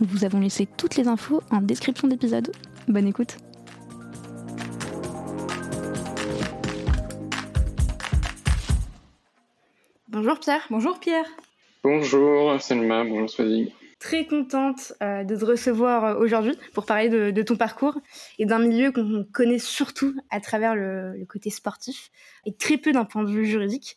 Nous 0.00 0.06
vous 0.06 0.24
avons 0.24 0.38
laissé 0.38 0.66
toutes 0.76 0.94
les 0.94 1.08
infos 1.08 1.42
en 1.50 1.60
description 1.60 2.06
d'épisode. 2.06 2.52
Bonne 2.86 3.08
écoute 3.08 3.36
Bonjour 10.06 10.38
Pierre. 10.38 10.66
Bonjour 10.70 11.00
Pierre. 11.00 11.26
Bonjour 11.82 12.60
Selma, 12.60 13.02
bonjour 13.04 13.28
Swazik. 13.28 13.74
Très 13.98 14.26
contente 14.26 14.92
euh, 15.02 15.24
de 15.24 15.34
te 15.34 15.44
recevoir 15.44 16.04
euh, 16.04 16.14
aujourd'hui 16.18 16.54
pour 16.72 16.86
parler 16.86 17.08
de, 17.08 17.42
ton 17.42 17.56
parcours 17.56 17.98
et 18.38 18.46
d'un 18.46 18.60
milieu 18.60 18.92
qu'on 18.92 19.26
connaît 19.32 19.58
surtout 19.58 20.14
à 20.30 20.40
travers 20.40 20.76
le, 20.76 21.24
côté 21.28 21.50
sportif 21.50 22.10
et 22.46 22.54
très 22.54 22.76
peu 22.76 22.92
d'un 22.92 23.04
point 23.04 23.24
de 23.24 23.30
vue 23.30 23.46
juridique. 23.46 23.96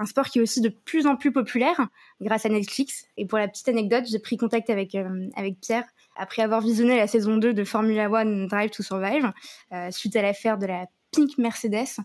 Un 0.00 0.06
sport 0.06 0.26
qui 0.26 0.38
est 0.38 0.42
aussi 0.42 0.60
de 0.60 0.70
plus 0.70 1.06
en 1.06 1.14
plus 1.14 1.30
populaire 1.30 1.88
grâce 2.20 2.46
à 2.46 2.48
Netflix. 2.48 3.06
Et 3.16 3.26
pour 3.26 3.38
la 3.38 3.48
petite 3.48 3.68
anecdote, 3.68 4.04
j'ai 4.10 4.18
pris 4.18 4.36
contact 4.36 4.70
avec, 4.70 4.94
euh, 4.94 5.28
Pierre 5.60 5.84
après 6.16 6.42
avoir 6.42 6.60
visionné 6.60 6.96
la 6.96 7.06
saison 7.06 7.36
2 7.36 7.52
de 7.54 7.64
Formula 7.64 8.10
One 8.10 8.46
Drive 8.48 8.70
to 8.70 8.82
Survive 8.82 9.32
suite 9.90 10.16
à 10.16 10.22
l'affaire 10.22 10.58
de 10.58 10.66
la 10.66 10.86
Pink 11.12 11.38
Mercedes, 11.38 11.98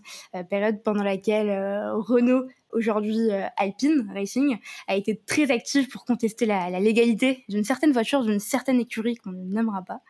période 0.48 0.82
pendant 0.82 1.02
laquelle 1.02 1.50
Renault 1.92 2.46
aujourd'hui 2.76 3.30
euh, 3.30 3.46
Alpine 3.56 4.10
Racing, 4.14 4.58
a 4.86 4.94
été 4.94 5.20
très 5.26 5.50
active 5.50 5.88
pour 5.88 6.04
contester 6.04 6.46
la, 6.46 6.78
légalité 6.78 7.44
d'une 7.48 7.64
certaine 7.64 7.92
voiture, 7.92 8.22
d'une 8.22 8.38
certaine 8.38 8.78
écurie 8.78 9.16
qu'on 9.16 9.30
ne 9.30 9.44
nommera 9.44 9.82
pas. 9.82 10.00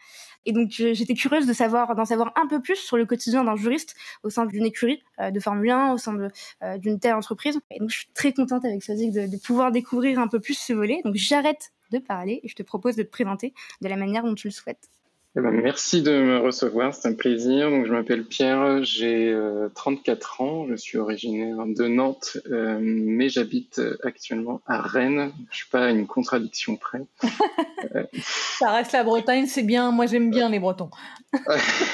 Et 0.46 0.52
donc 0.52 0.70
j'étais 0.70 1.14
curieuse 1.14 1.46
de 1.46 1.52
savoir, 1.52 1.94
d'en 1.94 2.04
savoir 2.04 2.32
un 2.36 2.46
peu 2.46 2.62
plus 2.62 2.76
sur 2.76 2.96
le 2.96 3.04
quotidien 3.04 3.44
d'un 3.44 3.56
juriste 3.56 3.96
au 4.22 4.30
sein 4.30 4.46
d'une 4.46 4.64
écurie 4.64 5.02
euh, 5.20 5.30
de 5.30 5.40
Formule 5.40 5.70
1, 5.70 5.92
au 5.92 5.98
sein 5.98 6.16
euh, 6.62 6.78
d'une 6.78 6.98
telle 7.00 7.14
entreprise. 7.14 7.58
Et 7.70 7.80
donc 7.80 7.90
je 7.90 7.98
suis 7.98 8.08
très 8.14 8.32
contente 8.32 8.64
avec 8.64 8.82
Sozik 8.82 9.12
de, 9.12 9.26
de 9.26 9.36
pouvoir 9.36 9.72
découvrir 9.72 10.20
un 10.20 10.28
peu 10.28 10.40
plus 10.40 10.56
ce 10.56 10.72
volet. 10.72 11.00
Donc 11.04 11.16
j'arrête 11.16 11.72
de 11.90 11.98
parler 11.98 12.40
et 12.42 12.48
je 12.48 12.54
te 12.54 12.62
propose 12.62 12.96
de 12.96 13.02
te 13.02 13.10
présenter 13.10 13.52
de 13.82 13.88
la 13.88 13.96
manière 13.96 14.22
dont 14.22 14.34
tu 14.34 14.46
le 14.46 14.52
souhaites. 14.52 14.88
Eh 15.38 15.42
ben, 15.42 15.50
merci 15.50 16.00
de 16.00 16.12
me 16.12 16.38
recevoir, 16.38 16.94
c'est 16.94 17.08
un 17.08 17.12
plaisir. 17.12 17.68
Donc, 17.68 17.84
je 17.84 17.92
m'appelle 17.92 18.24
Pierre, 18.24 18.82
j'ai 18.82 19.38
34 19.74 20.40
euh, 20.40 20.44
ans, 20.44 20.66
je 20.66 20.76
suis 20.76 20.96
originaire 20.96 21.58
de 21.66 21.86
Nantes, 21.86 22.38
euh, 22.50 22.78
mais 22.80 23.28
j'habite 23.28 23.82
actuellement 24.02 24.62
à 24.66 24.80
Rennes. 24.80 25.32
Je 25.50 25.58
suis 25.58 25.68
pas 25.68 25.84
à 25.84 25.90
une 25.90 26.06
contradiction 26.06 26.76
près. 26.76 27.02
Ça 28.58 28.72
reste 28.72 28.92
la 28.92 29.04
Bretagne, 29.04 29.44
c'est 29.46 29.62
bien. 29.62 29.90
Moi, 29.90 30.06
j'aime 30.06 30.30
bien 30.30 30.48
les 30.48 30.58
Bretons. 30.58 30.88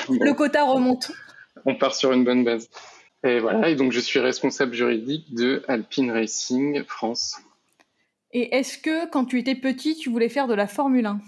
Le 0.09 0.32
quota 0.34 0.62
remonte. 0.62 1.10
On 1.64 1.74
part 1.74 1.97
sur 1.97 2.12
une 2.12 2.22
bonne 2.22 2.44
base. 2.44 2.70
Et 3.24 3.41
voilà, 3.41 3.69
et 3.69 3.74
donc 3.74 3.91
je 3.91 4.00
suis 4.00 4.20
responsable 4.20 4.74
juridique 4.74 5.34
de 5.34 5.64
Alpine 5.66 6.12
Racing 6.12 6.84
France. 6.84 7.38
Et 8.32 8.54
est-ce 8.56 8.78
que 8.78 9.09
quand 9.10 9.24
tu 9.24 9.41
étais 9.41 9.56
petit, 9.56 9.97
tu 9.97 10.10
voulais 10.10 10.28
faire 10.28 10.47
de 10.47 10.54
la 10.54 10.69
Formule 10.69 11.06
1 11.06 11.20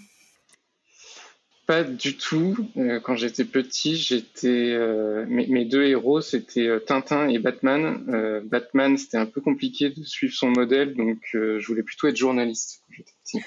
pas 1.67 1.83
du 1.83 2.17
tout. 2.17 2.57
Euh, 2.77 3.01
quand 3.01 3.17
j'étais 3.17 3.45
petit, 3.45 3.97
j'étais 3.97 4.73
euh, 4.73 5.25
mes, 5.29 5.65
deux 5.65 5.85
héros, 5.85 6.21
c'était 6.21 6.67
euh, 6.67 6.79
Tintin 6.79 7.29
et 7.29 7.39
Batman. 7.39 8.43
Batman, 8.45 8.97
c'était 8.97 9.17
un 9.17 9.27
peu 9.27 9.41
compliqué 9.41 9.91
de 9.91 10.03
suivre 10.03 10.35
son 10.35 10.51
modèle, 10.51 10.95
donc 10.95 11.19
je 11.33 11.67
voulais 11.67 11.83
plutôt 11.83 12.09
être 12.09 12.17
journaliste 12.17 12.83
quand 12.87 12.95
j'étais 12.97 13.13
petit. 13.23 13.41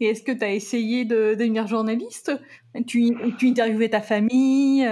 Et 0.00 0.06
est-ce 0.06 0.22
que 0.22 0.32
tu 0.32 0.44
as 0.44 0.52
essayé 0.52 1.04
de, 1.04 1.34
devenir 1.34 1.66
journaliste? 1.66 2.32
Tu, 2.86 3.10
tu 3.38 3.48
interviewais 3.48 3.88
ta 3.88 4.00
famille 4.00 4.88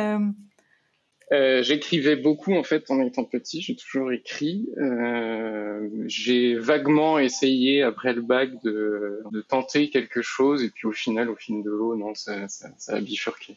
euh, 1.32 1.60
j'écrivais 1.62 2.14
beaucoup 2.14 2.54
en 2.54 2.62
fait 2.62 2.88
en 2.88 3.00
étant 3.00 3.24
petit, 3.24 3.60
j'ai 3.60 3.74
toujours 3.74 4.12
écrit. 4.12 4.68
Euh, 4.78 5.88
j'ai 6.06 6.54
vaguement 6.54 7.18
essayé 7.18 7.82
après 7.82 8.12
le 8.12 8.22
bac 8.22 8.50
de, 8.62 9.22
tenter 9.48 9.90
quelque 9.90 10.22
chose. 10.22 10.62
Et 10.62 10.70
puis 10.70 10.86
au 10.86 10.92
final, 10.92 11.28
au 11.28 11.36
fil 11.36 11.62
de 11.62 11.70
l'eau, 11.70 11.96
non, 11.96 12.14
ça, 12.14 12.46
a 12.88 13.00
bifurqué. 13.00 13.56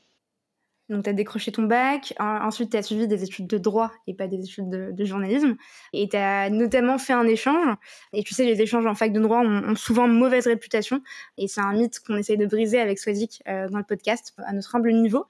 Donc 0.90 1.04
tu 1.04 1.10
as 1.12 1.14
décroché 1.14 1.52
ton 1.52 1.62
bac, 1.64 2.16
ensuite 2.18 2.72
tu 2.72 2.78
as 2.78 2.82
suivi 2.82 3.08
des 3.08 3.24
études 3.24 3.46
de 3.46 3.60
droit 3.60 3.92
et 4.08 4.16
pas 4.16 4.28
des 4.28 4.44
études 4.44 4.72
de, 4.72 4.90
de 4.92 5.06
journalisme, 5.06 5.56
et 5.94 6.10
tu 6.10 6.18
as 6.18 6.50
notamment 6.50 6.98
fait 6.98 7.14
un 7.14 7.28
échange, 7.28 7.76
et 8.12 8.24
tu 8.24 8.34
sais, 8.34 8.44
les 8.44 8.60
échanges 8.60 8.88
en 8.88 8.96
fac 8.96 9.14
de 9.14 9.20
droit 9.20 9.42
ont, 9.42 9.76
souvent 9.76 10.08
mauvaise 10.08 10.48
réputation, 10.48 11.04
et 11.38 11.48
c'est 11.48 11.62
un 11.62 11.74
mythe 11.74 12.00
qu'on 12.00 12.18
essaye 12.18 12.38
de 12.38 12.48
briser 12.48 12.80
avec 12.80 12.98
Swazik 12.98 13.44
euh, 13.48 13.70
dans 13.70 13.78
le 13.78 13.84
podcast, 13.84 14.34
à 14.38 14.52
notre 14.52 14.76
humble 14.76 14.92
niveau 14.94 15.28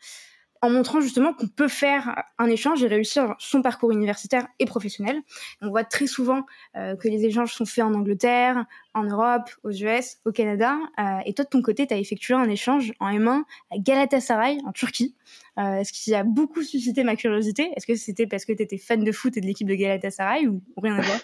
en 0.61 0.69
montrant 0.69 0.99
justement 0.99 1.33
qu'on 1.33 1.47
peut 1.47 1.67
faire 1.67 2.23
un 2.37 2.47
échange 2.47 2.83
et 2.83 2.87
réussir 2.87 3.35
son 3.39 3.61
parcours 3.61 3.91
universitaire 3.91 4.47
et 4.59 4.65
professionnel. 4.65 5.21
On 5.61 5.69
voit 5.69 5.83
très 5.83 6.07
souvent 6.07 6.45
euh, 6.75 6.95
que 6.95 7.07
les 7.07 7.25
échanges 7.25 7.53
sont 7.53 7.65
faits 7.65 7.85
en 7.85 7.93
Angleterre, 7.93 8.65
en 8.93 9.03
Europe, 9.03 9.49
aux 9.63 9.71
US, 9.71 10.17
au 10.25 10.31
Canada. 10.31 10.77
Euh, 10.99 11.19
et 11.25 11.33
toi, 11.33 11.45
de 11.45 11.49
ton 11.49 11.61
côté, 11.61 11.87
tu 11.87 11.93
as 11.93 11.97
effectué 11.97 12.33
un 12.33 12.49
échange 12.49 12.93
en 12.99 13.09
M1 13.09 13.43
à 13.71 13.77
Galatasaray, 13.77 14.59
en 14.65 14.71
Turquie, 14.73 15.15
euh, 15.57 15.83
ce 15.83 15.93
qui 15.93 16.13
a 16.13 16.23
beaucoup 16.23 16.63
suscité 16.63 17.03
ma 17.03 17.15
curiosité? 17.15 17.71
Est-ce 17.75 17.87
que 17.87 17.95
c'était 17.95 18.27
parce 18.27 18.45
que 18.45 18.53
tu 18.53 18.63
étais 18.63 18.77
fan 18.77 19.03
de 19.03 19.11
foot 19.11 19.37
et 19.37 19.41
de 19.41 19.45
l'équipe 19.45 19.67
de 19.67 19.75
Galatasaray 19.75 20.47
ou, 20.47 20.61
rien 20.81 20.95
à 20.95 21.01
voir? 21.01 21.19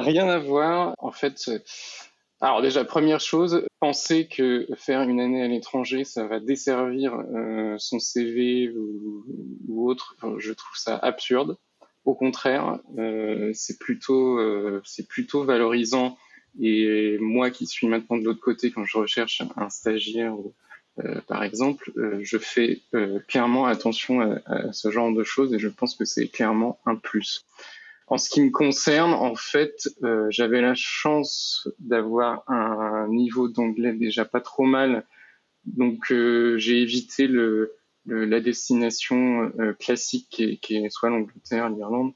Rien 0.00 0.28
à 0.28 0.38
voir. 0.38 0.94
En 0.98 1.12
fait, 1.12 1.50
alors 2.40 2.60
déjà, 2.60 2.84
première 2.84 3.20
chose, 3.20 3.64
penser 3.80 4.28
que 4.28 4.66
faire 4.76 5.02
une 5.02 5.20
année 5.20 5.42
à 5.42 5.48
l'étranger, 5.48 6.04
ça 6.04 6.26
va 6.26 6.38
desservir 6.38 7.14
euh, 7.34 7.76
son 7.78 7.98
CV 7.98 8.70
ou, 8.70 9.88
autre, 9.88 10.16
je 10.38 10.52
trouve 10.52 10.76
ça 10.76 10.96
absurde. 10.96 11.56
Au 12.04 12.14
contraire, 12.14 12.78
euh, 12.98 13.50
c'est 13.54 13.78
plutôt, 13.78 14.38
euh, 14.38 14.82
c'est 14.84 15.08
plutôt 15.08 15.44
valorisant. 15.44 16.18
Et 16.60 17.16
moi 17.20 17.50
qui 17.50 17.66
suis 17.66 17.86
maintenant 17.86 18.18
de 18.18 18.24
l'autre 18.24 18.40
côté, 18.40 18.70
quand 18.70 18.84
je 18.84 18.98
recherche 18.98 19.42
un 19.56 19.68
stagiaire, 19.70 20.34
par 21.26 21.42
exemple, 21.42 21.92
je 22.22 22.38
fais 22.38 22.80
clairement 23.28 23.66
attention 23.66 24.22
à, 24.46 24.72
ce 24.72 24.90
genre 24.90 25.12
de 25.12 25.22
choses 25.22 25.52
et 25.52 25.58
je 25.58 25.68
pense 25.68 25.94
que 25.94 26.06
c'est 26.06 26.28
clairement 26.28 26.78
un 26.86 26.96
plus. 26.96 27.44
En 28.08 28.18
ce 28.18 28.30
qui 28.30 28.40
me 28.40 28.50
concerne, 28.50 29.12
en 29.12 29.34
fait, 29.34 29.88
euh, 30.04 30.26
j'avais 30.30 30.60
la 30.60 30.74
chance 30.74 31.68
d'avoir 31.80 32.48
un 32.48 33.08
niveau 33.08 33.48
d'anglais 33.48 33.92
déjà 33.94 34.24
pas 34.24 34.40
trop 34.40 34.64
mal, 34.64 35.04
donc 35.64 36.12
euh, 36.12 36.56
j'ai 36.56 36.82
évité 36.82 37.28
la 38.06 38.40
destination 38.40 39.52
euh, 39.58 39.72
classique 39.72 40.28
qui 40.30 40.44
est, 40.44 40.56
qui 40.58 40.76
est 40.76 40.88
soit 40.90 41.10
l'Angleterre, 41.10 41.68
l'Irlande. 41.68 42.12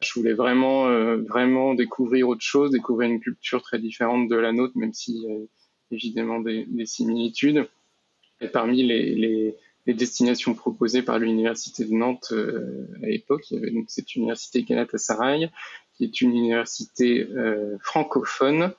Je 0.00 0.12
voulais 0.14 0.34
vraiment, 0.34 0.86
vraiment 1.22 1.72
découvrir 1.72 2.28
autre 2.28 2.42
chose, 2.42 2.70
découvrir 2.72 3.08
une 3.08 3.20
culture 3.20 3.62
très 3.62 3.78
différente 3.78 4.28
de 4.28 4.36
la 4.36 4.52
nôtre, 4.52 4.76
même 4.76 4.92
s'il 4.92 5.16
y 5.16 5.26
a 5.26 5.38
évidemment 5.90 6.40
des, 6.40 6.66
des 6.66 6.84
similitudes. 6.84 7.66
Et 8.40 8.48
parmi 8.48 8.82
les, 8.82 9.14
les, 9.14 9.56
les 9.86 9.94
destinations 9.94 10.54
proposées 10.54 11.02
par 11.02 11.18
l'université 11.18 11.84
de 11.84 11.92
Nantes 11.92 12.32
à 13.02 13.06
l'époque. 13.06 13.50
Il 13.50 13.54
y 13.54 13.58
avait 13.58 13.70
donc 13.70 13.86
cette 13.88 14.14
université 14.14 14.62
Galatasaray, 14.62 15.50
qui 15.94 16.04
est 16.04 16.20
une 16.20 16.30
université 16.30 17.28
francophone. 17.80 18.72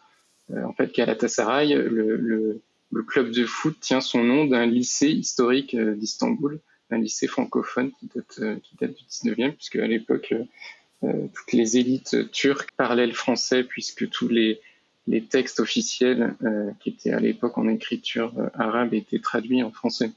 en 0.52 0.74
fait, 0.74 0.96
Galatasaray, 0.96 1.74
le, 1.76 2.62
club 3.08 3.32
de 3.32 3.46
foot 3.46 3.78
tient 3.80 4.02
son 4.02 4.24
nom 4.24 4.46
d'un 4.46 4.66
lycée 4.66 5.12
historique 5.12 5.76
d'Istanbul, 5.76 6.60
un 6.90 6.98
lycée 6.98 7.28
francophone 7.28 7.92
qui 8.00 8.10
date, 8.14 8.62
qui 8.64 8.76
date 8.76 8.96
du 8.96 9.04
19e, 9.04 9.52
puisque 9.52 9.76
à 9.76 9.86
l'époque 9.86 10.34
euh, 11.06 11.28
toutes 11.34 11.54
les 11.54 11.78
élites 11.78 12.32
turques 12.32 12.72
parlaient 12.78 13.08
le 13.08 13.14
français 13.14 13.64
puisque 13.64 14.10
tous 14.10 14.30
les, 14.30 14.62
textes 15.30 15.60
officiels 15.60 16.36
euh, 16.44 16.72
qui 16.80 16.90
étaient 16.90 17.12
à 17.12 17.20
l'époque 17.20 17.58
en 17.58 17.68
écriture 17.68 18.34
euh, 18.40 18.50
arabe 18.56 18.94
étaient 18.94 19.20
traduits 19.20 19.62
en 19.62 19.72
français. 19.72 20.12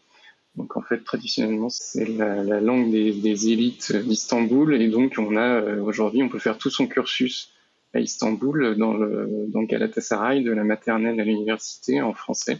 Donc 0.59 0.77
en 0.77 0.83
fait, 0.83 1.05
traditionnellement, 1.05 1.69
c'est 1.69 2.05
la, 2.05 2.43
la, 2.43 2.61
langue 2.61 2.91
des, 2.91 3.49
élites 3.49 3.95
d'Istanbul 3.95 4.75
et 4.75 4.89
donc 4.89 5.15
on 5.17 5.37
a 5.37 5.63
aujourd'hui, 5.77 6.23
on 6.23 6.29
peut 6.29 6.41
faire 6.41 6.59
tout 6.59 6.69
son 6.69 6.89
cursus 6.89 7.53
à 7.95 8.01
Istanbul 8.01 8.77
dans 8.77 8.93
le 8.93 9.47
dans 9.49 9.63
Galatasaray, 9.63 10.43
de 10.43 10.51
la 10.51 10.65
maternelle 10.65 11.21
à 11.21 11.25
l'université 11.25 12.03
en 12.03 12.13
français. 12.13 12.59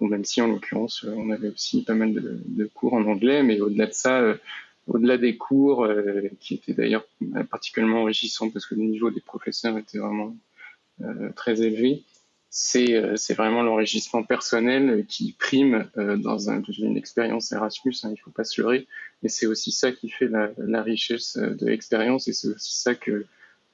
Donc, 0.00 0.10
même 0.10 0.24
si 0.24 0.40
en 0.40 0.48
l'occurrence, 0.48 1.04
on 1.04 1.30
avait 1.30 1.48
aussi 1.48 1.84
pas 1.84 1.94
mal 1.94 2.12
de, 2.12 2.64
cours 2.66 2.94
en 2.94 3.04
anglais, 3.04 3.42
mais 3.42 3.60
au-delà 3.60 3.86
de 3.86 3.92
ça, 3.92 4.34
au-delà 4.88 5.16
des 5.16 5.36
cours, 5.36 5.84
euh, 5.84 6.22
qui 6.40 6.54
étaient 6.54 6.74
d'ailleurs 6.74 7.06
particulièrement 7.50 8.02
enrichissants 8.02 8.50
parce 8.50 8.66
que 8.66 8.74
le 8.74 8.82
niveau 8.82 9.10
des 9.10 9.20
professeurs 9.20 9.78
était 9.78 9.98
vraiment 9.98 10.36
euh, 11.02 11.30
très 11.36 11.62
élevé, 11.62 12.02
c'est 12.50 12.94
euh, 12.94 13.16
c'est 13.16 13.34
vraiment 13.34 13.62
l'enrichissement 13.62 14.22
personnel 14.22 15.04
qui 15.06 15.32
prime 15.38 15.88
dans, 15.96 16.50
un, 16.50 16.62
une 16.78 16.96
expérience 16.96 17.52
Erasmus, 17.52 17.94
hein, 18.04 18.12
il 18.12 18.18
faut 18.18 18.30
pas 18.30 18.44
se 18.44 18.60
leurrer, 18.60 18.86
mais 19.22 19.28
c'est 19.28 19.46
aussi 19.46 19.72
ça 19.72 19.92
qui 19.92 20.08
fait 20.08 20.28
la, 20.28 20.50
la 20.58 20.82
richesse 20.82 21.36
de 21.36 21.66
l'expérience 21.66 22.28
et 22.28 22.32
c'est 22.32 22.48
aussi 22.48 22.80
ça 22.80 22.94
que 22.94 23.26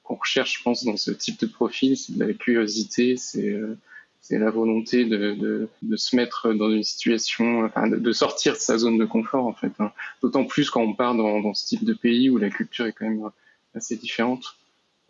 qu'on 0.03 0.15
recherche, 0.15 0.59
je 0.59 0.63
pense, 0.63 0.83
dans 0.83 0.97
ce 0.97 1.09
type 1.09 1.39
de 1.39 1.47
profil, 1.47 1.97
c'est 1.97 2.15
de 2.15 2.23
la 2.23 2.33
curiosité, 2.33 3.17
c'est 3.17 3.59
c'est 4.27 4.39
la 4.39 4.49
volonté 4.49 5.05
de, 5.05 5.35
de, 5.35 5.69
de, 5.83 5.95
se 5.97 6.15
mettre 6.15 6.51
dans 6.51 6.71
une 6.71 6.83
situation, 6.83 7.63
enfin, 7.63 7.87
de, 7.87 8.11
sortir 8.11 8.53
de 8.53 8.57
sa 8.57 8.79
zone 8.79 8.97
de 8.97 9.05
confort 9.05 9.45
en 9.45 9.53
fait. 9.53 9.71
Hein. 9.77 9.91
D'autant 10.23 10.45
plus 10.45 10.71
quand 10.71 10.81
on 10.81 10.95
part 10.95 11.13
dans, 11.13 11.41
dans, 11.41 11.53
ce 11.53 11.67
type 11.67 11.85
de 11.85 11.93
pays 11.93 12.31
où 12.31 12.37
la 12.37 12.49
culture 12.49 12.87
est 12.87 12.91
quand 12.91 13.07
même 13.07 13.29
assez 13.75 13.95
différente. 13.95 14.57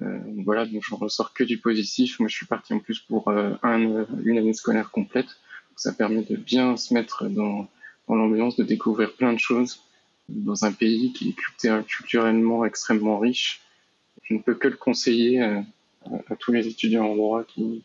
Euh, 0.01 0.19
voilà, 0.43 0.65
donc 0.65 0.83
j'en 0.87 0.97
ressors 0.97 1.33
que 1.33 1.43
du 1.43 1.57
positif. 1.57 2.19
Moi, 2.19 2.27
je 2.27 2.35
suis 2.35 2.45
parti 2.45 2.73
en 2.73 2.79
plus 2.79 2.99
pour 2.99 3.27
euh, 3.29 3.53
un, 3.63 4.05
une 4.23 4.37
année 4.37 4.53
scolaire 4.53 4.91
complète. 4.91 5.27
Ça 5.75 5.93
permet 5.93 6.23
de 6.23 6.35
bien 6.35 6.77
se 6.77 6.93
mettre 6.93 7.27
dans, 7.27 7.67
l'ambiance, 8.07 8.55
de 8.55 8.63
découvrir 8.63 9.13
plein 9.13 9.33
de 9.33 9.39
choses 9.39 9.81
dans 10.29 10.65
un 10.65 10.71
pays 10.71 11.13
qui 11.13 11.29
est 11.29 11.83
culturellement 11.85 12.65
extrêmement 12.65 13.19
riche. 13.19 13.61
Je 14.23 14.33
ne 14.33 14.39
peux 14.39 14.55
que 14.55 14.67
le 14.67 14.77
conseiller 14.77 15.41
à, 15.41 15.63
tous 16.39 16.51
les 16.51 16.67
étudiants 16.67 17.05
en 17.05 17.15
droit 17.15 17.43
qui 17.43 17.83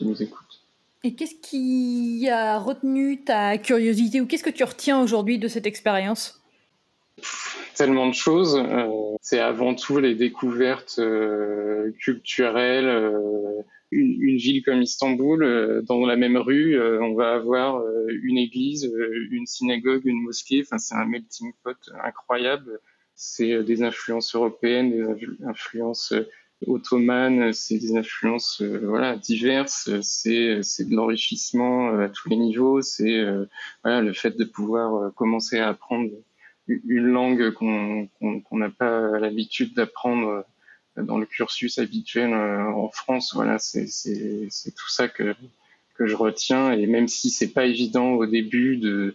nous 0.00 0.22
écoutent. 0.22 0.60
Et 1.02 1.14
qu'est-ce 1.14 1.34
qui 1.36 2.28
a 2.28 2.58
retenu 2.58 3.22
ta 3.24 3.56
curiosité 3.56 4.20
ou 4.20 4.26
qu'est-ce 4.26 4.44
que 4.44 4.50
tu 4.50 4.64
retiens 4.64 5.00
aujourd'hui 5.00 5.38
de 5.38 5.48
cette 5.48 5.66
expérience? 5.66 6.39
Tellement 7.76 8.08
de 8.08 8.14
choses. 8.14 8.56
Euh, 8.56 8.88
c'est 9.22 9.38
avant 9.38 9.74
tout 9.74 9.98
les 9.98 10.14
découvertes 10.14 10.96
euh, 10.98 11.92
culturelles. 11.98 12.88
Euh, 12.88 13.62
une, 13.92 14.36
ville 14.36 14.62
comme 14.62 14.82
Istanbul, 14.82 15.82
dans 15.88 16.06
la 16.06 16.16
même 16.16 16.36
rue, 16.36 16.80
on 17.00 17.14
va 17.14 17.32
avoir 17.32 17.82
une 18.08 18.38
église, 18.38 18.88
une 19.32 19.46
synagogue, 19.46 20.02
une 20.04 20.22
mosquée. 20.22 20.62
Enfin, 20.64 20.78
c'est 20.78 20.94
un 20.94 21.06
melting 21.06 21.52
pot 21.64 21.76
incroyable. 22.04 22.78
C'est 23.16 23.64
des 23.64 23.82
influences 23.82 24.36
européennes, 24.36 25.16
des 25.16 25.44
influences 25.44 26.14
ottomane, 26.68 27.52
c'est 27.52 27.78
des 27.78 27.96
influences 27.96 28.62
voilà 28.62 29.16
diverses, 29.16 29.90
c'est 30.02 30.60
c'est 30.62 30.88
de 30.88 30.94
l'enrichissement 30.94 31.88
à 31.98 32.08
tous 32.08 32.28
les 32.28 32.36
niveaux, 32.36 32.82
c'est 32.82 33.24
le 33.84 34.12
fait 34.12 34.38
de 34.38 34.44
pouvoir 34.44 35.12
commencer 35.14 35.58
à 35.58 35.68
apprendre 35.68 36.12
une 36.86 37.06
langue 37.06 37.52
qu'on 37.52 38.08
n'a 38.52 38.70
pas 38.70 39.18
l'habitude 39.18 39.74
d'apprendre 39.74 40.44
dans 40.96 41.18
le 41.18 41.26
cursus 41.26 41.78
habituel 41.78 42.34
en 42.34 42.88
France. 42.90 43.34
Voilà, 43.34 43.58
c'est 43.58 43.86
tout 44.76 44.88
ça 44.88 45.08
que 45.08 45.34
je 45.98 46.14
retiens 46.14 46.72
et 46.72 46.86
même 46.86 47.08
si 47.08 47.30
c'est 47.30 47.52
pas 47.52 47.66
évident 47.66 48.12
au 48.12 48.26
début 48.26 48.76
de 48.76 49.14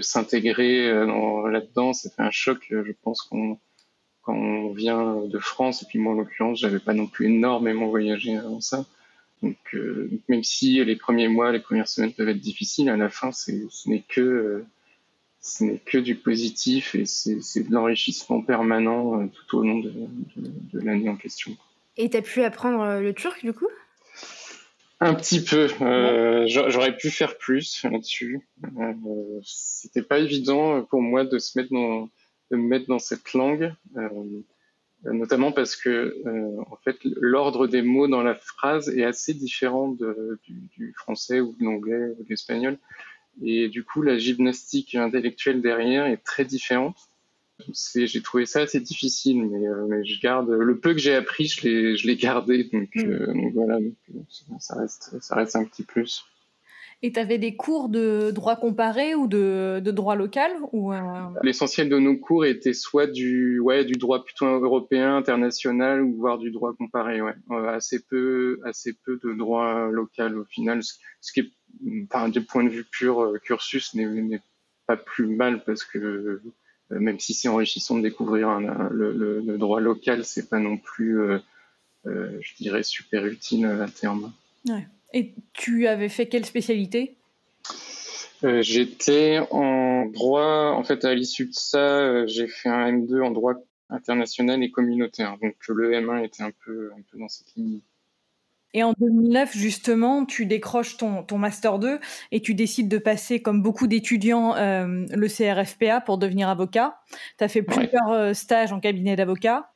s'intégrer 0.00 0.90
là-dedans, 0.90 1.92
ça 1.92 2.10
fait 2.10 2.22
un 2.22 2.30
choc. 2.30 2.66
Je 2.70 2.92
pense 3.02 3.22
qu'on 3.22 3.58
quand 4.26 4.34
on 4.34 4.72
vient 4.72 5.24
de 5.24 5.38
France, 5.38 5.82
et 5.82 5.86
puis 5.86 6.00
moi 6.00 6.12
en 6.12 6.16
l'occurrence, 6.16 6.58
j'avais 6.58 6.80
pas 6.80 6.94
non 6.94 7.06
plus 7.06 7.26
énormément 7.26 7.86
voyagé 7.86 8.36
avant 8.36 8.60
ça. 8.60 8.84
Donc 9.40 9.56
euh, 9.74 10.10
même 10.28 10.42
si 10.42 10.84
les 10.84 10.96
premiers 10.96 11.28
mois, 11.28 11.52
les 11.52 11.60
premières 11.60 11.86
semaines 11.86 12.12
peuvent 12.12 12.28
être 12.28 12.40
difficiles, 12.40 12.88
à 12.88 12.96
la 12.96 13.08
fin, 13.08 13.30
ce 13.30 13.52
n'est 13.86 14.02
que 14.08 14.20
euh, 14.20 14.66
ce 15.46 15.64
n'est 15.64 15.78
que 15.78 15.98
du 15.98 16.16
positif 16.16 16.94
et 16.94 17.06
c'est, 17.06 17.36
de 17.62 17.72
l'enrichissement 17.72 18.42
permanent 18.42 19.20
euh, 19.20 19.26
tout 19.26 19.58
au 19.58 19.62
long 19.62 19.78
de, 19.78 19.90
de, 19.90 20.50
de 20.72 20.80
l'année 20.80 21.08
en 21.08 21.16
question. 21.16 21.56
Et 21.96 22.10
tu 22.10 22.16
as 22.16 22.22
pu 22.22 22.42
apprendre 22.42 23.00
le 23.00 23.14
turc 23.14 23.44
du 23.44 23.52
coup? 23.52 23.68
Un 25.00 25.14
petit 25.14 25.44
peu. 25.44 25.68
Euh, 25.82 26.44
j'aurais 26.46 26.96
pu 26.96 27.10
faire 27.10 27.36
plus 27.36 27.84
là-dessus. 27.84 28.40
Euh, 28.64 28.92
c'était 29.42 30.02
pas 30.02 30.18
évident 30.18 30.82
pour 30.82 31.02
moi 31.02 31.24
de 31.24 31.38
se 31.38 31.58
mettre 31.58 31.72
dans, 31.72 32.08
de 32.50 32.56
me 32.56 32.66
mettre 32.66 32.86
dans 32.86 32.98
cette 32.98 33.34
langue, 33.34 33.74
euh, 33.96 34.08
notamment 35.04 35.52
parce 35.52 35.76
que 35.76 36.16
euh, 36.26 36.62
en 36.70 36.76
fait 36.76 36.96
l'ordre 37.04 37.66
des 37.66 37.82
mots 37.82 38.08
dans 38.08 38.22
la 38.22 38.34
phrase 38.34 38.88
est 38.88 39.04
assez 39.04 39.34
différent 39.34 39.88
de, 39.88 40.38
du, 40.44 40.54
du, 40.76 40.92
français 40.94 41.40
ou 41.40 41.54
de 41.58 41.64
l'anglais 41.64 42.14
ou 42.18 42.22
de 42.22 42.28
l'espagnol, 42.30 42.78
et 43.42 43.68
du 43.68 43.84
coup 43.84 44.02
la 44.02 44.18
gymnastique 44.18 44.94
intellectuelle 44.94 45.60
derrière 45.62 46.06
est 46.06 46.22
très 46.24 46.44
différente. 46.44 46.96
J'ai 47.94 48.20
trouvé 48.20 48.44
ça 48.44 48.60
assez 48.60 48.80
difficile, 48.80 49.46
mais, 49.46 49.66
euh, 49.66 49.86
mais, 49.88 50.04
je 50.04 50.20
garde 50.20 50.50
le 50.50 50.78
peu 50.78 50.92
que 50.92 50.98
j'ai 50.98 51.14
appris, 51.14 51.48
je 51.48 52.06
l'ai 52.06 52.16
gardé, 52.16 52.64
donc, 52.64 52.94
mm. 52.94 53.00
euh, 53.00 53.32
donc 53.32 53.54
voilà, 53.54 53.78
donc, 53.80 54.26
ça 54.60 54.76
reste 54.76 55.16
ça 55.20 55.36
reste 55.36 55.56
un 55.56 55.64
petit 55.64 55.82
plus. 55.82 56.26
Et 57.02 57.12
tu 57.12 57.20
avais 57.20 57.36
des 57.36 57.56
cours 57.56 57.90
de 57.90 58.30
droit 58.30 58.56
comparé 58.56 59.14
ou 59.14 59.26
de, 59.26 59.82
de 59.84 59.90
droit 59.90 60.16
local 60.16 60.52
ou 60.72 60.94
euh... 60.94 60.98
L'essentiel 61.42 61.90
de 61.90 61.98
nos 61.98 62.16
cours 62.16 62.46
était 62.46 62.72
soit 62.72 63.06
du, 63.06 63.60
ouais, 63.60 63.84
du 63.84 63.94
droit 63.94 64.24
plutôt 64.24 64.46
européen, 64.46 65.16
international, 65.16 66.02
ou 66.02 66.16
voire 66.16 66.38
du 66.38 66.50
droit 66.50 66.74
comparé. 66.74 67.20
Ouais. 67.20 67.34
Euh, 67.50 67.68
assez, 67.68 68.02
peu, 68.02 68.60
assez 68.64 68.94
peu 69.04 69.20
de 69.22 69.34
droit 69.34 69.88
local 69.90 70.38
au 70.38 70.44
final, 70.44 70.82
ce, 71.20 71.32
qui 71.32 71.40
est, 71.40 71.50
enfin, 72.04 72.30
du 72.30 72.40
point 72.40 72.64
de 72.64 72.70
vue 72.70 72.84
pur 72.84 73.22
euh, 73.22 73.38
cursus, 73.38 73.94
n'est 73.94 74.40
pas 74.86 74.96
plus 74.96 75.26
mal 75.26 75.64
parce 75.64 75.84
que 75.84 75.98
euh, 75.98 76.40
même 76.90 77.20
si 77.20 77.34
c'est 77.34 77.48
enrichissant 77.48 77.98
de 77.98 78.02
découvrir 78.02 78.48
un, 78.48 78.88
le, 78.90 79.12
le, 79.12 79.40
le, 79.40 79.58
droit 79.58 79.80
local, 79.80 80.24
c'est 80.24 80.48
pas 80.48 80.60
non 80.60 80.78
plus, 80.78 81.20
je 82.04 82.54
dirais, 82.56 82.84
super 82.84 83.26
utile 83.26 83.66
à 83.66 83.88
terme. 83.88 84.32
Ouais. 84.68 84.86
Et 85.16 85.32
tu 85.54 85.86
avais 85.86 86.10
fait 86.10 86.26
quelle 86.26 86.44
spécialité? 86.44 87.16
Euh, 88.44 88.60
J'étais 88.60 89.38
en 89.50 90.04
droit, 90.04 90.74
en 90.76 90.84
fait 90.84 91.06
à 91.06 91.14
l'issue 91.14 91.46
de 91.46 91.54
ça, 91.54 91.78
euh, 91.78 92.26
j'ai 92.26 92.46
fait 92.48 92.68
un 92.68 92.92
M2 92.92 93.22
en 93.22 93.30
droit 93.30 93.54
international 93.88 94.62
et 94.62 94.70
communautaire. 94.70 95.38
Donc 95.40 95.54
le 95.68 95.92
M1 95.92 96.22
était 96.22 96.42
un 96.42 96.50
peu, 96.66 96.90
un 96.92 97.00
peu 97.10 97.18
dans 97.18 97.28
cette 97.28 97.46
ligne. 97.56 97.80
Et 98.74 98.82
en 98.82 98.92
2009, 98.98 99.56
justement, 99.56 100.26
tu 100.26 100.44
décroches 100.44 100.98
ton, 100.98 101.22
ton, 101.22 101.38
Master 101.38 101.78
2 101.78 101.98
et 102.30 102.42
tu 102.42 102.52
décides 102.52 102.88
de 102.88 102.98
passer, 102.98 103.40
comme 103.40 103.62
beaucoup 103.62 103.86
d'étudiants, 103.86 104.54
euh, 104.56 105.06
le 105.10 105.28
CRFPA 105.28 106.02
pour 106.02 106.18
devenir 106.18 106.50
avocat. 106.50 106.98
Tu 107.38 107.44
as 107.44 107.48
fait 107.48 107.62
plusieurs 107.62 108.10
ouais. 108.10 108.34
stages 108.34 108.70
en 108.70 108.80
cabinet 108.80 109.16
d'avocat. 109.16 109.70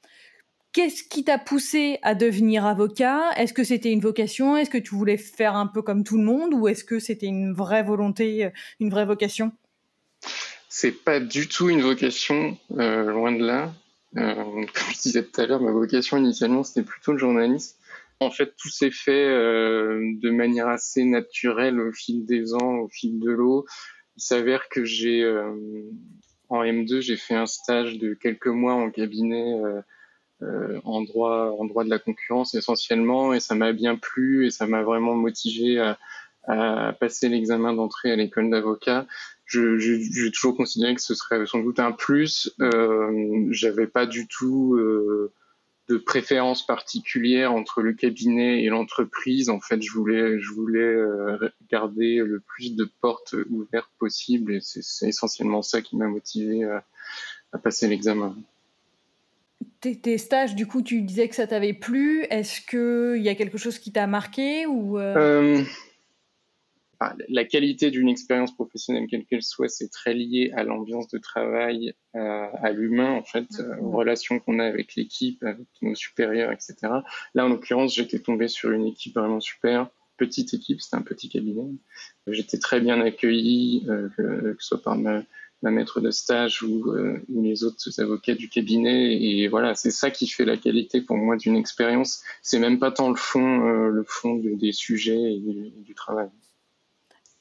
Qu'est-ce 0.73 1.03
qui 1.03 1.25
t'a 1.25 1.39
poussé 1.39 1.99
à 2.03 2.15
devenir 2.15 2.65
avocat? 2.65 3.33
Est-ce 3.37 3.53
que 3.53 3.65
c'était 3.65 3.91
une 3.91 4.01
vocation? 4.01 4.57
Est-ce 4.57 4.71
que 4.71 4.79
tu 4.79 4.95
voulais 4.95 5.17
faire 5.17 5.57
un 5.57 5.67
peu 5.67 5.83
comme 5.83 6.05
tout 6.05 6.17
le 6.17 6.23
monde? 6.23 6.55
Ou 6.55 6.69
est-ce 6.69 6.85
que 6.85 7.01
c'était 7.01 7.27
une 7.27 7.53
vraie 7.53 7.83
volonté, 7.83 8.45
euh, 8.45 8.51
une 8.79 8.89
vraie 8.89 9.05
vocation? 9.05 9.51
C'est 10.69 10.93
pas 10.93 11.19
du 11.19 11.49
tout 11.49 11.69
une 11.71 11.81
vocation, 11.81 12.57
euh, 12.79 13.11
loin 13.11 13.33
de 13.33 13.45
là. 13.45 13.75
Euh, 14.17 14.35
comme 14.45 14.95
je 14.95 15.01
disais 15.03 15.25
tout 15.25 15.41
à 15.41 15.47
l'heure, 15.47 15.61
ma 15.61 15.73
vocation 15.73 16.19
initialement 16.19 16.63
c'était 16.63 16.87
plutôt 16.87 17.13
le 17.13 17.19
journalisme. 17.19 17.77
En 18.21 18.31
fait, 18.31 18.55
tout 18.57 18.69
s'est 18.69 18.93
fait 18.93 19.25
de 19.25 20.31
manière 20.31 20.69
assez 20.69 21.05
naturelle 21.05 21.81
au 21.81 21.91
fil 21.91 22.27
des 22.27 22.53
ans, 22.53 22.77
au 22.77 22.89
fil 22.89 23.19
de 23.19 23.31
l'eau. 23.31 23.65
Il 24.19 24.23
s'avère 24.23 24.69
que 24.69 24.85
j'ai 24.85 25.25
en 26.51 26.63
M2 26.63 27.01
j'ai 27.01 27.17
fait 27.17 27.35
un 27.35 27.47
stage 27.47 27.97
de 27.97 28.13
quelques 28.13 28.49
mois 28.49 28.75
en 28.75 28.91
cabinet 28.91 29.59
en 30.85 31.03
droit 31.03 31.55
en 31.59 31.65
droit 31.67 31.85
de 31.85 31.91
la 31.91 31.99
concurrence 31.99 32.55
essentiellement 32.55 33.35
et 33.35 33.41
ça 33.41 33.55
m'a 33.55 33.73
bien 33.73 33.97
plu 33.97 34.47
et 34.47 34.51
ça 34.51 34.67
m'a 34.67 34.83
vraiment 34.83 35.15
motivé 35.15 35.79
à, 35.79 35.99
à 36.45 36.93
passer 36.93 37.29
l'examen 37.29 37.73
d'entrée 37.75 38.11
à 38.11 38.17
l'école 38.17 38.51
d'avocat 38.51 39.07
j'ai 39.51 40.31
toujours 40.33 40.57
considéré 40.57 40.95
que 40.95 41.03
ce 41.03 41.15
serait 41.15 41.45
sans 41.47 41.61
doute 41.61 41.81
un 41.81 41.93
plus. 41.93 42.53
Euh, 42.61 43.47
J'avais 43.51 43.87
pas 43.87 44.07
du 44.07 44.29
tout 44.29 44.77
euh, 44.77 45.33
de 45.89 45.97
préférence 45.97 46.65
particulière 46.65 47.53
entre 47.53 47.83
le 47.83 47.93
cabinet 47.93 48.63
et 48.63 48.69
l'entreprise. 48.69 49.51
En 49.51 49.61
fait, 49.61 49.83
je 49.83 49.93
voulais, 49.93 50.39
je 50.39 50.53
voulais 50.53 50.81
euh, 50.81 51.51
garder 51.71 52.17
le 52.19 52.41
plus 52.41 52.77
de 52.77 52.89
portes 53.01 53.35
ouvertes 53.49 53.91
possible, 53.99 54.55
et 54.55 54.61
c'est 54.61 55.09
essentiellement 55.09 55.63
ça 55.63 55.83
qui 55.83 55.97
m'a 55.97 56.07
motivé 56.07 56.65
à, 56.65 56.85
à 57.53 57.59
passer 57.59 57.89
l'examen. 57.89 58.37
Tes, 59.81 60.19
stages, 60.19 60.55
du 60.55 60.67
coup, 60.67 60.83
tu 60.83 61.01
disais 61.01 61.29
que 61.29 61.35
ça 61.35 61.47
t'avait 61.47 61.73
plu. 61.73 62.25
Est-ce 62.25 62.61
qu'il 62.61 63.23
y 63.23 63.29
a 63.31 63.35
quelque 63.35 63.57
chose 63.57 63.79
qui 63.79 63.93
t'a 63.93 64.07
marqué 64.07 64.67
ou 64.67 64.99
euh... 64.99 65.15
euh 65.17 65.65
la 67.29 67.45
qualité 67.45 67.91
d'une 67.91 68.09
expérience 68.09 68.55
professionnelle, 68.55 69.07
quelle 69.09 69.25
qu'elle 69.25 69.43
soit, 69.43 69.69
c'est 69.69 69.89
très 69.89 70.13
lié 70.13 70.53
à 70.55 70.65
l'ambiance 70.65 71.09
de 71.09 71.19
travail, 71.19 71.95
euh, 72.15 72.47
à 72.61 72.73
l'humain, 72.73 73.13
en 73.13 73.23
fait, 73.23 73.47
euh, 73.59 73.77
aux 73.79 73.91
relations 73.91 74.39
qu'on 74.39 74.59
a 74.59 74.67
avec 74.67 74.95
l'équipe, 74.97 75.43
avec 75.43 75.67
nos 75.81 75.95
supérieurs, 75.95 76.53
etc. 76.53 76.75
Là, 77.35 77.47
en 77.47 77.49
l'occurrence, 77.49 77.95
j'étais 77.95 78.19
tombé 78.19 78.49
sur 78.49 78.71
une 78.73 78.85
équipe 78.85 79.15
vraiment 79.15 79.41
super, 79.41 79.89
petite 80.19 80.53
équipe, 80.53 80.83
c'était 80.83 80.97
un 80.97 81.03
petit 81.03 81.31
cabinet. 81.31 81.71
J'étais 82.27 82.59
très 82.59 82.81
bien 82.81 83.01
accueilli, 83.01 83.87
euh, 83.89 84.11
que, 84.17 84.57
ce 84.59 84.67
soit 84.67 84.83
par 84.83 84.97
ma, 84.97 85.23
maître 85.63 86.01
de 86.01 86.11
stage 86.11 86.63
ou, 86.63 86.93
les 87.29 87.65
autres 87.65 88.01
avocats 88.01 88.35
du 88.35 88.49
cabinet. 88.49 89.23
Et 89.23 89.49
voilà, 89.49 89.75
c'est 89.75 89.91
ça 89.91 90.11
qui 90.11 90.27
fait 90.27 90.47
la 90.47 90.57
qualité 90.57 91.03
pour 91.03 91.17
moi 91.17 91.37
d'une 91.37 91.57
expérience. 91.57 92.23
C'est 92.41 92.59
même 92.59 92.79
pas 92.79 92.91
tant 92.91 93.11
le 93.11 93.17
fond, 93.17 93.59
le 93.59 94.05
fond 94.07 94.37
des 94.37 94.73
sujets 94.73 95.35
et 95.35 95.73
du 95.85 95.95
travail. 95.95 96.31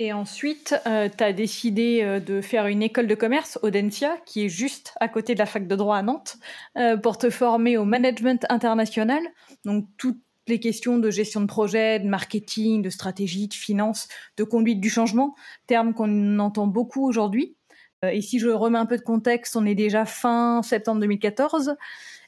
Et 0.02 0.14
ensuite, 0.14 0.76
euh, 0.88 1.10
tu 1.10 1.24
as 1.24 1.34
décidé 1.34 2.00
euh, 2.04 2.22
de 2.22 2.40
faire 2.40 2.68
une 2.68 2.82
école 2.82 3.06
de 3.06 3.16
commerce, 3.16 3.60
Audencia, 3.64 4.18
qui 4.26 4.46
est 4.46 4.50
juste 4.50 4.94
à 5.02 5.10
côté 5.10 5.34
de 5.34 5.40
la 5.40 5.46
fac 5.46 5.68
de 5.68 5.76
droit 5.76 5.98
à 5.98 6.02
Nantes, 6.02 6.38
euh, 6.78 6.96
pour 6.96 7.18
te 7.18 7.30
former 7.30 7.76
au 7.76 7.84
management 7.84 8.46
international. 8.50 9.22
Donc, 9.66 9.88
toutes 9.98 10.22
les 10.48 10.62
questions 10.62 11.00
de 11.00 11.12
gestion 11.12 11.42
de 11.42 11.48
projet, 11.48 12.00
de 12.00 12.08
marketing, 12.08 12.82
de 12.82 12.90
stratégie, 12.90 13.50
de 13.50 13.54
finance, 13.54 14.08
de 14.38 14.46
conduite 14.46 14.80
du 14.80 14.90
changement, 14.90 15.36
termes 15.68 15.94
qu'on 15.94 16.40
entend 16.40 16.66
beaucoup 16.66 17.06
aujourd'hui. 17.06 17.58
Et 18.04 18.22
si 18.22 18.40
je 18.40 18.48
remets 18.50 18.78
un 18.78 18.86
peu 18.86 18.98
de 18.98 19.02
contexte, 19.02 19.56
on 19.56 19.66
est 19.66 19.76
déjà 19.76 20.06
fin 20.06 20.62
septembre 20.64 21.02
2014. 21.02 21.76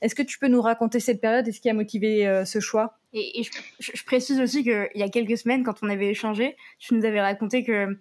Est-ce 0.01 0.15
que 0.15 0.23
tu 0.23 0.39
peux 0.39 0.47
nous 0.47 0.61
raconter 0.61 0.99
cette 0.99 1.21
période 1.21 1.47
et 1.47 1.51
ce 1.51 1.61
qui 1.61 1.69
a 1.69 1.73
motivé 1.73 2.43
ce 2.45 2.59
choix? 2.59 2.97
Et, 3.13 3.43
je, 3.79 4.03
précise 4.05 4.39
aussi 4.39 4.63
qu'il 4.63 4.89
y 4.95 5.03
a 5.03 5.09
quelques 5.09 5.37
semaines, 5.37 5.63
quand 5.63 5.75
on 5.81 5.89
avait 5.89 6.09
échangé, 6.09 6.55
tu 6.79 6.93
nous 6.93 7.05
avais 7.05 7.21
raconté 7.21 7.63
que 7.63 7.97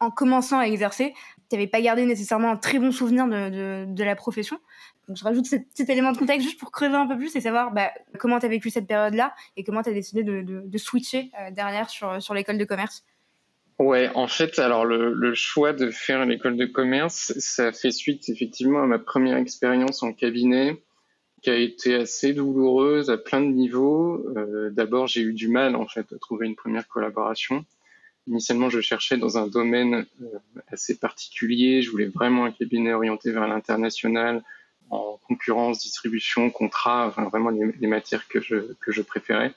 en 0.00 0.10
commençant 0.10 0.58
à 0.58 0.64
exercer, 0.64 1.14
tu 1.48 1.56
n'avais 1.56 1.66
pas 1.66 1.80
gardé 1.80 2.04
nécessairement 2.04 2.50
un 2.50 2.56
très 2.56 2.78
bon 2.78 2.92
souvenir 2.92 3.26
de, 3.26 4.02
la 4.02 4.16
profession. 4.16 4.58
Donc 5.08 5.16
je 5.16 5.24
rajoute 5.24 5.46
cet, 5.46 5.90
élément 5.90 6.12
de 6.12 6.18
contexte 6.18 6.46
juste 6.46 6.58
pour 6.58 6.70
creuser 6.70 6.94
un 6.94 7.06
peu 7.06 7.16
plus 7.16 7.34
et 7.36 7.40
savoir 7.40 7.72
bah, 7.72 7.90
comment 8.18 8.38
tu 8.38 8.46
as 8.46 8.48
vécu 8.48 8.70
cette 8.70 8.86
période-là 8.86 9.34
et 9.56 9.64
comment 9.64 9.82
tu 9.82 9.90
as 9.90 9.92
décidé 9.92 10.22
de, 10.24 10.78
switcher 10.78 11.30
euh, 11.40 11.50
derrière 11.50 11.90
sur 11.90 12.34
l'école 12.34 12.58
de 12.58 12.64
commerce. 12.64 13.04
Ouais, 13.78 14.08
en 14.14 14.28
fait, 14.28 14.58
alors 14.60 14.84
le, 14.84 15.34
choix 15.34 15.72
de 15.72 15.90
faire 15.90 16.24
l'école 16.26 16.56
de 16.56 16.66
commerce, 16.66 17.32
ça 17.38 17.72
fait 17.72 17.90
suite 17.90 18.28
effectivement 18.28 18.82
à 18.82 18.86
ma 18.86 19.00
première 19.00 19.36
expérience 19.36 20.02
en 20.02 20.12
cabinet 20.12 20.80
qui 21.42 21.50
a 21.50 21.56
été 21.56 21.94
assez 21.94 22.32
douloureuse 22.32 23.10
à 23.10 23.18
plein 23.18 23.40
de 23.40 23.48
niveaux. 23.48 24.24
Euh, 24.36 24.70
D'abord, 24.70 25.08
j'ai 25.08 25.22
eu 25.22 25.32
du 25.34 25.48
mal 25.48 25.76
en 25.76 25.86
fait 25.86 26.06
à 26.12 26.18
trouver 26.18 26.46
une 26.46 26.54
première 26.54 26.86
collaboration. 26.88 27.64
Initialement, 28.28 28.70
je 28.70 28.80
cherchais 28.80 29.18
dans 29.18 29.36
un 29.36 29.48
domaine 29.48 30.06
euh, 30.22 30.26
assez 30.68 30.96
particulier. 30.96 31.82
Je 31.82 31.90
voulais 31.90 32.06
vraiment 32.06 32.44
un 32.44 32.52
cabinet 32.52 32.94
orienté 32.94 33.32
vers 33.32 33.46
l'international, 33.48 34.42
en 34.88 35.18
concurrence, 35.26 35.82
distribution, 35.82 36.48
contrat, 36.48 37.08
vraiment 37.08 37.50
les, 37.50 37.72
les 37.78 37.86
matières 37.88 38.26
que 38.28 38.40
je, 38.40 38.72
que 38.80 38.92
je 38.92 39.02
préférais. 39.02 39.52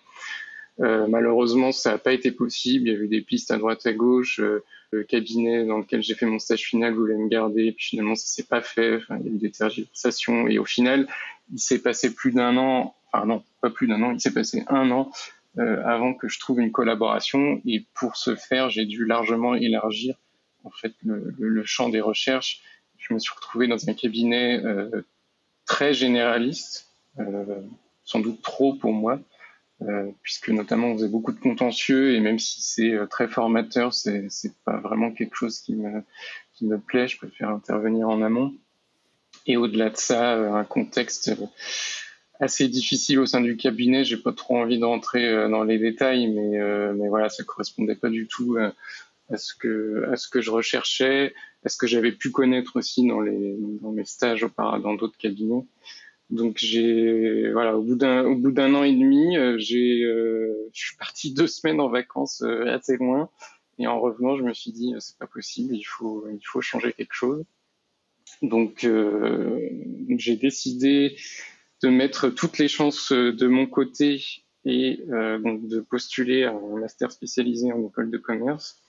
Euh, 0.79 1.07
malheureusement, 1.07 1.71
ça 1.71 1.91
n'a 1.91 1.97
pas 1.97 2.13
été 2.13 2.31
possible. 2.31 2.87
Il 2.87 2.93
y 2.93 2.95
a 2.95 2.99
eu 2.99 3.07
des 3.07 3.21
pistes 3.21 3.51
à 3.51 3.57
droite 3.57 3.85
à 3.85 3.93
gauche. 3.93 4.39
Euh, 4.39 4.63
le 4.91 5.03
cabinet 5.03 5.65
dans 5.65 5.79
lequel 5.79 6.01
j'ai 6.01 6.15
fait 6.15 6.25
mon 6.25 6.39
stage 6.39 6.61
final 6.61 6.93
voulait 6.93 7.17
me 7.17 7.27
garder, 7.27 7.73
puis 7.73 7.87
finalement 7.87 8.15
ça 8.15 8.25
s'est 8.27 8.47
pas 8.47 8.61
fait. 8.61 8.97
Enfin, 8.97 9.17
il 9.19 9.25
y 9.25 9.29
a 9.29 9.33
eu 9.33 9.37
des 9.37 9.51
tergiversations 9.51 10.47
et 10.47 10.59
au 10.59 10.65
final, 10.65 11.07
il 11.51 11.59
s'est 11.59 11.81
passé 11.81 12.13
plus 12.13 12.31
d'un 12.31 12.55
an. 12.57 12.95
Enfin 13.11 13.25
non, 13.25 13.43
pas 13.61 13.69
plus 13.69 13.87
d'un 13.87 14.01
an. 14.01 14.11
Il 14.11 14.21
s'est 14.21 14.33
passé 14.33 14.63
un 14.67 14.89
an 14.91 15.11
euh, 15.59 15.83
avant 15.85 16.13
que 16.13 16.27
je 16.27 16.39
trouve 16.39 16.59
une 16.59 16.71
collaboration. 16.71 17.61
Et 17.65 17.85
pour 17.95 18.15
ce 18.15 18.35
faire, 18.35 18.69
j'ai 18.69 18.85
dû 18.85 19.05
largement 19.05 19.55
élargir 19.55 20.15
en 20.63 20.69
fait 20.69 20.93
le, 21.05 21.33
le, 21.37 21.63
champ 21.63 21.89
des 21.89 22.01
recherches. 22.01 22.61
Je 22.97 23.13
me 23.13 23.19
suis 23.19 23.33
retrouvé 23.33 23.67
dans 23.67 23.89
un 23.89 23.93
cabinet 23.93 24.61
euh, 24.63 25.05
très 25.65 25.93
généraliste, 25.93 26.89
euh, 27.19 27.61
sans 28.03 28.19
doute 28.19 28.41
trop 28.41 28.73
pour 28.73 28.93
moi. 28.93 29.19
Euh, 29.83 30.09
puisque 30.23 30.49
notamment 30.49 30.87
on 30.87 30.93
faisait 30.95 31.07
beaucoup 31.07 31.31
de 31.31 31.39
contentieux 31.39 32.15
et 32.15 32.19
même 32.19 32.39
si 32.39 32.63
c'est 32.63 32.93
euh, 32.93 33.05
très 33.05 33.27
formateur, 33.27 33.93
c'est 33.93 34.25
c'est 34.27 34.55
pas 34.63 34.77
vraiment 34.77 35.11
quelque 35.11 35.35
chose 35.35 35.59
qui 35.59 35.75
me 35.75 36.01
qui 36.53 36.65
me 36.65 36.79
plaît. 36.79 37.07
Je 37.07 37.17
préfère 37.17 37.49
intervenir 37.49 38.09
en 38.09 38.23
amont. 38.23 38.55
Et 39.45 39.55
au-delà 39.55 39.91
de 39.91 39.97
ça, 39.97 40.33
euh, 40.33 40.53
un 40.53 40.63
contexte 40.63 41.31
assez 42.39 42.67
difficile 42.67 43.19
au 43.19 43.27
sein 43.27 43.41
du 43.41 43.55
cabinet. 43.55 44.03
J'ai 44.03 44.17
pas 44.17 44.33
trop 44.33 44.57
envie 44.57 44.79
d'entrer 44.79 45.47
dans 45.47 45.63
les 45.63 45.77
détails, 45.77 46.27
mais 46.27 46.59
mais 46.93 47.07
voilà, 47.07 47.29
ça 47.29 47.43
correspondait 47.43 47.95
pas 47.95 48.09
du 48.09 48.27
tout 48.27 48.57
à, 48.57 49.37
ce 49.37 49.53
que 49.55 50.07
à 50.11 50.15
ce 50.15 50.27
que 50.27 50.41
je 50.41 50.51
recherchais, 50.51 51.33
à 51.65 51.69
ce 51.69 51.77
que 51.77 51.87
j'avais 51.87 52.11
pu 52.11 52.31
connaître 52.31 52.75
aussi 52.75 53.07
dans 53.07 53.21
les 53.21 53.55
dans 53.81 53.91
mes 53.91 54.05
stages 54.05 54.43
auparavant 54.43 54.89
dans 54.89 54.95
d'autres 54.95 55.17
cabinets. 55.17 55.65
Donc 56.29 56.57
j'ai 56.57 57.51
voilà 57.51 57.77
au 57.77 57.81
bout 57.81 57.95
d'un 57.95 58.25
au 58.25 58.35
bout 58.35 58.51
d'un 58.51 58.73
an 58.75 58.83
et 58.83 58.91
demi, 58.91 59.37
euh, 59.37 59.57
j'ai 59.57 60.03
euh, 60.03 60.69
je 60.73 60.79
suis 60.87 60.97
parti 60.97 61.33
deux 61.33 61.47
semaines 61.47 61.79
en 61.79 61.89
vacances 61.89 62.41
euh, 62.41 62.67
assez 62.67 62.97
loin 62.97 63.29
et 63.79 63.87
en 63.87 63.99
revenant 63.99 64.37
je 64.37 64.43
me 64.43 64.53
suis 64.53 64.71
dit 64.71 64.93
c'est 64.99 65.17
pas 65.17 65.27
possible, 65.27 65.75
il 65.75 65.83
faut 65.83 66.27
il 66.29 66.45
faut 66.45 66.61
changer 66.61 66.91
quelque 66.91 67.13
chose. 67.13 67.45
Donc 68.41 68.85
j'ai 70.17 70.35
décidé 70.35 71.15
de 71.81 71.89
mettre 71.89 72.29
toutes 72.29 72.57
les 72.57 72.67
chances 72.67 73.13
de 73.13 73.47
mon 73.47 73.67
côté 73.67 74.21
et 74.65 74.99
donc 75.07 75.67
de 75.67 75.79
postuler 75.79 76.43
à 76.43 76.51
un 76.51 76.77
master 76.77 77.11
spécialisé 77.11 77.71
en 77.71 77.87
école 77.87 78.11
de 78.11 78.17
commerce 78.17 78.83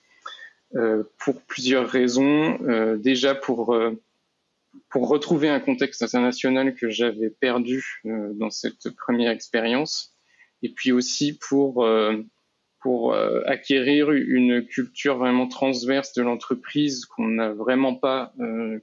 pour 1.19 1.41
plusieurs 1.43 1.89
raisons. 1.89 2.59
déjà 2.97 3.35
pour 3.37 3.79
pour 4.89 5.09
retrouver 5.09 5.49
un 5.49 5.61
contexte 5.61 6.03
international 6.03 6.75
que 6.75 6.89
j'avais 6.89 7.31
perdu 7.31 8.01
euh, 8.07 8.33
dans 8.35 8.51
cette 8.51 8.91
première 8.97 9.31
expérience, 9.31 10.15
et 10.63 10.71
puis 10.71 10.93
aussi 10.93 11.39
pour 11.39 11.85
euh, 11.85 12.17
pour 12.81 13.13
euh, 13.13 13.43
acquérir 13.47 14.13
une 14.13 14.65
culture 14.65 15.19
vraiment 15.19 15.49
transverse 15.49 16.13
de 16.15 16.23
l'entreprise 16.23 17.07
qu'on 17.07 17.27
n'a 17.29 17.53
vraiment 17.53 17.95
pas 17.95 18.33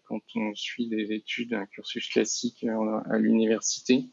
quand 0.03 0.21
on 0.35 0.53
suit 0.53 0.87
des 0.87 1.13
études, 1.13 1.53
un 1.53 1.65
cursus 1.65 2.09
classique 2.09 2.65
à 3.09 3.17
l'université. 3.17 4.03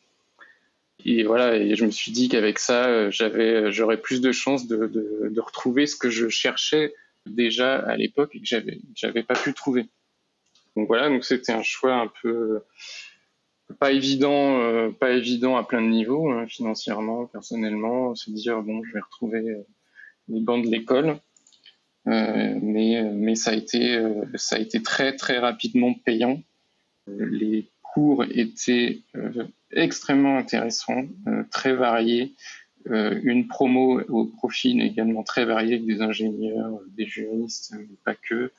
Et 1.05 1.25
voilà, 1.25 1.57
et 1.57 1.75
je 1.75 1.85
me 1.85 1.91
suis 1.91 2.13
dit 2.13 2.29
qu'avec 2.29 2.61
ça, 2.61 3.11
j'avais, 3.11 3.73
j'aurais 3.73 4.01
plus 4.01 4.21
de 4.21 4.31
chances 4.31 4.69
de, 4.69 4.87
de, 4.87 5.29
de, 5.29 5.41
retrouver 5.41 5.87
ce 5.87 5.97
que 5.97 6.11
je 6.11 6.29
cherchais 6.29 6.95
déjà 7.27 7.77
à 7.77 7.97
l'époque 7.97 8.37
et 8.37 8.39
que 8.39 8.47
j'avais, 8.47 8.79
j'avais 8.95 9.25
pas 9.25 9.35
pu 9.35 9.53
trouver. 9.53 9.87
Donc 10.77 10.89
voilà, 10.89 11.09
donc 11.09 11.25
c'était 11.25 11.53
un 11.53 11.63
choix 11.63 11.95
un 11.95 12.11
peu 12.23 12.63
pas 13.73 13.93
évident, 13.93 14.61
euh, 14.61 14.91
pas 14.91 15.13
évident 15.13 15.57
à 15.57 15.65
plein 15.65 15.83
de 15.83 15.89
niveaux, 15.89 16.31
hein, 16.31 16.47
financièrement, 16.47 17.27
personnellement, 17.27 18.15
se 18.15 18.31
dire 18.31 18.63
bon, 18.63 18.83
je 18.85 18.93
vais 18.93 19.01
retrouver 19.01 19.41
euh, 19.41 19.67
les 20.29 20.41
bancs 20.41 20.65
de 20.65 20.71
l'école, 20.71 21.19
euh, 22.09 22.59
mais 22.63 23.03
mais 23.03 23.35
ça 23.35 23.53
a 23.53 23.55
été 23.55 23.97
euh, 23.97 24.25
ça 24.35 24.57
a 24.57 24.59
été 24.59 24.83
très 24.83 25.17
très 25.17 25.39
rapidement 25.39 25.95
payant. 25.95 26.43
Les 27.07 27.69
cours 27.83 28.25
étaient 28.25 29.01
extrêmement 29.73 30.39
intéressants, 30.39 31.05
très 31.51 31.75
variés. 31.75 32.35
une 32.87 33.49
promo 33.49 34.01
au 34.09 34.27
profil 34.27 34.81
également 34.81 35.25
très 35.25 35.45
varié 35.45 35.75
avec 35.75 35.87
des 35.87 36.01
ingénieurs, 36.01 36.81
des 36.97 37.07
juristes, 37.07 37.75
pas 38.05 38.15
que. 38.15 38.53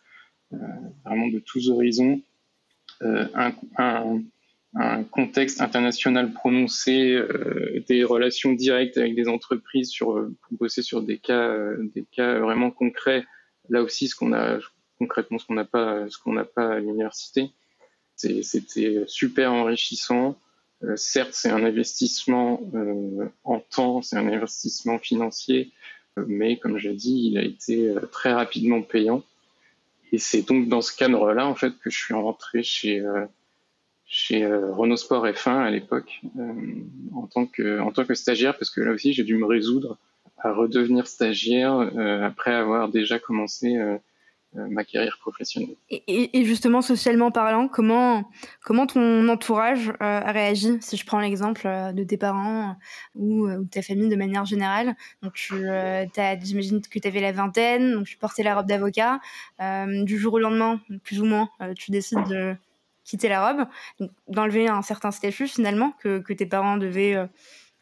Euh, 0.54 0.58
vraiment 1.06 1.28
de 1.28 1.40
tous 1.40 1.70
horizons, 1.70 2.22
euh, 3.02 3.28
un, 3.78 4.22
contexte 5.12 5.62
international 5.62 6.34
prononcé, 6.34 7.14
euh, 7.14 7.84
des 7.88 8.04
relations 8.04 8.54
directes 8.54 8.98
avec 8.98 9.14
des 9.16 9.28
entreprises 9.28 9.90
sur, 9.90 10.28
pour 10.42 10.58
bosser 10.58 10.82
sur 10.82 11.04
des 11.04 11.20
cas, 11.20 11.56
des 11.94 12.06
cas 12.12 12.40
vraiment 12.40 12.72
concrets. 12.72 13.24
Là 13.70 13.84
aussi, 13.84 14.08
ce 14.08 14.16
qu'on 14.16 14.34
a 14.34 14.58
concrètement, 14.98 15.38
ce 15.38 15.46
qu'on 15.46 15.54
n'a 15.54 15.66
pas, 15.66 16.10
ce 16.10 16.18
qu'on 16.18 16.34
n'a 16.34 16.46
pas 16.46 16.74
à 16.74 16.80
l'université, 16.80 17.52
c'était 18.16 19.04
super 19.06 19.54
enrichissant. 19.54 20.40
certes, 20.96 21.34
c'est 21.34 21.50
un 21.50 21.64
investissement 21.64 22.62
en 23.44 23.60
temps, 23.60 24.02
c'est 24.02 24.18
un 24.18 24.28
investissement 24.28 24.98
financier, 24.98 25.72
mais 26.18 26.58
comme 26.58 26.80
je 26.80 26.90
dis, 26.90 27.28
il 27.28 27.38
a 27.38 27.44
été 27.44 27.94
très 28.12 28.34
rapidement 28.34 28.82
payant. 28.82 29.24
Et 30.14 30.20
c'est 30.20 30.44
donc 30.44 30.70
dans 30.70 30.82
ce 30.82 30.96
cadre-là, 30.96 31.48
en 31.48 31.56
fait, 31.56 31.72
que 31.80 31.90
je 31.90 31.98
suis 31.98 32.14
rentré 32.14 32.62
chez, 32.62 33.00
euh, 33.00 33.26
chez 34.06 34.46
euh, 34.46 34.72
Renault 34.72 34.96
Sport 34.96 35.26
F1 35.26 35.58
à 35.58 35.72
l'époque, 35.72 36.22
euh, 36.38 36.54
en, 37.16 37.26
tant 37.26 37.48
que, 37.48 37.80
en 37.80 37.92
tant 37.92 38.06
que 38.06 38.14
stagiaire, 38.14 38.56
parce 38.56 38.70
que 38.70 38.80
là 38.80 38.92
aussi, 38.92 39.14
j'ai 39.14 39.24
dû 39.24 39.36
me 39.36 39.48
résoudre 39.48 39.98
à 40.38 40.54
redevenir 40.54 41.08
stagiaire 41.08 41.80
après 42.22 42.54
avoir 42.54 42.90
déjà 42.90 43.18
commencé 43.18 43.78
ma 44.56 44.84
carrière 44.84 45.18
professionnelle. 45.20 45.76
Et, 45.90 46.40
et, 46.40 46.46
justement, 46.46 46.82
socialement 46.82 47.32
parlant, 47.32 47.68
comment, 47.68 48.30
comment 48.64 48.86
ton 48.86 49.28
entourage 49.30 49.92
a 50.00 50.32
réagi 50.32 50.78
Si 50.82 50.98
je 50.98 51.06
prends 51.06 51.20
l'exemple 51.20 51.68
de 51.94 52.04
tes 52.04 52.18
parents 52.18 52.76
ou, 53.16 53.48
de 53.48 53.68
ta 53.70 53.82
famille 53.82 54.10
de 54.10 54.16
manière 54.16 54.46
générale, 54.46 54.96
donc 55.22 55.34
j'imagine 55.36 56.82
que 56.82 57.00
tu 57.00 57.08
avais 57.08 57.22
la 57.22 57.32
vingtaine, 57.32 57.94
donc 57.94 58.06
tu 58.06 58.18
portais 58.18 58.44
la 58.44 58.56
robe 58.56 58.68
d'avocat. 58.68 59.20
du 59.60 60.18
jour 60.18 60.34
au 60.34 60.40
lendemain, 60.40 60.80
plus 61.04 61.22
ou 61.22 61.26
moins, 61.26 61.50
tu 61.76 61.92
décides 61.92 62.28
de 62.28 62.56
quitter 63.04 63.30
la 63.30 63.48
robe, 63.48 63.68
d'enlever 64.28 64.68
un 64.68 64.82
certain 64.82 65.12
statut 65.12 65.48
finalement 65.48 65.92
que, 66.00 66.20
que 66.20 66.34
tes 66.34 66.46
parents 66.46 66.78
devaient 66.78 67.16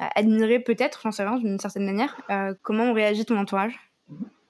euh, 0.02 0.08
admirer 0.16 0.60
peut-être, 0.60 1.02
j'en 1.04 1.12
sais 1.12 1.24
rien, 1.24 1.38
d'une 1.38 1.60
certaine 1.60 1.86
manière. 1.86 2.20
Euh, 2.30 2.54
comment 2.64 2.92
réagit 2.94 3.26
ton 3.26 3.38
entourage? 3.38 3.80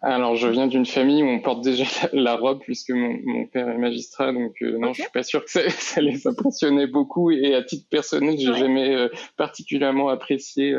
Alors, 0.02 0.36
je 0.36 0.48
viens 0.48 0.68
d'une 0.68 0.86
famille 0.86 1.24
où 1.24 1.28
on 1.28 1.40
porte 1.40 1.64
déjà 1.64 1.84
la 2.14 2.36
robe 2.36 2.60
puisque 2.62 2.92
mon, 2.92 3.20
mon 3.24 3.46
père 3.46 3.70
est 3.70 3.78
magistrat, 3.78 4.34
donc 4.34 4.54
euh, 4.62 4.78
non, 4.78 4.94
je 4.94 5.02
suis 5.02 5.12
pas 5.12 5.24
sûr 5.24 5.44
que 5.46 5.52
ça, 5.52 5.62
ça, 5.70 6.02
les 6.02 6.28
impressionnait 6.28 6.88
beaucoup. 6.88 7.32
Et 7.32 7.54
à 7.54 7.64
titre 7.64 7.88
personnel, 7.90 8.38
j'ai 8.38 8.54
jamais 8.54 9.10
particulièrement 9.38 10.10
apprécié 10.10 10.76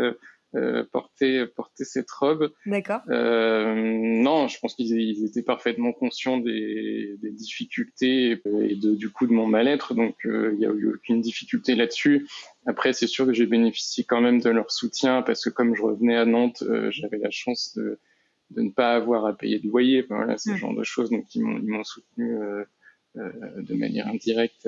euh, 0.55 0.85
porter 0.93 1.47
porter 1.47 1.85
cette 1.85 2.11
robe. 2.11 2.53
D'accord. 2.67 3.01
Euh, 3.09 3.75
non, 3.75 4.49
je 4.49 4.59
pense 4.59 4.75
qu'ils 4.75 5.25
étaient 5.25 5.43
parfaitement 5.43 5.93
conscients 5.93 6.37
des, 6.37 7.17
des 7.23 7.31
difficultés 7.31 8.33
et 8.33 8.77
de, 8.77 8.95
du 8.95 9.09
coup 9.09 9.27
de 9.27 9.33
mon 9.33 9.47
mal-être, 9.47 9.95
donc 9.95 10.15
euh, 10.27 10.51
il 10.53 10.59
n'y 10.59 10.67
a 10.67 10.71
eu 10.71 10.93
aucune 10.95 11.23
difficulté 11.23 11.75
là-dessus. 11.75 12.29
Après, 12.67 12.93
c'est 12.93 13.07
sûr 13.07 13.25
que 13.25 13.33
j'ai 13.33 13.47
bénéficié 13.47 14.05
quand 14.05 14.21
même 14.21 14.43
de 14.43 14.51
leur 14.51 14.71
soutien 14.71 15.23
parce 15.23 15.43
que 15.43 15.49
comme 15.49 15.75
je 15.75 15.81
revenais 15.81 16.17
à 16.17 16.27
Nantes, 16.27 16.63
euh, 16.69 16.91
j'avais 16.91 17.17
la 17.19 17.31
chance 17.31 17.73
de, 17.75 17.99
de 18.55 18.63
ne 18.63 18.71
pas 18.71 18.95
avoir 18.95 19.27
à 19.27 19.37
payer 19.37 19.59
de 19.59 19.69
loyer, 19.69 20.03
voilà, 20.09 20.39
ce 20.39 20.55
genre 20.57 20.75
de 20.75 20.85
choses. 20.85 21.11
Donc 21.11 21.35
ils 21.35 21.43
m'ont 21.43 21.85
soutenu. 21.85 22.37
Euh, 22.37 22.65
de 23.15 23.75
manière 23.75 24.09
indirecte 24.09 24.67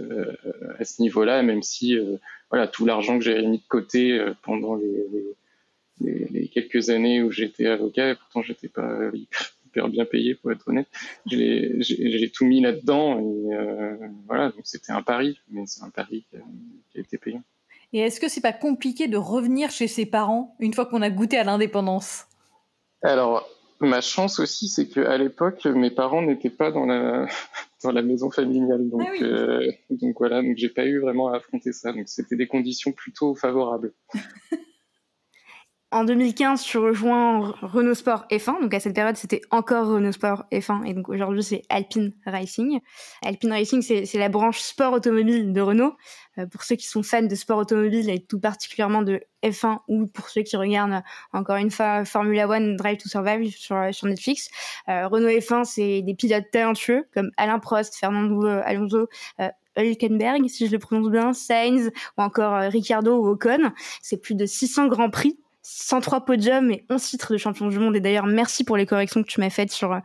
à 0.78 0.84
ce 0.84 1.00
niveau-là, 1.00 1.42
même 1.42 1.62
si 1.62 1.96
voilà 2.50 2.68
tout 2.68 2.84
l'argent 2.84 3.18
que 3.18 3.24
j'ai 3.24 3.40
mis 3.40 3.56
de 3.56 3.66
côté 3.66 4.22
pendant 4.42 4.74
les, 4.74 5.06
les, 6.02 6.26
les, 6.30 6.48
quelques 6.48 6.90
années 6.90 7.22
où 7.22 7.30
j'étais 7.30 7.66
avocat, 7.66 8.10
et 8.10 8.14
pourtant 8.14 8.42
j'étais 8.42 8.68
pas 8.68 9.10
hyper 9.74 9.88
bien 9.88 10.04
payé 10.04 10.34
pour 10.34 10.52
être 10.52 10.68
honnête. 10.68 10.88
J'ai 11.26 12.30
tout 12.32 12.44
mis 12.44 12.60
là-dedans 12.60 13.18
et 13.18 13.54
euh, 13.54 13.96
voilà, 14.26 14.50
donc 14.50 14.60
c'était 14.64 14.92
un 14.92 15.02
pari, 15.02 15.40
mais 15.50 15.64
c'est 15.66 15.82
un 15.82 15.90
pari 15.90 16.24
qui 16.30 16.36
a, 16.36 17.00
été 17.00 17.18
payant. 17.18 17.42
Et 17.92 17.98
est-ce 17.98 18.20
que 18.20 18.28
c'est 18.28 18.40
pas 18.40 18.52
compliqué 18.52 19.08
de 19.08 19.16
revenir 19.16 19.70
chez 19.70 19.88
ses 19.88 20.06
parents 20.06 20.56
une 20.58 20.74
fois 20.74 20.86
qu'on 20.86 21.02
a 21.02 21.10
goûté 21.10 21.38
à 21.38 21.44
l'indépendance? 21.44 22.26
Alors, 23.02 23.48
ma 23.80 24.00
chance 24.00 24.38
aussi, 24.38 24.68
c'est 24.68 24.88
qu'à 24.88 25.16
l'époque, 25.18 25.64
mes 25.66 25.90
parents 25.90 26.22
n'étaient 26.22 26.50
pas 26.50 26.70
dans 26.70 26.86
la, 26.86 27.26
dans 27.82 27.92
la 27.92 28.02
maison 28.02 28.30
familiale. 28.30 28.88
Donc, 28.88 29.06
ah 29.06 29.22
euh, 29.22 29.70
donc 29.90 30.16
voilà, 30.18 30.42
donc 30.42 30.56
j'ai 30.56 30.68
pas 30.68 30.84
eu 30.84 31.00
vraiment 31.00 31.28
à 31.28 31.36
affronter 31.36 31.72
ça. 31.72 31.92
Donc 31.92 32.08
c'était 32.08 32.36
des 32.36 32.46
conditions 32.46 32.92
plutôt 32.92 33.34
favorables. 33.34 33.92
En 35.94 36.02
2015, 36.02 36.64
tu 36.64 36.78
rejoins 36.78 37.54
Renault 37.62 37.94
Sport 37.94 38.26
F1. 38.28 38.60
Donc 38.60 38.74
à 38.74 38.80
cette 38.80 38.96
période, 38.96 39.16
c'était 39.16 39.42
encore 39.52 39.86
Renault 39.86 40.10
Sport 40.10 40.44
F1 40.50 40.84
et 40.84 40.92
donc 40.92 41.08
aujourd'hui, 41.08 41.44
c'est 41.44 41.62
Alpine 41.68 42.12
Racing. 42.26 42.80
Alpine 43.22 43.52
Racing, 43.52 43.80
c'est 43.80 44.18
la 44.18 44.28
branche 44.28 44.58
sport 44.58 44.92
automobile 44.92 45.52
de 45.52 45.60
Renault. 45.60 45.94
Euh, 46.38 46.46
pour 46.46 46.64
ceux 46.64 46.74
qui 46.74 46.88
sont 46.88 47.04
fans 47.04 47.22
de 47.22 47.34
sport 47.36 47.58
automobile 47.58 48.10
et 48.10 48.18
tout 48.18 48.40
particulièrement 48.40 49.02
de 49.02 49.20
F1 49.44 49.78
ou 49.86 50.08
pour 50.08 50.30
ceux 50.30 50.42
qui 50.42 50.56
regardent 50.56 51.04
encore 51.32 51.58
une 51.58 51.70
fois 51.70 52.04
Formula 52.04 52.48
One 52.48 52.74
Drive 52.74 52.98
to 52.98 53.08
Survive 53.08 53.54
sur, 53.56 53.76
sur 53.92 54.08
Netflix. 54.08 54.50
Euh, 54.88 55.06
Renault 55.06 55.28
F1, 55.28 55.62
c'est 55.62 56.02
des 56.02 56.14
pilotes 56.16 56.50
talentueux 56.50 57.06
comme 57.14 57.30
Alain 57.36 57.60
Prost, 57.60 57.94
Fernando 57.94 58.44
Alonso, 58.46 59.06
euh, 59.38 59.48
Hülkenberg, 59.76 60.48
si 60.48 60.66
je 60.66 60.72
le 60.72 60.78
prononce 60.78 61.10
bien, 61.10 61.32
Sainz 61.32 61.90
ou 62.18 62.22
encore 62.22 62.54
euh, 62.54 62.68
Ricardo 62.68 63.16
ou 63.16 63.28
Ocon. 63.28 63.72
C'est 64.02 64.16
plus 64.16 64.34
de 64.34 64.46
600 64.46 64.88
grands 64.88 65.10
prix 65.10 65.38
103 65.66 66.26
podiums 66.26 66.70
et 66.70 66.84
11 66.90 67.02
titres 67.02 67.32
de 67.32 67.38
champion 67.38 67.68
du 67.68 67.78
monde. 67.78 67.96
Et 67.96 68.00
d'ailleurs, 68.00 68.26
merci 68.26 68.64
pour 68.64 68.76
les 68.76 68.84
corrections 68.84 69.22
que 69.22 69.28
tu 69.28 69.40
m'as 69.40 69.48
faites 69.48 69.72
sur, 69.72 69.94
euh, 69.94 70.00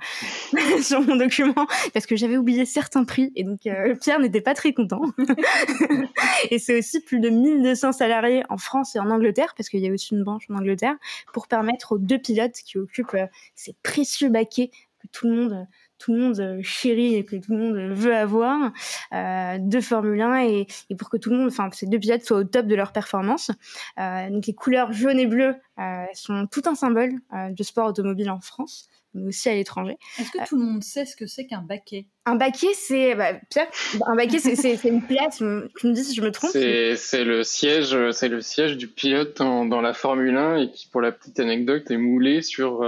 sur 0.82 1.02
mon 1.02 1.18
document, 1.18 1.68
parce 1.94 2.06
que 2.06 2.16
j'avais 2.16 2.38
oublié 2.38 2.66
certains 2.66 3.04
prix. 3.04 3.34
Et 3.36 3.44
donc, 3.44 3.68
euh, 3.68 3.94
Pierre 4.02 4.20
n'était 4.20 4.40
pas 4.40 4.54
très 4.54 4.74
content. 4.74 5.02
et 6.50 6.60
c'est 6.60 6.80
aussi 6.80 7.02
plus 7.02 7.20
de 7.20 7.30
1200 7.30 7.92
salariés 7.92 8.44
en 8.48 8.58
France 8.58 8.96
et 8.96 9.00
en 9.00 9.10
Angleterre, 9.10 9.54
parce 9.58 9.68
qu'il 9.68 9.82
y 9.82 9.90
a 9.90 9.92
aussi 9.92 10.16
une 10.16 10.24
branche 10.24 10.46
en 10.50 10.56
Angleterre, 10.56 10.96
pour 11.34 11.50
permettre 11.50 11.92
aux 11.92 11.98
deux 11.98 12.20
pilotes 12.20 12.56
qui 12.66 12.78
occupent 12.78 13.16
euh, 13.16 13.28
ces 13.54 13.76
précieux 13.84 14.30
baquets 14.30 14.72
que 15.02 15.08
tout 15.12 15.28
le 15.28 15.36
monde 15.36 15.68
tout 16.00 16.14
le 16.14 16.20
monde 16.20 16.40
euh, 16.40 16.60
chérit 16.64 17.16
et 17.16 17.26
que 17.26 17.36
tout 17.36 17.52
le 17.52 17.58
monde 17.58 17.94
veut 17.94 18.16
avoir 18.16 18.72
euh, 19.14 19.58
de 19.60 19.80
Formule 19.82 20.22
1 20.22 20.44
et, 20.46 20.68
et, 20.90 20.96
pour 20.96 21.10
que 21.10 21.18
tout 21.18 21.30
le 21.30 21.38
monde, 21.38 21.48
enfin 21.48 21.70
ces 21.72 21.86
deux 21.86 22.00
pilotes 22.00 22.24
soient 22.24 22.40
au 22.40 22.44
top 22.44 22.66
de 22.66 22.76
leur 22.76 22.92
performance. 22.92 23.52
Euh, 24.00 24.30
donc 24.30 24.48
les 24.48 24.54
couleurs 24.54 24.94
jaune 24.94 25.20
et 25.20 25.28
bleu 25.28 25.56
euh, 25.80 26.06
sont 26.14 26.48
tout 26.52 26.64
un 26.66 26.76
symbole 26.76 27.12
euh, 27.34 27.50
du 27.50 27.64
sport 27.64 27.88
automobile 27.88 28.30
en 28.30 28.40
France 28.40 28.90
mais 29.16 29.26
aussi 29.30 29.50
à 29.50 29.56
l'étranger. 29.56 29.98
Est-ce 30.20 30.30
que 30.30 30.48
tout 30.48 30.56
le 30.56 30.64
monde 30.64 30.84
sait 30.84 31.04
ce 31.04 31.16
que 31.16 31.26
c'est 31.26 31.48
qu'un 31.48 31.64
baquet? 31.64 32.06
Un 32.28 32.36
baquet, 32.36 32.76
c'est 32.76 33.16
bah, 33.16 33.34
Pierre, 33.50 33.68
un 34.06 34.16
baquet, 34.16 34.38
c'est 34.38 34.84
une 34.84 35.02
place. 35.02 35.38
Tu 35.38 35.44
me 35.88 35.94
dis 35.94 36.04
si 36.04 36.14
je 36.14 36.22
me 36.22 36.30
trompe. 36.30 36.52
C'est 36.52 37.24
le 37.24 37.44
siège, 37.44 38.12
c'est 38.12 38.28
le 38.28 38.42
siège 38.42 38.78
du 38.78 38.88
pilote 38.88 39.36
dans, 39.38 39.66
dans, 39.66 39.82
la 39.82 39.96
Formule 39.96 40.38
1 40.38 40.58
et 40.58 40.70
qui, 40.70 40.88
pour 40.88 41.02
la 41.02 41.12
petite 41.12 41.40
anecdote, 41.40 41.90
est 41.90 41.98
moulé 41.98 42.44
sur 42.44 42.86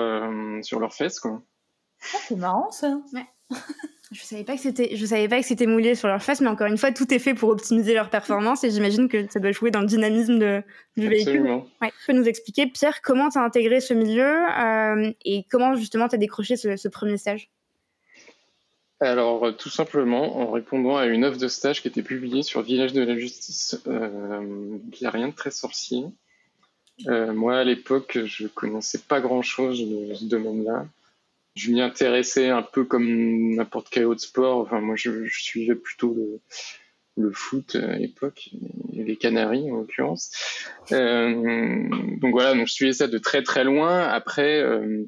sur 0.62 0.80
leurs 0.80 0.93
fesses, 0.93 1.19
quoi. 1.19 1.41
Ah, 2.02 2.18
c'est 2.28 2.36
marrant 2.36 2.72
ça. 2.72 3.00
Ouais. 3.14 3.26
je 4.12 4.22
savais 4.22 4.44
pas 4.44 4.56
que 4.56 4.62
c'était, 4.62 4.96
je 4.96 5.06
savais 5.06 5.28
pas 5.30 5.40
que 5.40 5.46
c'était 5.46 5.68
moulé 5.68 5.96
sur 5.96 6.08
leur 6.08 6.22
face, 6.22 6.42
mais 6.42 6.50
encore 6.50 6.68
une 6.68 6.78
fois, 6.78 6.92
tout 6.92 7.14
est 7.14 7.20
fait 7.20 7.34
pour 7.34 7.50
optimiser 7.50 7.94
leur 7.94 8.10
performance 8.10 8.64
et 8.64 8.70
j'imagine 8.70 9.08
que 9.08 9.30
ça 9.32 9.40
doit 9.40 9.52
jouer 9.52 9.72
dans 9.72 9.80
le 9.80 9.88
dynamisme 9.88 10.38
de, 10.38 10.64
du 10.98 11.08
véhicule. 11.08 11.44
Ouais. 11.82 11.92
Tu 12.00 12.08
peux 12.08 12.14
nous 12.14 12.28
expliquer, 12.28 12.68
Pierre, 12.68 13.02
comment 13.02 13.30
tu 13.30 13.38
as 13.38 13.44
intégré 13.44 13.80
ce 13.80 13.94
milieu 13.94 14.26
euh, 14.60 15.14
et 15.24 15.46
comment 15.50 15.76
justement 15.76 16.10
tu 16.10 16.16
as 16.16 16.18
décroché 16.18 16.58
ce, 16.58 16.76
ce, 16.76 16.88
premier 16.90 17.18
stage? 17.18 17.50
Alors, 19.00 19.46
euh, 19.46 19.52
tout 19.52 19.70
simplement 19.70 20.38
en 20.40 20.52
répondant 20.52 20.98
à 20.98 21.06
une 21.06 21.24
offre 21.24 21.40
de 21.40 21.48
stage 21.48 21.82
qui 21.82 21.88
était 21.88 22.04
publiée 22.04 22.44
sur 22.44 22.62
Village 22.62 22.94
de 22.94 23.02
la 23.02 23.18
Justice, 23.18 23.82
euh, 23.88 24.78
il 24.94 24.98
n'y 25.00 25.08
a 25.08 25.12
rien 25.12 25.30
de 25.30 25.36
très 25.36 25.52
sorcier. 25.52 26.04
Euh, 27.08 27.34
moi, 27.34 27.58
à 27.58 27.64
l'époque, 27.64 28.20
je 28.26 28.48
connaissais 28.48 29.00
pas 29.00 29.22
grand-chose 29.22 29.80
de 29.80 30.14
ce 30.14 30.26
domaine-là 30.26 30.86
je 31.56 31.72
m'y 31.72 31.82
intéressais 31.82 32.50
un 32.50 32.62
peu 32.62 32.86
comme 32.86 33.56
n'importe 33.56 33.90
quel 33.90 34.06
autre 34.06 34.22
sport. 34.22 34.60
Enfin, 34.60 34.82
moi, 34.82 34.96
je, 34.96 35.26
je 35.26 35.44
suivais 35.44 35.76
plutôt 35.76 36.14
le, 36.14 36.40
le, 37.18 37.32
foot 37.32 37.76
à 37.76 37.98
l'époque, 37.98 38.50
les 38.94 39.18
Canaries 39.18 39.70
en 39.72 39.78
l'occurrence. 39.78 40.32
Euh, 40.92 41.90
donc 42.22 42.32
voilà, 42.32 42.54
donc 42.54 42.68
je 42.68 42.74
suivais 42.74 42.94
ça 42.94 43.08
de 43.08 43.18
très 43.18 43.44
très 43.44 43.64
loin. 43.64 44.02
Après, 44.02 44.62
euh, 44.62 45.06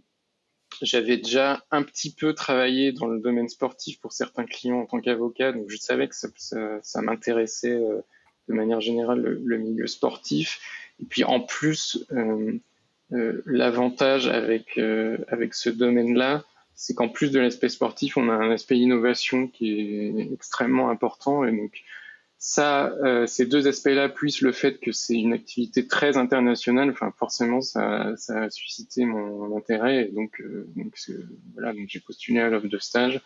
j'avais 0.82 1.18
déjà 1.18 1.64
un 1.72 1.84
petit 1.84 2.14
peu 2.14 2.34
travaillé 2.34 2.92
dans 2.92 3.08
le 3.08 3.20
domaine 3.20 3.50
sportif 3.50 4.00
pour 4.00 4.12
certains 4.12 4.46
clients 4.46 4.80
en 4.80 4.86
tant 4.86 5.00
qu'avocat, 5.00 5.52
donc 5.52 5.70
je 5.70 5.78
savais 5.78 6.08
que 6.08 6.16
ça, 6.16 6.28
ça, 6.36 6.80
ça 6.82 7.02
m'intéressait 7.02 7.72
euh, 7.72 8.02
de 8.48 8.54
manière 8.54 8.82
générale 8.82 9.22
le, 9.22 9.42
le, 9.44 9.58
milieu 9.58 9.88
sportif. 9.88 10.60
Et 11.02 11.06
puis 11.06 11.24
en 11.24 11.40
plus, 11.40 12.06
euh, 12.12 12.16
euh, 12.16 12.60
l'avantage 13.10 14.28
avec 14.28 14.78
euh, 14.78 15.18
avec 15.28 15.54
ce 15.54 15.70
domaine-là, 15.70 16.44
c'est 16.76 16.94
qu'en 16.94 17.10
plus 17.10 17.32
de 17.32 17.40
l'aspect 17.40 17.70
sportif, 17.70 18.18
on 18.18 18.30
a 18.30 18.34
un 18.34 18.52
aspect 18.52 18.78
innovation 18.78 19.48
qui 19.48 19.80
est 19.80 20.34
extrêmement 20.34 20.90
important 20.90 21.46
et 21.46 21.52
donc 21.52 21.84
ça, 22.46 22.92
euh, 23.06 23.26
ces 23.26 23.46
deux 23.46 23.70
aspects-là, 23.70 24.10
plus 24.10 24.42
le 24.42 24.52
fait 24.52 24.78
que 24.82 24.92
c'est 24.92 25.16
une 25.16 25.32
activité 25.32 25.88
très 25.88 26.18
internationale, 26.18 26.90
enfin 26.90 27.14
forcément, 27.18 27.62
ça, 27.62 28.12
ça 28.18 28.44
a 28.44 28.50
suscité 28.50 29.06
mon, 29.06 29.56
intérêt. 29.56 30.10
Et 30.10 30.12
donc, 30.12 30.42
euh, 30.42 30.68
donc 30.76 30.94
voilà, 31.54 31.72
donc 31.72 31.86
j'ai 31.88 32.02
postulé 32.02 32.42
à 32.42 32.50
l'offre 32.50 32.68
de 32.68 32.80
stage. 32.80 33.22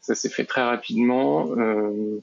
Ça 0.00 0.14
s'est 0.14 0.28
fait 0.28 0.44
très 0.44 0.62
rapidement. 0.62 1.50
Euh, 1.58 1.58
euh, 1.58 2.20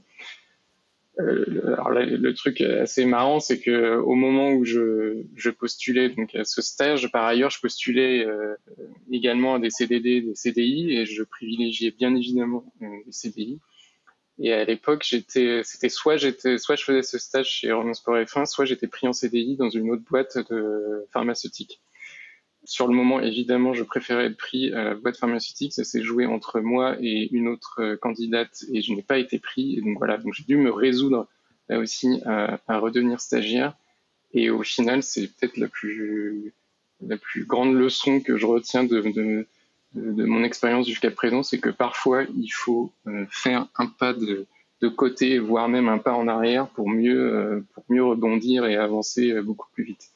alors 1.20 1.90
le 1.90 2.34
truc 2.34 2.62
assez 2.62 3.06
marrant, 3.06 3.40
c'est 3.40 3.60
que 3.60 3.98
au 3.98 4.16
moment 4.16 4.52
où 4.52 4.64
je, 4.64 5.24
je, 5.36 5.50
postulais 5.50 6.10
donc 6.10 6.34
à 6.36 6.46
ce 6.46 6.62
stage, 6.62 7.12
par 7.12 7.26
ailleurs, 7.26 7.50
je 7.50 7.60
postulais 7.60 8.26
euh, 8.26 8.56
également 9.12 9.56
à 9.56 9.60
des 9.60 9.70
CDD, 9.70 10.22
des 10.22 10.36
CDI, 10.36 10.98
et 10.98 11.06
je 11.06 11.24
privilégiais 11.24 11.92
bien 11.92 12.16
évidemment 12.16 12.72
euh, 12.82 12.86
les 13.06 13.12
CDI. 13.12 13.60
Et 14.42 14.54
à 14.54 14.64
l'époque, 14.64 15.04
j'étais, 15.06 15.62
c'était 15.64 15.90
soit 15.90 16.16
j'étais, 16.16 16.58
soit 16.58 16.78
je 16.78 16.86
faisais 16.86 17.04
ce 17.04 17.18
stage 17.18 17.50
chez 17.50 17.72
Renault 17.74 17.94
Sport 17.94 18.16
F1, 18.16 18.46
soit 18.46 18.64
j'étais 18.64 18.88
pris 18.88 19.06
en 19.06 19.14
CDI 19.14 19.58
dans 19.58 19.70
une 19.70 19.92
autre 19.92 20.04
boîte 20.10 20.38
de 20.50 21.06
pharmaceutique. 21.12 21.82
Sur 22.70 22.88
le 22.88 22.94
moment, 22.94 23.20
évidemment, 23.20 23.74
je 23.74 23.84
préférais 23.84 24.28
être 24.28 24.38
pris 24.38 24.72
à 24.74 24.84
la 24.84 24.96
boîte 24.96 25.18
pharmaceutique. 25.18 25.74
Ça 25.74 25.84
s'est 25.84 26.04
joué 26.04 26.26
entre 26.26 26.60
moi 26.60 26.96
et 27.02 27.30
une 27.34 27.48
autre 27.48 27.96
candidate 27.96 28.64
et 28.72 28.82
je 28.82 28.94
n'ai 28.94 29.02
pas 29.02 29.18
été 29.18 29.40
pris. 29.40 29.82
Donc 29.82 29.98
voilà, 29.98 30.18
donc 30.18 30.34
j'ai 30.34 30.44
dû 30.44 30.58
me 30.58 30.72
résoudre 30.72 31.28
là 31.68 31.80
aussi 31.80 32.22
à, 32.26 32.78
redevenir 32.78 33.20
stagiaire. 33.20 33.76
Et 34.34 34.50
au 34.50 34.64
final, 34.64 35.04
c'est 35.04 35.28
peut-être 35.28 35.58
la 35.58 35.68
plus 35.68 36.54
la 37.06 37.18
plus 37.18 37.46
grande 37.46 37.74
leçon 37.76 38.20
que 38.20 38.38
je 38.38 38.46
retiens 38.46 38.84
de, 38.84 39.02
de, 39.02 39.48
de 39.96 40.26
mon 40.26 40.44
expérience 40.44 40.86
jusqu'à 40.86 41.12
présent, 41.12 41.44
c'est 41.44 41.60
que 41.60 41.70
parfois 41.70 42.24
il 42.38 42.50
faut 42.50 42.92
faire 43.30 43.68
un 43.78 43.88
pas 43.88 44.14
de, 44.14 44.46
de 44.82 44.88
côté, 44.88 45.40
voire 45.40 45.68
même 45.68 45.90
un 45.90 45.98
pas 45.98 46.14
en 46.14 46.28
arrière 46.28 46.68
pour 46.68 46.90
mieux, 46.90 47.34
euh, 47.34 47.66
pour 47.74 47.84
mieux 47.90 48.04
rebondir 48.04 48.66
et 48.66 48.76
avancer 48.76 49.32
euh, 49.32 49.42
beaucoup 49.42 49.68
plus 49.74 49.84
vite. 49.84 50.10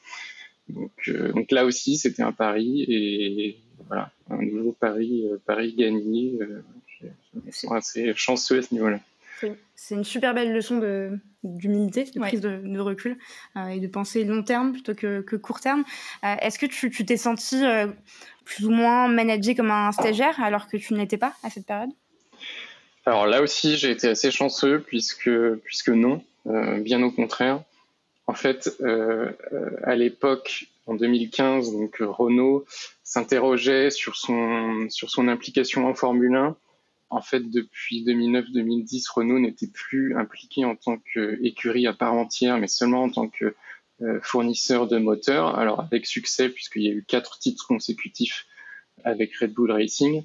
Donc, 0.68 0.92
euh, 1.08 1.32
donc 1.32 1.50
là 1.50 1.64
aussi, 1.64 1.96
c'était 1.96 2.22
un 2.22 2.32
pari 2.32 2.82
et 2.88 3.58
voilà, 3.86 4.10
un 4.30 4.42
nouveau 4.42 4.72
pari, 4.72 5.24
pari 5.46 5.74
gagné. 5.74 6.38
je 7.00 7.50
suis 7.50 7.68
assez 7.70 8.14
chanceux 8.14 8.58
à 8.58 8.62
ce 8.62 8.72
niveau-là. 8.74 9.00
C'est 9.74 9.94
une 9.94 10.04
super 10.04 10.32
belle 10.32 10.54
leçon 10.54 10.80
d'humilité, 11.42 12.04
de, 12.04 12.20
prise 12.20 12.40
de, 12.40 12.78
recul 12.78 13.18
et 13.70 13.78
de 13.78 13.86
penser 13.88 14.24
long 14.24 14.42
terme 14.42 14.72
plutôt 14.72 14.94
que, 14.94 15.20
que 15.20 15.36
court 15.36 15.60
terme. 15.60 15.84
Est-ce 16.22 16.58
que 16.58 16.64
tu 16.64 16.90
t'es 17.04 17.18
senti 17.18 17.62
plus 18.44 18.64
ou 18.64 18.70
moins 18.70 19.08
managé 19.08 19.54
comme 19.54 19.70
un 19.70 19.92
stagiaire 19.92 20.40
alors 20.40 20.68
que 20.68 20.78
tu 20.78 20.94
ne 20.94 20.98
l'étais 20.98 21.18
pas 21.18 21.34
à 21.42 21.50
cette 21.50 21.66
période? 21.66 21.90
Alors 23.06 23.26
là 23.26 23.42
aussi, 23.42 23.76
j'ai 23.76 23.90
été 23.90 24.08
assez 24.08 24.30
chanceux 24.30 24.80
puisque, 24.80 25.30
puisque 25.64 25.90
non, 25.90 26.22
euh, 26.46 26.80
bien 26.80 27.02
au 27.02 27.10
contraire. 27.10 27.62
En 28.26 28.34
fait, 28.34 28.74
euh, 28.80 29.30
euh, 29.52 29.70
à 29.82 29.96
l'époque, 29.96 30.66
en 30.86 30.94
2015, 30.94 31.72
donc 31.72 31.96
Renault 32.00 32.64
s'interrogeait 33.02 33.90
sur 33.90 34.16
son, 34.16 34.88
sur 34.88 35.10
son 35.10 35.28
implication 35.28 35.86
en 35.86 35.94
Formule 35.94 36.34
1. 36.34 36.56
En 37.10 37.20
fait, 37.20 37.50
depuis 37.50 38.04
2009-2010, 38.04 39.04
Renault 39.14 39.38
n'était 39.38 39.68
plus 39.68 40.16
impliqué 40.16 40.64
en 40.64 40.74
tant 40.74 40.98
qu'écurie 40.98 41.86
à 41.86 41.92
part 41.92 42.14
entière, 42.14 42.58
mais 42.58 42.66
seulement 42.66 43.04
en 43.04 43.10
tant 43.10 43.28
que 43.28 43.54
fournisseur 44.22 44.88
de 44.88 44.98
moteurs. 44.98 45.56
Alors 45.56 45.80
avec 45.80 46.06
succès, 46.06 46.48
puisqu'il 46.48 46.82
y 46.82 46.88
a 46.88 46.92
eu 46.92 47.04
quatre 47.06 47.38
titres 47.38 47.66
consécutifs 47.66 48.46
avec 49.04 49.36
Red 49.36 49.52
Bull 49.52 49.70
Racing. 49.70 50.24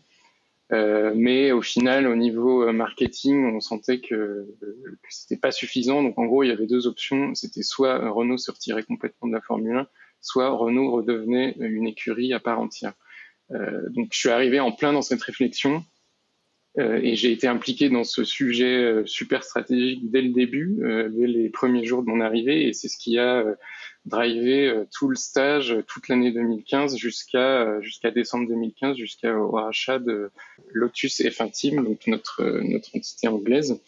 Euh, 0.71 1.13
mais 1.15 1.51
au 1.51 1.61
final, 1.61 2.07
au 2.07 2.15
niveau 2.15 2.63
euh, 2.63 2.71
marketing, 2.71 3.55
on 3.55 3.59
sentait 3.59 3.99
que, 3.99 4.47
que 4.61 5.07
c'était 5.09 5.37
pas 5.37 5.51
suffisant. 5.51 6.03
Donc 6.03 6.17
en 6.19 6.25
gros, 6.25 6.43
il 6.43 6.49
y 6.49 6.51
avait 6.51 6.67
deux 6.67 6.85
options. 6.85 7.33
C'était 7.33 7.63
soit 7.63 8.09
Renault 8.09 8.37
se 8.37 8.51
retirait 8.51 8.83
complètement 8.83 9.27
de 9.27 9.33
la 9.33 9.41
Formule 9.41 9.77
1, 9.77 9.87
soit 10.21 10.49
Renault 10.49 10.91
redevenait 10.91 11.55
une 11.59 11.87
écurie 11.87 12.33
à 12.33 12.39
part 12.39 12.59
entière. 12.59 12.93
Euh, 13.51 13.89
donc 13.89 14.09
je 14.11 14.19
suis 14.19 14.29
arrivé 14.29 14.59
en 14.59 14.71
plein 14.71 14.93
dans 14.93 15.01
cette 15.01 15.23
réflexion 15.23 15.77
euh, 15.77 15.98
et 16.77 17.15
j'ai 17.15 17.31
été 17.31 17.47
impliqué 17.47 17.89
dans 17.89 18.03
ce 18.03 18.23
sujet 18.23 18.77
euh, 18.77 19.05
super 19.05 19.43
stratégique 19.43 20.09
dès 20.11 20.21
le 20.21 20.29
début, 20.29 20.77
euh, 20.83 21.09
dès 21.09 21.25
les 21.25 21.49
premiers 21.49 21.83
jours 21.83 22.03
de 22.03 22.07
mon 22.07 22.21
arrivée, 22.21 22.67
et 22.67 22.73
c'est 22.73 22.87
ce 22.87 22.97
qui 22.97 23.17
a 23.17 23.43
drivé 24.05 24.73
tout 24.91 25.09
le 25.09 25.15
stage, 25.15 25.75
toute 25.87 26.07
l'année 26.07 26.31
2015 26.31 26.95
jusqu'à 26.95 27.79
jusqu'à 27.81 28.11
décembre 28.11 28.47
2015, 28.47 28.97
jusqu'au 28.97 29.51
rachat 29.51 29.99
de 29.99 30.31
Lotus 30.71 31.19
F1 31.19 31.51
Team, 31.51 31.83
donc 31.83 32.07
notre 32.07 32.43
notre 32.61 32.95
entité 32.95 33.27
anglaise. 33.27 33.81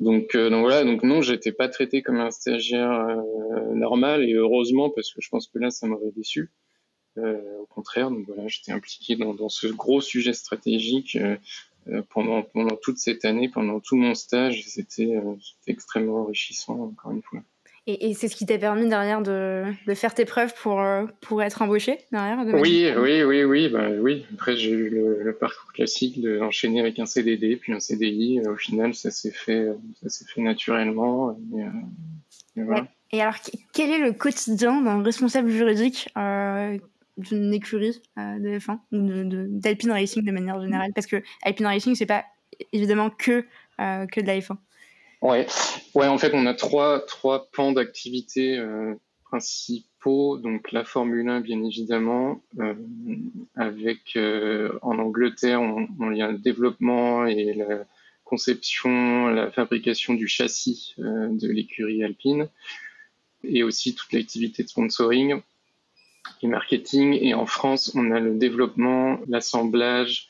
Donc, 0.00 0.36
donc 0.36 0.60
voilà, 0.60 0.82
donc 0.82 1.02
non, 1.04 1.20
j'étais 1.20 1.52
pas 1.52 1.68
traité 1.68 2.02
comme 2.02 2.18
un 2.18 2.30
stagiaire 2.30 3.16
normal 3.74 4.24
et 4.28 4.32
heureusement 4.32 4.90
parce 4.90 5.12
que 5.12 5.20
je 5.20 5.28
pense 5.28 5.46
que 5.46 5.58
là 5.58 5.70
ça 5.70 5.86
m'aurait 5.86 6.12
déçu. 6.16 6.50
au 7.16 7.66
contraire, 7.66 8.10
donc 8.10 8.26
voilà, 8.26 8.48
j'étais 8.48 8.72
impliqué 8.72 9.16
dans, 9.16 9.48
ce 9.48 9.66
gros 9.66 10.00
sujet 10.00 10.32
stratégique 10.32 11.16
euh, 11.16 11.36
pendant, 12.10 12.42
pendant 12.42 12.76
toute 12.76 12.98
cette 12.98 13.24
année, 13.24 13.48
pendant 13.48 13.80
tout 13.80 13.96
mon 13.96 14.14
stage. 14.14 14.64
C'était 14.66 15.16
euh, 15.16 15.34
extrêmement 15.66 16.22
enrichissant, 16.22 16.80
encore 16.80 17.12
une 17.12 17.22
fois. 17.22 17.40
Et, 17.86 18.08
et 18.08 18.14
c'est 18.14 18.28
ce 18.28 18.36
qui 18.36 18.46
t'a 18.46 18.56
permis 18.56 18.88
derrière 18.88 19.20
de, 19.20 19.64
de, 19.86 19.94
faire 19.94 20.14
tes 20.14 20.24
preuves 20.24 20.54
pour, 20.62 20.80
euh, 20.80 21.04
pour 21.20 21.42
être 21.42 21.60
embauché 21.60 21.98
derrière 22.12 22.38
Oui, 22.54 22.88
oui, 22.96 23.22
oui, 23.22 23.44
oui, 23.44 23.68
bah, 23.68 23.90
oui. 24.00 24.24
Après, 24.32 24.56
j'ai 24.56 24.70
eu 24.70 24.88
le, 24.88 25.36
parcours 25.38 25.70
classique 25.72 26.22
d'enchaîner 26.22 26.80
avec 26.80 26.98
un 26.98 27.04
CDD, 27.04 27.56
puis 27.56 27.74
un 27.74 27.80
CDI. 27.80 28.40
Au 28.48 28.56
final, 28.56 28.94
ça 28.94 29.10
s'est 29.10 29.32
fait, 29.32 29.68
ça 30.02 30.08
s'est 30.08 30.24
fait 30.24 30.40
naturellement. 30.40 31.38
Et, 32.56 32.62
voilà. 32.62 32.88
et, 33.12 33.20
alors, 33.20 33.36
quel 33.74 33.90
est 33.90 33.98
le 33.98 34.12
quotidien 34.12 34.80
d'un 34.80 35.02
responsable 35.02 35.50
juridique 35.50 36.08
euh, 36.16 36.78
d'une 37.16 37.54
écurie 37.54 38.00
euh, 38.18 38.38
de 38.38 38.58
F1 38.58 38.78
ou 38.92 39.58
d'Alpine 39.60 39.92
Racing 39.92 40.24
de 40.24 40.32
manière 40.32 40.60
générale 40.60 40.92
Parce 40.94 41.06
que 41.06 41.22
Alpine 41.42 41.66
Racing, 41.66 41.94
c'est 41.94 42.06
pas 42.06 42.24
évidemment 42.72 43.10
que, 43.10 43.44
euh, 43.80 44.06
que 44.06 44.20
de 44.20 44.26
la 44.26 44.38
F1. 44.38 44.56
Ouais. 45.22 45.46
ouais, 45.94 46.06
en 46.06 46.18
fait, 46.18 46.32
on 46.34 46.46
a 46.46 46.54
trois, 46.54 47.00
trois 47.06 47.48
pans 47.52 47.72
d'activité 47.72 48.58
euh, 48.58 48.94
principaux. 49.24 50.36
Donc, 50.38 50.72
la 50.72 50.84
Formule 50.84 51.28
1, 51.28 51.40
bien 51.40 51.62
évidemment, 51.62 52.42
avec 53.56 54.18
en 54.82 54.98
Angleterre, 54.98 55.62
on, 55.62 56.20
a 56.20 56.30
le 56.30 56.36
développement 56.36 57.24
et 57.24 57.54
la 57.54 57.86
conception, 58.24 59.28
la 59.28 59.50
fabrication 59.50 60.12
du 60.12 60.28
châssis 60.28 60.94
de 60.98 61.48
l'écurie 61.48 62.04
Alpine 62.04 62.50
et 63.44 63.62
aussi 63.62 63.94
toute 63.94 64.12
l'activité 64.12 64.62
de 64.62 64.68
sponsoring 64.68 65.40
et 66.42 66.46
marketing. 66.46 67.18
Et 67.20 67.34
en 67.34 67.46
France, 67.46 67.92
on 67.94 68.10
a 68.10 68.20
le 68.20 68.34
développement, 68.34 69.18
l'assemblage, 69.28 70.28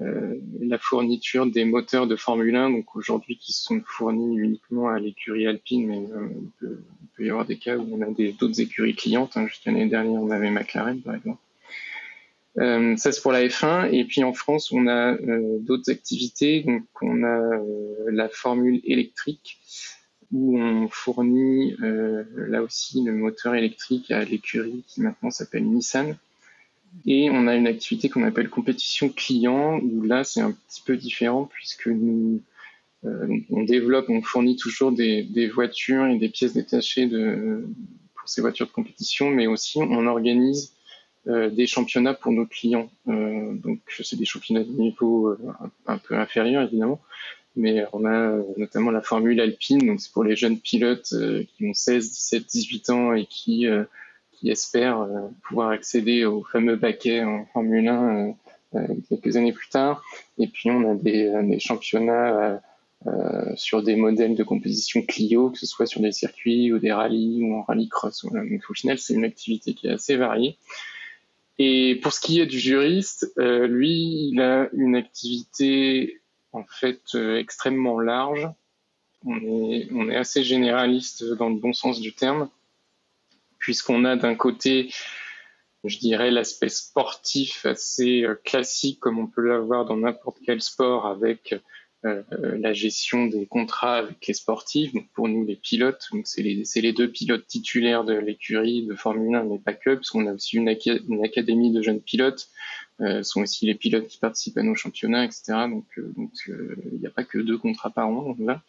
euh, 0.00 0.34
la 0.60 0.78
fourniture 0.78 1.46
des 1.46 1.64
moteurs 1.64 2.06
de 2.06 2.16
Formule 2.16 2.56
1, 2.56 2.70
donc 2.70 2.96
aujourd'hui 2.96 3.36
qui 3.36 3.52
sont 3.52 3.80
fournis 3.86 4.36
uniquement 4.36 4.88
à 4.88 4.98
l'écurie 4.98 5.46
alpine, 5.46 5.86
mais 5.86 5.98
euh, 5.98 6.28
il, 6.42 6.48
peut, 7.16 7.24
y 7.24 7.30
avoir 7.30 7.44
des 7.44 7.56
cas 7.56 7.76
où 7.76 7.86
on 7.92 8.02
a 8.02 8.10
d'autres 8.32 8.60
écuries 8.60 8.94
clientes. 8.94 9.36
Hein. 9.36 9.46
Juste 9.46 9.66
l'année 9.66 9.86
dernière, 9.86 10.20
on 10.20 10.30
avait 10.30 10.50
McLaren, 10.50 11.00
par 11.00 11.14
exemple. 11.14 11.38
Euh, 12.58 12.96
ça 12.96 13.10
c'est 13.10 13.20
pour 13.20 13.32
la 13.32 13.44
F1 13.44 13.90
et 13.92 14.04
puis 14.04 14.22
en 14.22 14.32
France 14.32 14.70
on 14.70 14.86
a 14.86 15.14
euh, 15.14 15.58
d'autres 15.58 15.90
activités 15.90 16.62
donc 16.62 16.84
on 17.02 17.24
a 17.24 17.26
euh, 17.26 18.10
la 18.12 18.28
formule 18.28 18.80
électrique 18.84 19.58
où 20.34 20.58
on 20.58 20.88
fournit 20.88 21.76
euh, 21.80 22.24
là 22.48 22.60
aussi 22.62 23.02
le 23.04 23.12
moteur 23.12 23.54
électrique 23.54 24.10
à 24.10 24.24
l'écurie 24.24 24.84
qui 24.88 25.00
maintenant 25.00 25.30
s'appelle 25.30 25.64
Nissan. 25.64 26.16
Et 27.06 27.30
on 27.30 27.46
a 27.46 27.54
une 27.54 27.68
activité 27.68 28.08
qu'on 28.08 28.24
appelle 28.24 28.48
compétition 28.48 29.08
client, 29.08 29.78
où 29.78 30.02
là 30.02 30.24
c'est 30.24 30.40
un 30.40 30.50
petit 30.50 30.82
peu 30.84 30.96
différent 30.96 31.48
puisque 31.50 31.86
nous 31.86 32.42
euh, 33.04 33.28
on 33.50 33.62
développe, 33.62 34.06
on 34.08 34.22
fournit 34.22 34.56
toujours 34.56 34.90
des, 34.90 35.48
voitures 35.54 36.06
et 36.06 36.18
des 36.18 36.28
pièces 36.28 36.54
détachées 36.54 37.08
pour 37.08 38.28
ces 38.28 38.40
voitures 38.40 38.66
de 38.66 38.72
compétition, 38.72 39.30
mais 39.30 39.46
aussi 39.46 39.78
on 39.78 40.06
organise 40.06 40.72
euh, 41.28 41.48
des 41.48 41.68
championnats 41.68 42.14
pour 42.14 42.32
nos 42.32 42.46
clients. 42.46 42.90
Donc 43.06 43.80
c'est 44.02 44.18
des 44.18 44.24
championnats 44.24 44.64
de 44.64 44.70
niveau 44.70 45.36
un, 45.86 45.98
peu 45.98 46.16
inférieur 46.16 46.64
évidemment, 46.64 47.00
mais 47.56 47.84
on 47.92 48.04
a 48.04 48.12
euh, 48.12 48.42
notamment 48.56 48.90
la 48.90 49.00
Formule 49.00 49.40
Alpine, 49.40 49.86
donc 49.86 50.00
c'est 50.00 50.12
pour 50.12 50.24
les 50.24 50.36
jeunes 50.36 50.58
pilotes 50.58 51.12
euh, 51.12 51.44
qui 51.44 51.66
ont 51.66 51.74
16, 51.74 52.10
17, 52.10 52.46
18 52.46 52.90
ans 52.90 53.14
et 53.14 53.26
qui, 53.26 53.66
euh, 53.66 53.84
qui 54.32 54.50
espèrent 54.50 55.06
pouvoir 55.46 55.70
accéder 55.70 56.24
au 56.24 56.42
fameux 56.42 56.76
baquet 56.76 57.22
en 57.22 57.46
Formule 57.52 57.88
1 57.88 58.34
quelques 59.08 59.36
années 59.36 59.52
plus 59.52 59.68
tard. 59.68 60.02
Et 60.38 60.48
puis 60.48 60.70
on 60.70 60.90
a 60.90 60.94
des, 60.94 61.32
des 61.44 61.60
championnats 61.60 62.60
sur 63.54 63.82
des 63.82 63.94
modèles 63.94 64.34
de 64.34 64.42
composition 64.42 65.02
Clio, 65.02 65.50
que 65.50 65.58
ce 65.58 65.66
soit 65.66 65.86
sur 65.86 66.00
des 66.00 66.10
circuits 66.10 66.72
ou 66.72 66.78
des 66.80 66.90
rallyes 66.90 67.44
ou 67.44 67.54
en 67.54 67.62
rallye 67.62 67.88
cross. 67.88 68.24
Donc 68.24 68.62
au 68.68 68.74
final, 68.74 68.98
c'est 68.98 69.14
une 69.14 69.24
activité 69.24 69.74
qui 69.74 69.86
est 69.86 69.92
assez 69.92 70.16
variée. 70.16 70.56
Et 71.58 72.00
pour 72.02 72.12
ce 72.12 72.20
qui 72.20 72.40
est 72.40 72.46
du 72.46 72.58
juriste, 72.58 73.32
lui, 73.36 74.30
il 74.32 74.40
a 74.40 74.68
une 74.72 74.96
activité 74.96 76.20
en 76.54 76.64
fait 76.64 77.02
euh, 77.14 77.38
extrêmement 77.38 78.00
large. 78.00 78.48
On 79.26 79.38
est, 79.70 79.88
on 79.92 80.08
est 80.08 80.16
assez 80.16 80.44
généraliste 80.44 81.24
dans 81.24 81.48
le 81.48 81.56
bon 81.56 81.72
sens 81.72 82.00
du 82.00 82.12
terme, 82.12 82.48
puisqu'on 83.58 84.04
a 84.04 84.16
d'un 84.16 84.34
côté, 84.34 84.92
je 85.84 85.98
dirais, 85.98 86.30
l'aspect 86.30 86.68
sportif 86.68 87.66
assez 87.66 88.22
euh, 88.22 88.34
classique, 88.44 89.00
comme 89.00 89.18
on 89.18 89.26
peut 89.26 89.46
l'avoir 89.46 89.84
dans 89.84 89.96
n'importe 89.96 90.38
quel 90.44 90.60
sport, 90.60 91.06
avec 91.06 91.54
euh, 92.04 92.22
la 92.58 92.74
gestion 92.74 93.26
des 93.28 93.46
contrats 93.46 93.96
avec 93.96 94.26
les 94.26 94.34
sportifs. 94.34 94.92
Donc 94.92 95.08
pour 95.14 95.26
nous, 95.26 95.46
les 95.46 95.56
pilotes, 95.56 96.06
c'est 96.24 96.42
les, 96.42 96.92
deux 96.92 97.10
pilotes 97.10 97.46
titulaires 97.46 98.04
de 98.04 98.12
l'écurie 98.12 98.84
de 98.84 98.94
Formule 98.94 99.34
1, 99.34 99.44
mais 99.44 99.58
pas 99.58 99.72
que, 99.72 99.94
parce 99.94 100.10
qu'on 100.10 100.26
a 100.26 100.34
aussi 100.34 100.58
une, 100.58 100.68
académie 100.68 101.72
de 101.72 101.80
jeunes 101.80 102.02
pilotes 102.02 102.50
euh, 103.00 103.22
sont 103.22 103.42
aussi 103.42 103.66
les 103.66 103.74
pilotes 103.74 104.06
qui 104.06 104.18
participent 104.18 104.58
à 104.58 104.62
nos 104.62 104.74
championnats, 104.74 105.24
etc. 105.24 105.42
Donc, 105.68 105.86
euh, 105.98 106.12
donc 106.16 106.30
euh, 106.48 106.76
il 106.92 107.00
n'y 107.00 107.06
a 107.06 107.10
pas 107.10 107.24
que 107.24 107.38
deux 107.38 107.58
contrats 107.58 107.90
par 107.90 108.08
an. 108.08 108.36
Là. 108.38 108.62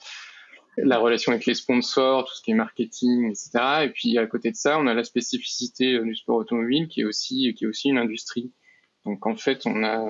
la 0.77 0.97
relation 0.97 1.31
avec 1.31 1.45
les 1.45 1.53
sponsors, 1.53 2.25
tout 2.25 2.35
ce 2.35 2.41
qui 2.41 2.51
est 2.51 2.55
marketing, 2.55 3.29
etc. 3.29 3.83
Et 3.83 3.89
puis 3.89 4.17
à 4.17 4.25
côté 4.25 4.51
de 4.51 4.55
ça, 4.55 4.79
on 4.79 4.87
a 4.87 4.93
la 4.93 5.03
spécificité 5.03 5.99
du 5.99 6.15
sport 6.15 6.37
automobile 6.37 6.87
qui 6.87 7.01
est 7.01 7.05
aussi 7.05 7.53
qui 7.53 7.65
est 7.65 7.67
aussi 7.67 7.89
une 7.89 7.99
industrie. 7.99 8.51
Donc 9.05 9.25
en 9.27 9.35
fait, 9.35 9.65
on 9.65 9.83
a 9.83 10.03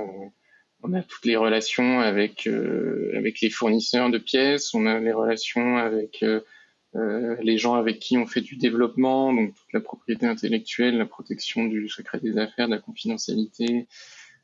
on 0.81 0.93
a 0.93 1.01
toutes 1.01 1.25
les 1.25 1.35
relations 1.35 1.99
avec 1.99 2.47
avec 3.15 3.41
les 3.41 3.49
fournisseurs 3.49 4.09
de 4.09 4.17
pièces, 4.17 4.73
on 4.73 4.85
a 4.85 4.99
les 4.99 5.11
relations 5.11 5.77
avec 5.77 6.23
euh, 6.23 6.39
les 7.41 7.57
gens 7.57 7.75
avec 7.75 7.99
qui 7.99 8.17
on 8.17 8.25
fait 8.25 8.41
du 8.41 8.55
développement, 8.55 9.33
donc 9.33 9.53
toute 9.53 9.73
la 9.73 9.81
propriété 9.81 10.25
intellectuelle, 10.25 10.97
la 10.97 11.05
protection 11.05 11.65
du 11.65 11.89
secret 11.89 12.19
des 12.19 12.37
affaires, 12.37 12.67
de 12.67 12.73
la 12.73 12.79
confidentialité, 12.79 13.87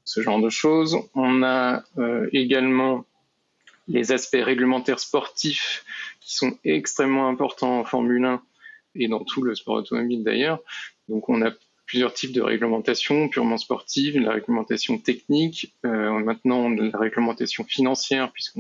ce 0.03 0.21
genre 0.21 0.41
de 0.41 0.49
choses. 0.49 0.97
On 1.15 1.43
a 1.43 1.83
euh, 1.97 2.29
également 2.33 3.05
les 3.87 4.11
aspects 4.11 4.41
réglementaires 4.41 4.99
sportifs 4.99 5.85
qui 6.19 6.35
sont 6.35 6.57
extrêmement 6.63 7.27
importants 7.27 7.79
en 7.79 7.83
Formule 7.83 8.25
1 8.25 8.41
et 8.95 9.07
dans 9.07 9.23
tout 9.23 9.41
le 9.41 9.55
sport 9.55 9.75
automobile 9.75 10.23
d'ailleurs. 10.23 10.59
Donc 11.09 11.29
on 11.29 11.41
a 11.41 11.51
plusieurs 11.85 12.13
types 12.13 12.31
de 12.31 12.41
réglementation 12.41 13.27
purement 13.27 13.57
sportive, 13.57 14.17
la 14.17 14.31
réglementation 14.31 14.97
technique, 14.97 15.75
euh, 15.85 16.19
maintenant 16.19 16.69
la 16.69 16.97
réglementation 16.97 17.63
financière 17.65 18.31
puisque 18.31 18.59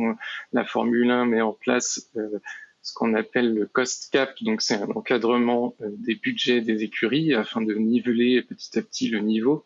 la 0.51 0.65
Formule 0.65 1.09
1 1.09 1.25
met 1.25 1.41
en 1.41 1.53
place 1.53 2.09
euh, 2.17 2.39
ce 2.81 2.93
qu'on 2.93 3.13
appelle 3.13 3.53
le 3.53 3.65
cost 3.67 4.11
cap, 4.11 4.33
donc 4.41 4.61
c'est 4.61 4.75
un 4.75 4.89
encadrement 4.89 5.75
euh, 5.81 5.89
des 5.91 6.15
budgets 6.15 6.61
des 6.61 6.83
écuries 6.83 7.33
afin 7.33 7.61
de 7.61 7.73
niveler 7.75 8.41
petit 8.41 8.77
à 8.77 8.81
petit 8.81 9.09
le 9.09 9.19
niveau. 9.19 9.65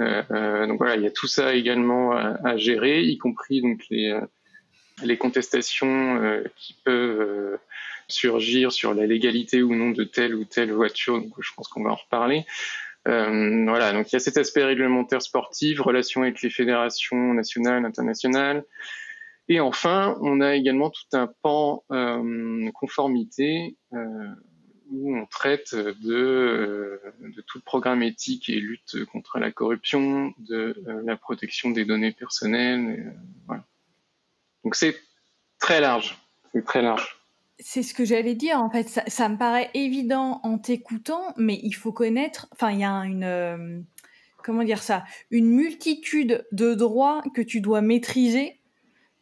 Euh, 0.00 0.22
euh, 0.30 0.66
donc 0.66 0.78
voilà, 0.78 0.96
il 0.96 1.02
y 1.02 1.06
a 1.06 1.10
tout 1.10 1.26
ça 1.26 1.54
également 1.54 2.12
à, 2.12 2.56
gérer, 2.56 3.02
y 3.02 3.18
compris 3.18 3.60
donc 3.60 3.84
les, 3.90 5.16
contestations 5.18 6.42
qui 6.56 6.74
peuvent 6.84 7.58
surgir 8.08 8.72
sur 8.72 8.94
la 8.94 9.06
légalité 9.06 9.62
ou 9.62 9.74
non 9.74 9.90
de 9.90 10.04
telle 10.04 10.34
ou 10.34 10.44
telle 10.44 10.72
voiture. 10.72 11.20
Donc 11.20 11.34
je 11.40 11.52
pense 11.54 11.68
qu'on 11.68 11.82
va 11.82 11.90
en 11.90 11.96
reparler. 11.96 12.46
voilà, 13.04 13.92
donc 13.92 14.10
il 14.10 14.14
y 14.14 14.16
a 14.16 14.20
cet 14.20 14.38
aspect 14.38 14.64
réglementaire 14.64 15.20
sportif, 15.20 15.80
relation 15.80 16.22
avec 16.22 16.40
les 16.40 16.50
fédérations 16.50 17.34
nationales, 17.34 17.84
internationales, 17.84 18.64
et 19.50 19.58
enfin, 19.58 20.16
on 20.20 20.40
a 20.40 20.54
également 20.54 20.90
tout 20.90 21.08
un 21.12 21.26
pan 21.42 21.82
euh, 21.90 22.70
conformité 22.70 23.76
euh, 23.92 24.28
où 24.92 25.16
on 25.16 25.26
traite 25.26 25.74
de, 25.74 26.14
euh, 26.14 27.00
de, 27.18 27.40
tout 27.42 27.58
le 27.58 27.64
programme 27.64 28.00
éthique 28.04 28.48
et 28.48 28.60
lutte 28.60 29.04
contre 29.06 29.40
la 29.40 29.50
corruption, 29.50 30.32
de 30.38 30.80
la 31.04 31.16
protection 31.16 31.70
des 31.70 31.84
données 31.84 32.12
personnelles. 32.12 33.12
Donc 34.62 34.76
c'est 34.76 34.94
très 35.58 35.80
large, 35.80 36.16
c'est 36.52 36.64
très 36.64 36.80
large. 36.80 37.20
C'est 37.58 37.82
ce 37.82 37.92
que 37.92 38.04
j'allais 38.04 38.36
dire. 38.36 38.60
En 38.60 38.70
fait, 38.70 38.88
ça, 38.88 39.02
ça, 39.08 39.28
me 39.28 39.36
paraît 39.36 39.70
évident 39.74 40.38
en 40.44 40.58
t'écoutant, 40.58 41.34
mais 41.36 41.58
il 41.64 41.72
faut 41.72 41.92
connaître. 41.92 42.46
Enfin, 42.52 42.70
il 42.70 42.78
y 42.78 42.84
a 42.84 43.00
une 43.00 43.84
comment 44.44 44.62
dire 44.62 44.82
ça, 44.82 45.04
une 45.30 45.50
multitude 45.50 46.46
de 46.52 46.74
droits 46.74 47.22
que 47.34 47.42
tu 47.42 47.60
dois 47.60 47.80
maîtriser 47.80 48.59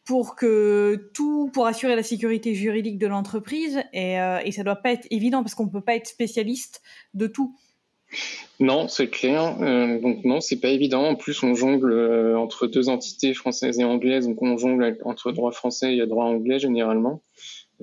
pour 0.09 0.35
que 0.35 1.11
tout, 1.13 1.51
pour 1.53 1.67
assurer 1.67 1.95
la 1.95 2.01
sécurité 2.01 2.55
juridique 2.55 2.97
de 2.97 3.05
l'entreprise, 3.05 3.79
et, 3.93 4.19
euh, 4.19 4.39
et 4.43 4.51
ça 4.51 4.63
doit 4.63 4.77
pas 4.77 4.91
être 4.91 5.05
évident 5.11 5.43
parce 5.43 5.53
qu'on 5.53 5.69
peut 5.69 5.81
pas 5.81 5.93
être 5.93 6.07
spécialiste 6.07 6.81
de 7.13 7.27
tout. 7.27 7.55
Non, 8.59 8.87
c'est 8.87 9.09
clair. 9.09 9.61
Euh, 9.61 10.01
donc 10.01 10.25
non, 10.25 10.41
c'est 10.41 10.59
pas 10.59 10.69
évident. 10.69 11.03
En 11.03 11.15
plus, 11.15 11.43
on 11.43 11.53
jongle 11.53 11.91
euh, 11.91 12.39
entre 12.39 12.65
deux 12.65 12.89
entités 12.89 13.35
françaises 13.35 13.79
et 13.79 13.83
anglaises, 13.83 14.25
donc 14.25 14.41
on 14.41 14.57
jongle 14.57 14.97
entre 15.05 15.31
droit 15.31 15.51
français 15.51 15.95
et 15.95 16.07
droit 16.07 16.25
anglais 16.25 16.57
généralement. 16.57 17.21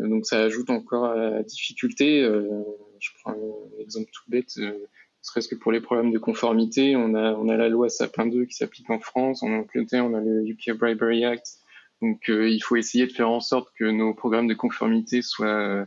Euh, 0.01 0.09
donc 0.09 0.27
ça 0.27 0.41
ajoute 0.41 0.69
encore 0.69 1.05
à 1.05 1.15
la 1.15 1.43
difficulté. 1.45 2.25
Euh, 2.25 2.65
je 2.99 3.11
prends 3.23 3.35
un 3.35 3.81
exemple 3.81 4.11
tout 4.13 4.25
bête. 4.27 4.51
Serait-ce 5.23 5.47
que 5.47 5.55
pour 5.55 5.71
les 5.71 5.81
problèmes 5.81 6.11
de 6.11 6.19
conformité, 6.19 6.97
on 6.97 7.15
a, 7.15 7.35
on 7.35 7.49
a 7.49 7.57
la 7.57 7.69
loi 7.69 7.89
Sapin 7.89 8.27
2 8.27 8.47
qui 8.47 8.55
s'applique 8.55 8.91
en 8.91 8.99
France, 8.99 9.45
en 9.45 9.53
Angleterre, 9.53 10.05
on 10.05 10.15
a 10.15 10.21
le 10.21 10.45
UK 10.45 10.73
Bribery 10.77 11.25
Act 11.25 11.61
donc 12.03 12.29
euh, 12.29 12.49
il 12.49 12.61
faut 12.61 12.77
essayer 12.77 13.07
de 13.07 13.13
faire 13.13 13.31
en 13.31 13.41
sorte 13.41 13.69
que 13.79 13.85
nos 13.85 14.15
programmes 14.15 14.49
de 14.49 14.55
conformité 14.55 15.23
soient 15.23 15.87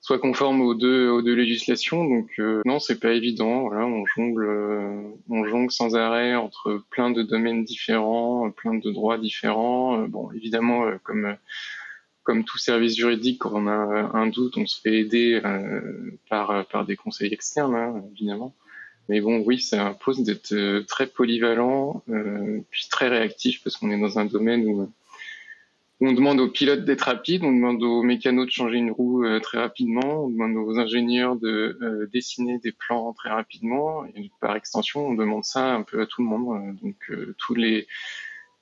soient 0.00 0.18
conformes 0.18 0.60
aux 0.60 0.74
deux 0.74 1.08
aux 1.08 1.22
deux 1.22 1.34
législations. 1.34 2.04
Donc 2.04 2.30
euh, 2.38 2.60
non, 2.66 2.80
c'est 2.80 2.98
pas 2.98 3.12
évident. 3.12 3.68
Voilà, 3.68 3.86
on 3.86 4.04
jongle 4.06 4.44
euh, 4.44 5.02
on 5.30 5.44
jongle 5.44 5.70
sans 5.70 5.94
arrêt 5.94 6.34
entre 6.34 6.82
plein 6.90 7.10
de 7.10 7.22
domaines 7.22 7.64
différents, 7.64 8.50
plein 8.50 8.74
de 8.74 8.90
droits 8.90 9.18
différents. 9.18 9.98
bon, 10.08 10.30
évidemment, 10.32 10.84
comme 11.04 11.36
comme 12.24 12.44
tout 12.44 12.58
service 12.58 12.96
juridique, 12.96 13.40
quand 13.40 13.52
on 13.54 13.66
a 13.66 13.72
un 14.14 14.26
doute, 14.28 14.56
on 14.56 14.66
se 14.66 14.80
fait 14.80 14.98
aider 14.98 15.40
par 16.28 16.66
par 16.66 16.84
des 16.84 16.96
conseils 16.96 17.32
externes, 17.32 17.74
hein, 17.74 18.02
évidemment. 18.12 18.54
Mais 19.08 19.20
bon, 19.20 19.42
oui, 19.44 19.60
ça 19.60 19.86
impose 19.88 20.22
d'être 20.22 20.54
très 20.86 21.06
polyvalent, 21.06 22.02
puis 22.70 22.86
très 22.90 23.08
réactif 23.08 23.62
parce 23.62 23.76
qu'on 23.76 23.90
est 23.90 24.00
dans 24.00 24.18
un 24.18 24.24
domaine 24.24 24.64
où 24.66 24.88
on 26.04 26.12
demande 26.12 26.40
aux 26.40 26.48
pilotes 26.48 26.84
d'être 26.84 27.02
rapides, 27.02 27.44
on 27.44 27.52
demande 27.52 27.82
aux 27.82 28.02
mécanos 28.02 28.46
de 28.46 28.50
changer 28.50 28.78
une 28.78 28.90
roue 28.90 29.24
euh, 29.24 29.40
très 29.40 29.58
rapidement, 29.58 30.24
on 30.24 30.30
demande 30.30 30.56
aux 30.56 30.78
ingénieurs 30.78 31.36
de 31.36 31.78
euh, 31.80 32.08
dessiner 32.12 32.58
des 32.58 32.72
plans 32.72 33.12
très 33.12 33.30
rapidement, 33.30 34.04
et 34.16 34.30
par 34.40 34.56
extension, 34.56 35.06
on 35.06 35.14
demande 35.14 35.44
ça 35.44 35.74
un 35.74 35.82
peu 35.82 36.00
à 36.02 36.06
tout 36.06 36.22
le 36.22 36.28
monde. 36.28 36.56
Euh, 36.56 36.72
donc 36.82 37.34
tous 37.38 37.54
les, 37.54 37.86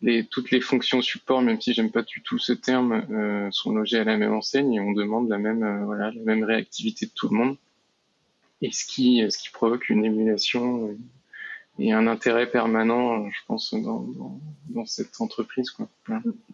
les, 0.03 0.27
toutes 0.27 0.51
les 0.51 0.61
fonctions 0.61 1.01
support, 1.01 1.41
même 1.41 1.61
si 1.61 1.73
j'aime 1.73 1.91
pas 1.91 2.03
du 2.03 2.23
tout 2.23 2.39
ce 2.39 2.53
terme, 2.53 3.51
sont 3.53 3.73
logées 3.73 3.99
à 3.99 4.05
la 4.05 4.17
même 4.17 4.35
enseigne 4.35 4.75
et 4.75 4.81
on 4.81 4.93
demande 4.93 5.29
la 5.29 5.39
même, 5.39 5.85
voilà, 5.85 6.11
la 6.11 6.23
même 6.23 6.45
réactivité 6.45 7.07
de 7.07 7.13
tout 7.15 7.29
le 7.31 7.37
monde. 7.37 7.57
Et 8.63 8.71
ce 8.73 8.85
qui, 8.85 9.25
ce 9.31 9.39
qui 9.39 9.51
provoque 9.51 9.89
une 9.89 10.05
émulation 10.05 10.95
et 11.81 11.93
un 11.93 12.07
intérêt 12.07 12.51
permanent, 12.51 13.29
je 13.31 13.41
pense, 13.47 13.73
dans, 13.73 14.01
dans, 14.01 14.41
dans 14.69 14.85
cette 14.85 15.21
entreprise. 15.21 15.73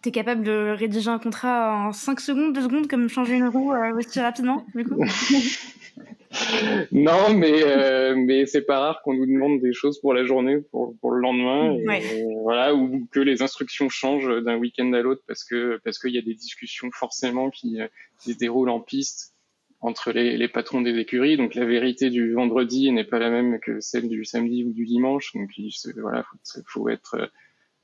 Tu 0.01 0.09
es 0.09 0.11
capable 0.11 0.43
de 0.43 0.73
rédiger 0.77 1.09
un 1.09 1.19
contrat 1.19 1.87
en 1.87 1.91
5 1.91 2.19
secondes, 2.19 2.53
2 2.53 2.61
secondes, 2.61 2.87
comme 2.87 3.09
changer 3.09 3.35
une 3.35 3.49
roue 3.49 3.73
euh, 3.73 3.97
aussi 3.97 4.19
rapidement, 4.21 4.65
du 4.73 4.85
coup 4.85 4.99
Non, 6.91 7.33
mais, 7.33 7.63
euh, 7.63 8.15
mais 8.15 8.45
c'est 8.45 8.61
pas 8.61 8.79
rare 8.79 9.01
qu'on 9.03 9.13
nous 9.13 9.25
demande 9.25 9.59
des 9.59 9.73
choses 9.73 9.99
pour 9.99 10.13
la 10.13 10.25
journée, 10.25 10.59
pour, 10.71 10.95
pour 10.99 11.11
le 11.11 11.19
lendemain, 11.19 11.73
et, 11.73 12.25
voilà, 12.43 12.73
ou 12.73 13.07
que 13.11 13.19
les 13.19 13.41
instructions 13.41 13.89
changent 13.89 14.43
d'un 14.43 14.57
week-end 14.57 14.91
à 14.93 15.01
l'autre 15.01 15.23
parce 15.27 15.43
que 15.43 15.79
parce 15.83 15.99
qu'il 15.99 16.13
y 16.13 16.17
a 16.17 16.21
des 16.21 16.35
discussions 16.35 16.89
forcément 16.91 17.49
qui, 17.49 17.79
qui 18.19 18.33
se 18.33 18.37
déroulent 18.37 18.69
en 18.69 18.81
piste 18.81 19.36
entre 19.81 20.11
les, 20.11 20.37
les, 20.37 20.47
patrons 20.47 20.81
des 20.81 20.97
écuries. 20.97 21.37
Donc 21.37 21.55
la 21.55 21.65
vérité 21.65 22.09
du 22.09 22.33
vendredi 22.33 22.91
n'est 22.91 23.03
pas 23.03 23.19
la 23.19 23.29
même 23.29 23.59
que 23.59 23.79
celle 23.79 24.09
du 24.09 24.25
samedi 24.25 24.63
ou 24.63 24.73
du 24.73 24.85
dimanche. 24.85 25.33
Donc 25.33 25.51
il 25.57 25.71
voilà, 25.97 26.23
faut, 26.23 26.61
faut 26.65 26.89
être, 26.89 27.29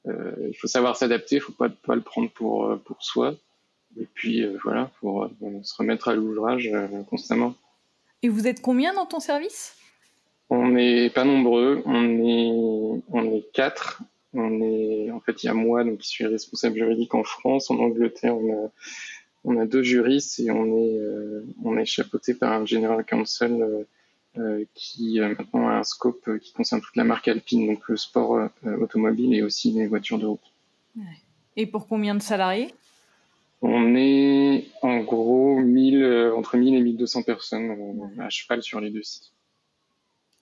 euh, 0.08 0.34
il 0.49 0.56
faut 0.56 0.67
savoir 0.67 0.95
s'adapter, 0.95 1.36
il 1.36 1.41
faut 1.41 1.53
pas 1.53 1.69
pas 1.69 1.95
le 1.95 2.01
prendre 2.01 2.29
pour 2.32 2.65
euh, 2.65 2.77
pour 2.77 3.03
soi. 3.03 3.36
Et 3.99 4.08
puis 4.12 4.43
euh, 4.43 4.58
voilà, 4.63 4.91
pour 4.99 5.29
se 5.62 5.75
remettre 5.75 6.08
à 6.08 6.15
l'ouvrage 6.15 6.69
constamment. 7.10 7.53
Et 8.23 8.29
vous 8.29 8.47
êtes 8.47 8.62
combien 8.62 8.93
dans 8.93 9.06
ton 9.06 9.19
service? 9.19 9.75
On 10.49 10.69
n'est 10.69 11.10
pas 11.10 11.25
nombreux, 11.25 11.84
on 11.86 12.03
est 12.25 13.01
on 13.10 13.32
est 13.32 13.45
quatre. 13.53 14.01
On 14.36 14.62
est 14.62 15.12
en 15.12 15.19
fait 15.19 15.43
il 15.43 15.45
y 15.45 15.49
a 15.49 15.53
moi 15.53 15.84
donc 15.84 15.99
qui 15.99 16.08
suis 16.08 16.25
responsable 16.25 16.75
juridique 16.75 17.13
en 17.13 17.23
France, 17.23 17.69
en 17.69 17.77
Angleterre 17.77 18.36
on 18.36 18.65
a 18.65 18.71
on 19.43 19.60
a 19.60 19.65
deux 19.65 19.84
juristes 19.84 20.39
et 20.39 20.51
on 20.51 20.65
est, 20.77 20.97
euh, 20.97 21.45
on 21.63 21.77
est 21.77 21.86
chapeauté 21.86 22.34
par 22.34 22.53
un 22.53 22.65
general 22.65 23.03
counsel 23.06 23.62
euh, 23.62 23.84
euh, 24.38 24.65
qui 24.73 25.19
maintenant 25.19 25.67
a 25.67 25.73
un 25.73 25.84
scope 25.84 26.39
qui 26.39 26.53
concerne 26.53 26.82
toute 26.82 26.95
la 26.95 27.03
marque 27.03 27.27
alpine, 27.27 27.67
donc 27.67 27.88
le 27.88 27.97
sport 27.97 28.49
automobile 28.65 29.34
et 29.36 29.43
aussi 29.43 29.71
les 29.71 29.86
voitures 29.86 30.17
de 30.17 30.25
route. 30.25 30.53
Et 31.56 31.67
pour 31.67 31.88
combien 31.88 32.15
de 32.15 32.21
salariés? 32.21 32.73
On 33.62 33.95
est 33.95 34.65
en 34.82 35.01
gros 35.01 35.60
1000, 35.60 36.32
entre 36.36 36.58
1000 36.58 36.75
et 36.75 36.82
1200 36.82 37.23
personnes 37.23 38.12
à 38.19 38.29
cheval 38.29 38.63
sur 38.63 38.82
les 38.82 38.89
deux 38.89 39.03
sites. 39.03 39.32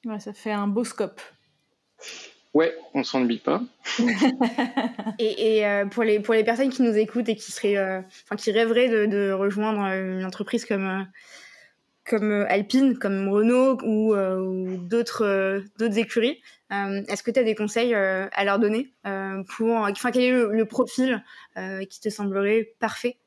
Ouais, 0.06 0.20
ça 0.20 0.32
fait 0.34 0.52
un 0.52 0.68
beau 0.68 0.86
scope. 0.86 1.22
Ouais, 2.54 2.78
on 2.94 3.04
s'ennuie 3.04 3.40
pas. 3.40 3.62
et, 5.20 5.58
et 5.58 5.66
euh, 5.66 5.86
pour, 5.86 6.04
les, 6.04 6.20
pour 6.20 6.34
les 6.34 6.44
personnes 6.44 6.70
qui 6.70 6.82
nous 6.82 6.98
écoutent 6.98 7.30
et 7.30 7.36
qui, 7.38 7.52
seraient, 7.52 7.78
euh, 7.78 8.02
enfin, 8.26 8.36
qui 8.36 8.52
rêveraient 8.52 8.90
de, 8.90 9.06
de, 9.06 9.32
rejoindre 9.32 9.80
une 9.80 10.26
entreprise 10.26 10.66
comme, 10.66 10.86
euh, 10.86 11.04
comme 12.06 12.46
Alpine, 12.50 12.98
comme 12.98 13.30
Renault 13.30 13.78
ou, 13.84 14.16
ou 14.16 14.78
d'autres, 14.78 15.64
d'autres 15.80 15.98
écuries, 15.98 16.42
est-ce 16.70 17.24
que 17.24 17.32
tu 17.32 17.40
as 17.40 17.44
des 17.44 17.56
conseils 17.56 17.94
à 17.94 18.44
leur 18.44 18.60
donner 18.60 18.92
pour, 19.56 19.76
enfin, 19.76 20.12
Quel 20.12 20.24
est 20.24 20.32
le, 20.32 20.66
profil 20.66 21.24
qui 21.90 22.00
te 22.02 22.10
semblerait 22.10 22.74
parfait 22.80 23.18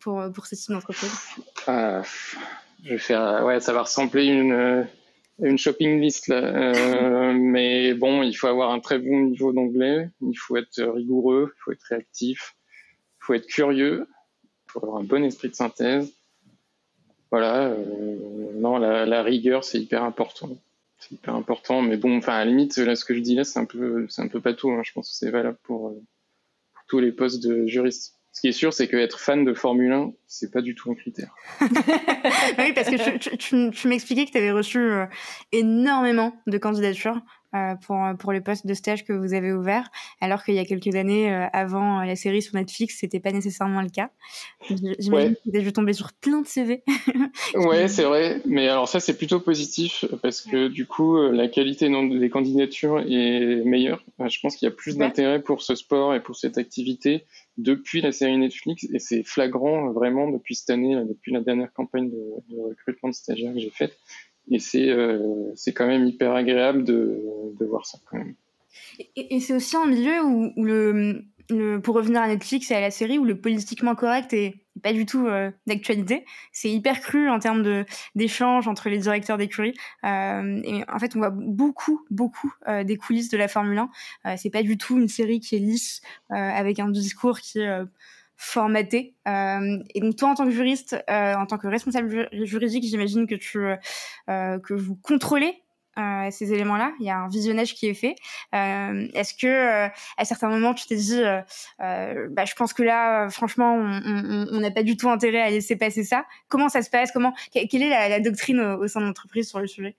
pour, 0.00 0.22
pour 0.32 0.46
ce 0.46 0.54
type 0.56 0.72
d'entreprise? 0.72 1.10
Ah, 1.66 2.02
Je 2.84 2.90
vais 2.90 2.98
faire, 2.98 3.44
ouais, 3.44 3.60
ça 3.60 3.72
va 3.72 3.82
ressembler 3.82 4.26
une 4.26 4.86
une 5.40 5.58
shopping 5.58 6.00
list 6.00 6.28
là. 6.28 6.36
Euh, 6.36 7.32
mais 7.38 7.94
bon, 7.94 8.22
il 8.22 8.34
faut 8.34 8.48
avoir 8.48 8.70
un 8.70 8.80
très 8.80 8.98
bon 8.98 9.20
niveau 9.20 9.52
d'anglais, 9.52 10.10
il 10.20 10.34
faut 10.34 10.56
être 10.56 10.82
rigoureux, 10.82 11.52
il 11.56 11.60
faut 11.60 11.72
être 11.72 11.84
réactif, 11.84 12.56
il 13.20 13.24
faut 13.24 13.34
être 13.34 13.46
curieux, 13.46 14.06
il 14.08 14.72
faut 14.72 14.82
avoir 14.82 15.00
un 15.00 15.04
bon 15.04 15.24
esprit 15.24 15.48
de 15.48 15.54
synthèse. 15.54 16.12
Voilà, 17.30 17.76
non, 18.54 18.78
la, 18.78 19.22
rigueur, 19.22 19.62
c'est 19.62 19.78
hyper 19.78 20.02
important. 20.02 20.56
C'est 20.98 21.12
hyper 21.12 21.34
important, 21.34 21.82
mais 21.82 21.96
bon, 21.96 22.16
enfin, 22.16 22.34
à 22.34 22.44
la 22.44 22.50
limite, 22.50 22.76
là, 22.78 22.96
ce 22.96 23.04
que 23.04 23.14
je 23.14 23.20
dis 23.20 23.34
là, 23.34 23.44
c'est 23.44 23.58
un 23.58 23.66
peu, 23.66 24.06
c'est 24.08 24.22
un 24.22 24.28
peu 24.28 24.40
pas 24.40 24.54
tout. 24.54 24.70
Hein. 24.70 24.82
Je 24.82 24.92
pense 24.92 25.10
que 25.10 25.16
c'est 25.16 25.30
valable 25.30 25.58
pour, 25.62 25.90
pour 25.90 26.84
tous 26.88 26.98
les 27.00 27.12
postes 27.12 27.42
de 27.42 27.66
juristes. 27.66 28.17
Ce 28.32 28.40
qui 28.40 28.48
est 28.48 28.52
sûr, 28.52 28.72
c'est 28.72 28.88
qu'être 28.88 29.18
fan 29.18 29.44
de 29.44 29.54
Formule 29.54 29.92
1, 29.92 30.12
c'est 30.26 30.52
pas 30.52 30.60
du 30.60 30.74
tout 30.74 30.90
un 30.90 30.94
critère. 30.94 31.34
oui, 31.60 32.72
parce 32.72 32.88
que 32.88 33.36
tu, 33.70 33.88
m'expliquais 33.88 34.26
que 34.26 34.30
tu 34.30 34.38
avais 34.38 34.52
reçu 34.52 34.78
euh, 34.78 35.06
énormément 35.50 36.34
de 36.46 36.58
candidatures 36.58 37.20
euh, 37.54 37.74
pour, 37.76 37.98
pour 38.18 38.32
le 38.32 38.42
poste 38.42 38.66
de 38.66 38.74
stage 38.74 39.04
que 39.04 39.12
vous 39.12 39.32
avez 39.32 39.52
ouvert, 39.52 39.90
alors 40.20 40.44
qu'il 40.44 40.54
y 40.54 40.58
a 40.58 40.64
quelques 40.64 40.94
années, 40.94 41.32
euh, 41.32 41.46
avant 41.52 42.02
la 42.02 42.14
série 42.14 42.42
sur 42.42 42.54
Netflix, 42.54 42.96
c'était 43.00 43.20
pas 43.20 43.32
nécessairement 43.32 43.80
le 43.80 43.88
cas. 43.88 44.10
J'imagine 44.68 45.12
ouais. 45.12 45.34
que 45.46 45.50
tu 45.50 45.62
dû 45.62 45.72
tomber 45.72 45.94
sur 45.94 46.12
plein 46.12 46.42
de 46.42 46.46
CV. 46.46 46.82
ouais, 47.54 47.88
c'est 47.88 48.04
vrai. 48.04 48.42
Mais 48.44 48.68
alors 48.68 48.88
ça, 48.88 49.00
c'est 49.00 49.16
plutôt 49.16 49.40
positif 49.40 50.04
parce 50.22 50.42
que 50.42 50.68
du 50.68 50.86
coup, 50.86 51.16
la 51.30 51.48
qualité 51.48 51.88
des 51.88 52.30
candidatures 52.30 53.00
est 53.00 53.64
meilleure. 53.64 54.04
Je 54.18 54.38
pense 54.40 54.56
qu'il 54.56 54.66
y 54.66 54.70
a 54.70 54.74
plus 54.74 54.96
d'intérêt 54.96 55.40
pour 55.40 55.62
ce 55.62 55.74
sport 55.74 56.14
et 56.14 56.22
pour 56.22 56.36
cette 56.36 56.58
activité 56.58 57.24
depuis 57.56 58.00
la 58.00 58.12
série 58.12 58.38
Netflix 58.38 58.86
et 58.92 58.98
c'est 59.00 59.24
flagrant 59.24 59.90
vraiment 59.90 60.30
depuis 60.30 60.54
cette 60.54 60.70
année, 60.70 60.94
depuis 61.08 61.32
la 61.32 61.40
dernière 61.40 61.72
campagne 61.72 62.08
de, 62.08 62.54
de 62.54 62.60
recrutement 62.60 63.08
de 63.08 63.14
stagiaires 63.14 63.52
que 63.52 63.58
j'ai 63.58 63.70
faite. 63.70 63.98
Et 64.50 64.58
c'est 64.58 64.90
euh, 64.90 65.52
c'est 65.54 65.72
quand 65.72 65.86
même 65.86 66.06
hyper 66.06 66.32
agréable 66.34 66.84
de, 66.84 67.22
de 67.58 67.64
voir 67.66 67.86
ça. 67.86 67.98
Et, 69.16 69.40
c'est 69.40 69.54
aussi 69.54 69.76
un 69.76 69.86
milieu 69.86 70.22
où, 70.24 70.52
le, 70.56 71.24
pour 71.82 71.94
revenir 71.94 72.20
à 72.20 72.28
Netflix 72.28 72.70
et 72.70 72.74
à 72.74 72.80
la 72.80 72.90
série, 72.90 73.18
où 73.18 73.24
le 73.24 73.40
politiquement 73.40 73.94
correct 73.94 74.32
est 74.32 74.62
pas 74.82 74.92
du 74.92 75.06
tout 75.06 75.26
euh, 75.26 75.50
d'actualité. 75.66 76.24
C'est 76.52 76.70
hyper 76.70 77.00
cru 77.00 77.28
en 77.28 77.38
termes 77.38 77.84
d'échanges 78.14 78.68
entre 78.68 78.88
les 78.88 78.98
directeurs 78.98 79.38
d'écurie. 79.38 79.74
Euh, 80.04 80.60
et 80.64 80.84
en 80.88 80.98
fait, 80.98 81.16
on 81.16 81.18
voit 81.18 81.30
beaucoup, 81.30 82.04
beaucoup 82.10 82.52
euh, 82.68 82.84
des 82.84 82.96
coulisses 82.96 83.28
de 83.28 83.36
la 83.36 83.48
Formule 83.48 83.78
1. 83.78 83.90
Euh, 84.26 84.34
c'est 84.36 84.50
pas 84.50 84.62
du 84.62 84.78
tout 84.78 84.98
une 84.98 85.08
série 85.08 85.40
qui 85.40 85.56
est 85.56 85.60
lisse 85.60 86.00
avec 86.30 86.78
un 86.78 86.90
discours 86.90 87.40
qui 87.40 87.60
est 87.60 87.82
formaté. 88.38 89.16
et 89.26 90.00
donc 90.00 90.16
toi, 90.16 90.30
en 90.30 90.34
tant 90.34 90.44
que 90.44 90.50
juriste, 90.50 90.96
en 91.08 91.44
tant 91.46 91.58
que 91.58 91.66
responsable 91.66 92.28
juridique, 92.32 92.84
j'imagine 92.84 93.26
que 93.26 93.34
tu 93.34 93.58
que 94.28 94.74
vous 94.74 94.96
contrôlez 94.96 95.62
euh, 95.98 96.30
ces 96.30 96.52
éléments-là. 96.52 96.92
Il 97.00 97.06
y 97.06 97.10
a 97.10 97.18
un 97.18 97.28
visionnage 97.28 97.74
qui 97.74 97.86
est 97.88 97.94
fait. 97.94 98.14
Euh, 98.54 99.08
Est-ce 99.14 99.34
que 99.34 99.46
euh, 99.46 99.88
à 100.16 100.24
certains 100.24 100.48
moments 100.48 100.74
tu 100.74 100.86
t'es 100.86 100.96
dit, 100.96 101.20
euh, 101.20 101.40
euh, 101.80 102.28
bah, 102.30 102.44
je 102.44 102.54
pense 102.54 102.72
que 102.72 102.82
là, 102.82 103.28
franchement, 103.30 103.74
on 103.74 104.60
n'a 104.60 104.70
pas 104.70 104.82
du 104.82 104.96
tout 104.96 105.10
intérêt 105.10 105.40
à 105.40 105.50
laisser 105.50 105.76
passer 105.76 106.04
ça. 106.04 106.24
Comment 106.48 106.68
ça 106.68 106.82
se 106.82 106.90
passe? 106.90 107.10
Comment 107.12 107.34
quelle 107.52 107.82
est 107.82 108.08
la, 108.08 108.20
doctrine 108.20 108.60
au 108.60 108.86
sein 108.86 109.00
de 109.00 109.06
l'entreprise 109.06 109.48
sur 109.48 109.58
le 109.58 109.66
sujet? 109.66 109.96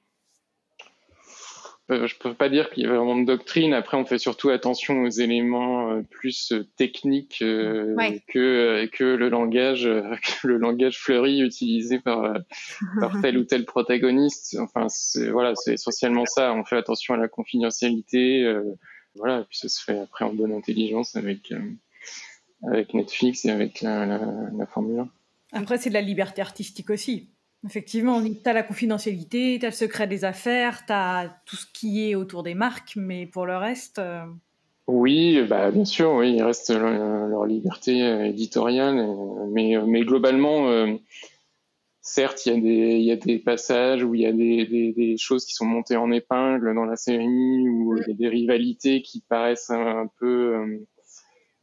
Je 1.90 2.16
peux 2.18 2.34
pas 2.34 2.50
dire 2.50 2.70
qu'il 2.70 2.84
y 2.84 2.86
a 2.86 2.90
vraiment 2.90 3.18
de 3.18 3.26
doctrine. 3.26 3.74
Après, 3.74 3.98
on 3.98 4.06
fait 4.06 4.20
surtout 4.20 4.50
attention 4.50 5.04
aux 5.04 5.10
éléments 5.10 5.92
euh, 5.92 6.02
plus 6.04 6.52
euh, 6.52 6.68
techniques 6.78 7.42
euh, 7.42 7.96
que 8.28 8.86
que 8.88 9.04
le 9.04 9.30
langage 9.30 9.86
le 10.44 10.58
langage 10.58 11.00
fleuri 11.00 11.42
utilisé 11.42 12.00
par 12.00 12.36
par 13.00 13.14
tel 13.22 13.38
ou 13.38 13.44
tel 13.44 13.66
protagoniste. 13.66 14.58
Enfin, 14.60 14.88
voilà, 15.32 15.54
c'est 15.56 15.74
essentiellement 15.74 16.26
ça. 16.26 16.54
On 16.54 16.64
fait 16.64 16.78
attention 16.78 17.14
à 17.16 17.18
la 17.18 17.28
confidentialité. 17.28 18.46
voilà, 19.16 19.40
et 19.40 19.44
puis 19.44 19.58
ça 19.58 19.70
se 19.70 19.84
fait 19.84 20.00
après 20.00 20.26
en 20.26 20.34
bonne 20.34 20.54
intelligence 20.54 21.16
avec 21.16 21.54
avec 22.68 22.94
Netflix 22.94 23.46
et 23.46 23.52
avec 23.52 23.82
la, 23.82 24.06
la, 24.06 24.20
la 24.58 24.66
Formule 24.66 25.00
1. 25.00 25.10
Après, 25.54 25.78
c'est 25.78 25.90
de 25.90 25.94
la 25.96 26.02
liberté 26.02 26.42
artistique 26.42 26.90
aussi. 26.90 27.30
Effectivement, 27.66 28.24
tu 28.24 28.38
as 28.46 28.54
la 28.54 28.64
confidentialité, 28.64 29.58
tu 29.60 29.66
as 29.66 29.70
le 29.70 29.76
secret 29.76 30.08
des 30.08 30.24
affaires, 30.24 30.86
tu 30.86 30.94
as 30.94 31.42
tout 31.46 31.58
ce 31.58 31.66
qui 31.74 32.10
est 32.10 32.16
autour 32.16 32.42
des 32.42 32.54
marques, 32.54 32.94
mais 32.96 33.26
pour 33.26 33.46
le 33.46 33.58
reste. 33.58 34.00
Euh, 34.00 34.24
oui, 34.88 35.42
bah, 35.48 35.70
bien 35.70 35.84
sûr, 35.84 36.12
oui, 36.14 36.36
il 36.36 36.44
reste 36.44 36.72
leur, 36.72 37.46
liberté 37.46 38.02
euh, 38.02 38.26
éditoriale, 38.26 38.98
euh, 39.00 39.46
mais, 39.52 39.76
mais 39.86 40.06
globalement, 40.06 40.98
certes, 42.02 42.46
il 42.46 42.54
y, 42.54 42.58
a 42.58 42.62
des, 42.62 42.96
il 42.96 43.04
y 43.04 43.12
a 43.12 43.18
des 43.18 43.40
passages 43.40 44.04
où 44.04 44.16
il 44.16 44.22
y 44.22 44.26
a 44.26 44.32
des, 44.32 44.66
des, 44.66 44.94
des, 44.94 45.18
choses 45.18 45.46
qui 45.46 45.54
sont 45.54 45.66
montées 45.66 45.98
en 45.98 46.12
épingle 46.12 46.74
dans 46.74 46.86
la 46.86 46.96
série, 46.96 47.68
où 47.68 47.98
il 47.98 48.08
y 48.08 48.12
a 48.12 48.16
des 48.16 48.30
rivalités 48.30 49.02
qui 49.02 49.22
paraissent 49.28 49.70
un, 49.70 50.08
peu 50.18 50.80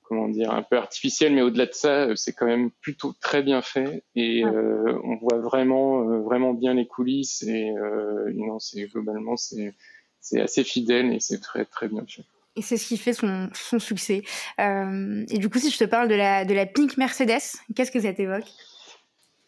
comment 0.09 0.29
dire, 0.29 0.53
un 0.53 0.62
peu 0.62 0.77
artificiel, 0.77 1.35
mais 1.35 1.42
au-delà 1.42 1.66
de 1.66 1.73
ça, 1.73 2.05
euh, 2.05 2.16
c'est 2.16 2.33
quand 2.33 2.47
même 2.47 2.71
plutôt 2.81 3.14
très 3.21 3.42
bien 3.42 3.62
fait 3.62 4.05
et 4.14 4.45
euh, 4.45 4.99
on 5.05 5.16
voit 5.16 5.38
vraiment, 5.38 6.09
euh, 6.09 6.21
vraiment 6.21 6.55
bien 6.55 6.75
les 6.75 6.87
coulisses 6.87 7.42
et 7.42 7.71
euh, 7.71 8.31
non, 8.35 8.59
c'est 8.59 8.87
globalement 8.87 9.37
c'est 9.37 9.75
c'est 10.21 10.40
assez 10.40 10.64
fidèle 10.64 11.12
et 11.12 11.21
c'est 11.21 11.40
très 11.40 11.64
très 11.64 11.88
bien 11.88 12.05
fait. 12.09 12.25
Et 12.57 12.62
c'est 12.62 12.79
ce 12.79 12.87
qui 12.87 12.97
fait 12.97 13.12
son, 13.12 13.51
son 13.53 13.79
succès. 13.79 14.23
Et 14.59 15.38
du 15.38 15.51
coup, 15.51 15.59
si 15.59 15.71
je 15.71 15.79
te 15.79 15.85
parle 15.85 16.09
de 16.09 16.14
la 16.14 16.45
de 16.45 16.55
la 16.55 16.66
Pink 16.66 16.97
Mercedes, 16.97 17.61
qu'est-ce 17.75 17.92
que 17.92 18.01
ça 18.01 18.12
t'évoque? 18.12 18.49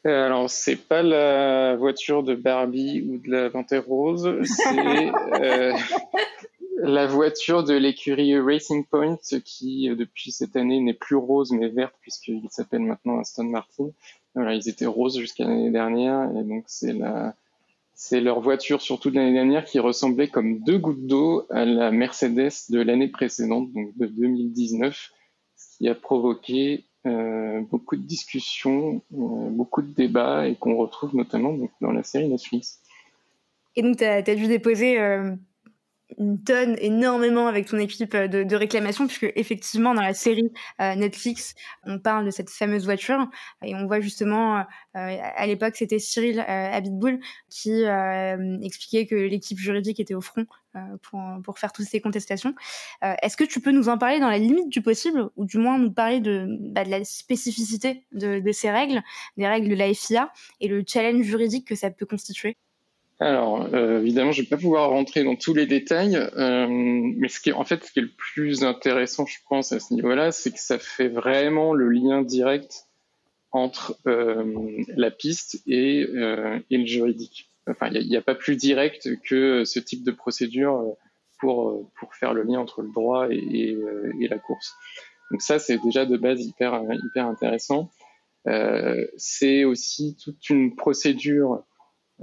Alors, 0.05 0.49
c'est 0.49 0.77
pas 0.77 1.03
la 1.03 1.75
voiture 1.75 2.23
de 2.23 2.35
Barbie 2.35 3.05
ou 3.09 3.19
de 3.19 3.31
la 3.31 3.51
Panthère 3.51 3.85
Rose, 3.87 4.31
c'est 4.45 5.11
la 6.81 7.07
voiture 7.07 7.65
de 7.65 7.75
l'écurie 7.75 8.39
Racing 8.39 8.85
Point 8.85 9.19
qui, 9.45 9.91
euh, 9.91 9.97
depuis 9.97 10.31
cette 10.31 10.57
année, 10.57 10.81
n'est 10.81 10.95
plus 10.95 11.17
rose 11.17 11.51
mais 11.53 11.69
verte 11.69 11.95
puisqu'il 12.01 12.49
s'appelle 12.51 12.83
maintenant 12.83 13.19
Aston 13.19 13.45
Martin. 13.45 13.91
Voilà, 14.35 14.55
ils 14.55 14.69
étaient 14.69 14.87
roses 14.87 15.19
jusqu'à 15.19 15.45
l'année 15.45 15.71
dernière 15.71 16.31
et 16.37 16.45
donc 16.45 16.65
c'est 16.67 18.21
leur 18.21 18.41
voiture 18.41 18.81
surtout 18.81 19.11
de 19.11 19.17
l'année 19.17 19.33
dernière 19.33 19.65
qui 19.65 19.79
ressemblait 19.81 20.29
comme 20.29 20.61
deux 20.61 20.79
gouttes 20.79 21.07
d'eau 21.07 21.47
à 21.51 21.65
la 21.65 21.91
Mercedes 21.91 22.71
de 22.71 22.81
l'année 22.81 23.09
précédente, 23.09 23.73
donc 23.73 23.97
de 23.97 24.07
2019, 24.07 25.11
ce 25.57 25.77
qui 25.77 25.89
a 25.89 25.95
provoqué 25.95 26.85
euh, 27.07 27.61
beaucoup 27.63 27.97
de 27.97 28.03
discussions, 28.03 29.03
euh, 29.13 29.51
beaucoup 29.51 29.83
de 29.83 29.93
débats 29.93 30.47
et 30.47 30.55
qu'on 30.55 30.77
retrouve 30.77 31.17
notamment 31.17 31.57
dans 31.81 31.91
la 31.91 32.03
série 32.05 32.29
Netflix. 32.29 32.81
Et 33.75 33.83
donc, 33.83 33.97
tu 33.97 34.05
as, 34.05 34.23
dû 34.23 34.47
déposer 34.47 34.99
une 36.17 36.43
tonne 36.43 36.77
énormément 36.81 37.49
avec 37.49 37.67
ton 37.67 37.77
équipe 37.79 38.15
euh, 38.15 38.29
de, 38.29 38.43
de 38.43 38.57
réclamation 38.57 39.07
puisque 39.07 39.31
effectivement 39.37 39.93
dans 39.93 40.03
la 40.03 40.15
série 40.15 40.51
euh, 40.81 40.95
Netflix 40.95 41.55
on 41.85 41.99
parle 41.99 42.25
de 42.25 42.31
cette 42.31 42.49
fameuse 42.51 42.85
voiture 42.85 43.29
et 43.63 43.75
on 43.75 43.87
voit 43.87 44.01
justement 44.01 44.59
euh, 44.59 44.63
à 44.95 45.47
l'époque 45.47 45.77
c'était 45.77 45.99
Cyril 45.99 46.41
euh, 46.41 46.73
Abitboul 46.73 47.21
qui 47.51 47.85
euh, 47.85 48.57
expliquait 48.63 49.07
que 49.07 49.15
l'équipe 49.15 49.59
juridique 49.59 50.01
était 50.01 50.15
au 50.15 50.21
front 50.23 50.47
euh, 50.77 50.81
pour, 51.03 51.21
pour 51.45 51.59
faire 51.59 51.73
toutes 51.73 51.87
ces 51.87 52.01
contestations. 52.01 52.55
Est-ce 53.03 53.37
que 53.37 53.45
tu 53.45 53.61
peux 53.61 53.71
nous 53.73 53.89
en 53.89 53.99
parler 53.99 54.21
dans 54.21 54.29
la 54.29 54.39
limite 54.39 54.69
du 54.69 54.83
possible 54.83 55.29
ou 55.37 55.45
du 55.45 55.59
moins 55.59 55.79
nous 55.79 55.93
parler 55.93 56.21
de, 56.21 56.47
bah, 56.73 56.85
de 56.85 56.91
la 56.91 57.05
spécificité 57.05 58.05
de, 58.13 58.41
de 58.41 58.53
ces 58.53 58.71
règles, 58.71 59.03
des 59.37 59.47
règles 59.47 59.69
de 59.69 59.75
la 59.75 59.93
FIA 59.95 60.33
et 60.61 60.69
le 60.69 60.85
challenge 60.87 61.23
juridique 61.25 61.67
que 61.67 61.75
ça 61.75 61.91
peut 61.91 62.07
constituer? 62.07 62.57
Alors, 63.21 63.69
euh, 63.75 64.01
évidemment, 64.01 64.31
je 64.31 64.41
ne 64.41 64.45
vais 64.45 64.49
pas 64.49 64.61
pouvoir 64.61 64.91
rentrer 64.91 65.25
dans 65.25 65.35
tous 65.35 65.53
les 65.53 65.67
détails, 65.67 66.17
euh, 66.17 66.67
mais 66.69 67.29
ce 67.29 67.41
qui 67.41 67.51
est, 67.51 67.53
en 67.53 67.65
fait, 67.65 67.85
ce 67.85 67.91
qui 67.91 67.99
est 67.99 68.03
le 68.03 68.13
plus 68.17 68.63
intéressant, 68.63 69.27
je 69.27 69.39
pense, 69.49 69.73
à 69.73 69.81
ce 69.81 69.93
niveau-là, 69.93 70.31
c'est 70.31 70.53
que 70.53 70.61
ça 70.61 70.79
fait 70.79 71.09
vraiment 71.09 71.75
le 71.75 71.89
lien 71.89 72.23
direct 72.23 72.85
entre 73.51 73.99
euh, 74.07 74.85
la 74.89 75.11
piste 75.11 75.63
et, 75.67 76.07
euh, 76.15 76.61
et, 76.71 76.79
le 76.79 76.87
juridique. 76.87 77.51
Enfin, 77.69 77.89
il 77.93 78.09
n'y 78.09 78.17
a, 78.17 78.23
pas 78.23 78.37
plus 78.37 78.55
direct 78.55 79.09
que 79.25 79.65
ce 79.65 79.81
type 79.81 80.05
de 80.05 80.13
procédure 80.13 80.97
pour, 81.41 81.91
pour 81.99 82.15
faire 82.15 82.35
le 82.35 82.45
lien 82.45 82.61
entre 82.61 82.83
le 82.83 82.93
droit 82.93 83.27
et, 83.31 83.37
et, 83.37 83.79
et 84.21 84.29
la 84.29 84.39
course. 84.39 84.75
Donc 85.33 85.43
ça, 85.43 85.59
c'est 85.59 85.79
déjà 85.79 86.07
de 86.07 86.17
base 86.17 86.41
hyper, 86.47 86.83
hyper 87.05 87.27
intéressant. 87.27 87.91
c'est 89.17 89.65
aussi 89.65 90.17
toute 90.23 90.49
une 90.51 90.77
procédure 90.77 91.65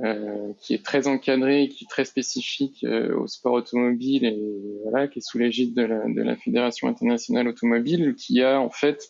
euh, 0.03 0.51
qui 0.59 0.73
est 0.73 0.83
très 0.83 1.07
encadré, 1.07 1.69
qui 1.69 1.85
est 1.85 1.89
très 1.89 2.05
spécifique 2.05 2.83
euh, 2.83 3.15
au 3.17 3.27
sport 3.27 3.53
automobile 3.53 4.25
et 4.25 4.37
voilà, 4.83 5.07
qui 5.07 5.19
est 5.19 5.21
sous 5.21 5.37
l'égide 5.37 5.73
de 5.73 5.83
la, 5.83 6.07
de 6.07 6.21
la 6.21 6.35
Fédération 6.35 6.87
internationale 6.87 7.47
automobile, 7.47 8.15
qui 8.15 8.41
a 8.41 8.59
en 8.59 8.69
fait 8.69 9.09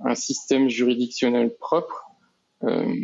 un 0.00 0.14
système 0.14 0.68
juridictionnel 0.68 1.54
propre 1.58 2.06
euh, 2.64 2.94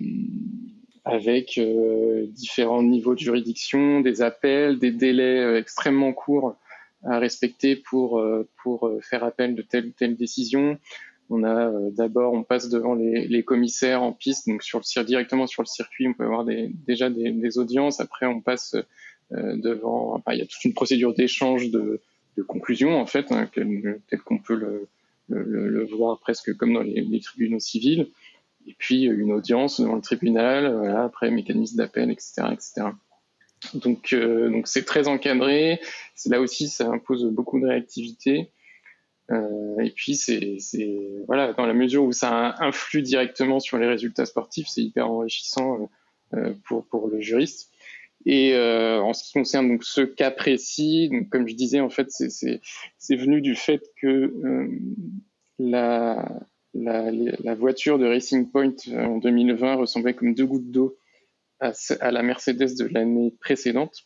avec 1.04 1.58
euh, 1.58 2.26
différents 2.28 2.82
niveaux 2.82 3.14
de 3.14 3.20
juridiction, 3.20 4.00
des 4.00 4.22
appels, 4.22 4.78
des 4.78 4.92
délais 4.92 5.40
euh, 5.40 5.58
extrêmement 5.58 6.12
courts 6.12 6.56
à 7.04 7.18
respecter 7.18 7.74
pour 7.74 8.24
pour 8.62 8.88
faire 9.02 9.24
appel 9.24 9.56
de 9.56 9.62
telle 9.62 9.86
ou 9.86 9.90
telle 9.90 10.14
décision, 10.14 10.78
on 11.30 11.44
a 11.44 11.68
euh, 11.68 11.90
d'abord, 11.90 12.32
on 12.32 12.42
passe 12.42 12.68
devant 12.68 12.94
les, 12.94 13.26
les, 13.26 13.42
commissaires 13.42 14.02
en 14.02 14.12
piste, 14.12 14.48
donc 14.48 14.62
sur 14.62 14.80
le 14.80 15.04
directement 15.04 15.46
sur 15.46 15.62
le 15.62 15.66
circuit, 15.66 16.06
on 16.08 16.14
peut 16.14 16.24
avoir 16.24 16.44
des, 16.44 16.70
déjà 16.86 17.10
des, 17.10 17.30
des, 17.30 17.58
audiences. 17.58 18.00
Après, 18.00 18.26
on 18.26 18.40
passe 18.40 18.76
euh, 19.32 19.56
devant. 19.56 20.22
Il 20.30 20.38
y 20.38 20.42
a 20.42 20.46
toute 20.46 20.64
une 20.64 20.74
procédure 20.74 21.14
d'échange 21.14 21.70
de, 21.70 22.00
de 22.36 22.42
conclusion 22.42 23.00
en 23.00 23.06
fait, 23.06 23.32
hein, 23.32 23.48
tel 23.54 24.20
qu'on 24.24 24.38
peut 24.38 24.54
le, 24.54 24.88
le, 25.28 25.68
le, 25.68 25.84
voir 25.86 26.18
presque 26.20 26.54
comme 26.56 26.74
dans 26.74 26.82
les, 26.82 27.20
tribunaux 27.20 27.60
civils. 27.60 28.08
et 28.66 28.74
puis 28.78 29.04
une 29.04 29.32
audience 29.32 29.80
devant 29.80 29.96
le 29.96 30.02
tribunal, 30.02 30.74
voilà, 30.76 31.04
après 31.04 31.30
mécanisme 31.30 31.76
d'appel, 31.76 32.10
etc., 32.10 32.42
etc. 32.52 32.82
Donc, 33.74 34.14
donc 34.14 34.66
c'est 34.66 34.84
très 34.84 35.08
encadré. 35.08 35.80
Là 36.26 36.40
aussi, 36.40 36.68
ça 36.68 36.88
impose 36.88 37.24
beaucoup 37.26 37.60
de 37.60 37.66
réactivité. 37.66 38.50
Euh, 39.30 39.78
et 39.78 39.90
puis, 39.90 40.16
c'est, 40.16 40.58
voilà, 41.26 41.52
dans 41.52 41.66
la 41.66 41.74
mesure 41.74 42.04
où 42.04 42.12
ça 42.12 42.54
influe 42.58 43.02
directement 43.02 43.60
sur 43.60 43.78
les 43.78 43.86
résultats 43.86 44.26
sportifs, 44.26 44.68
c'est 44.68 44.82
hyper 44.82 45.10
enrichissant 45.10 45.90
euh, 46.34 46.52
pour, 46.66 46.86
pour 46.86 47.08
le 47.08 47.20
juriste. 47.20 47.70
Et 48.24 48.54
euh, 48.54 49.00
en 49.00 49.12
ce 49.14 49.24
qui 49.24 49.32
concerne 49.32 49.68
donc 49.68 49.84
ce 49.84 50.00
cas 50.00 50.30
précis, 50.30 51.08
donc, 51.10 51.28
comme 51.28 51.48
je 51.48 51.54
disais, 51.54 51.80
en 51.80 51.90
fait, 51.90 52.08
c'est, 52.10 52.60
venu 53.10 53.40
du 53.40 53.56
fait 53.56 53.82
que 54.00 54.32
la, 55.58 56.28
la, 56.74 57.54
voiture 57.54 57.98
de 57.98 58.06
Racing 58.06 58.48
Point 58.50 58.74
en 58.92 59.18
2020 59.18 59.74
ressemblait 59.74 60.14
comme 60.14 60.34
deux 60.34 60.46
gouttes 60.46 60.70
d'eau 60.70 60.96
à 61.58 62.10
la 62.10 62.22
Mercedes 62.22 62.76
de 62.78 62.84
l'année 62.92 63.34
précédente. 63.40 64.04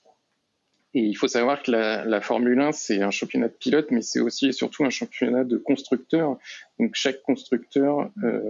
Et 0.97 1.01
il 1.01 1.15
faut 1.15 1.29
savoir 1.29 1.63
que 1.63 1.71
la, 1.71 2.21
Formule 2.23 2.59
1, 2.59 2.73
c'est 2.73 3.03
un 3.03 3.11
championnat 3.11 3.49
de 3.49 3.53
pilotes, 3.53 3.91
mais 3.91 4.01
c'est 4.01 4.19
aussi 4.19 4.47
et 4.47 4.53
surtout 4.53 4.83
un 4.83 4.89
championnat 4.89 5.45
de 5.45 5.59
constructeurs. 5.59 6.39
Donc 6.79 6.93
chaque 6.95 7.21
constructeur 7.21 8.11
euh, 8.25 8.41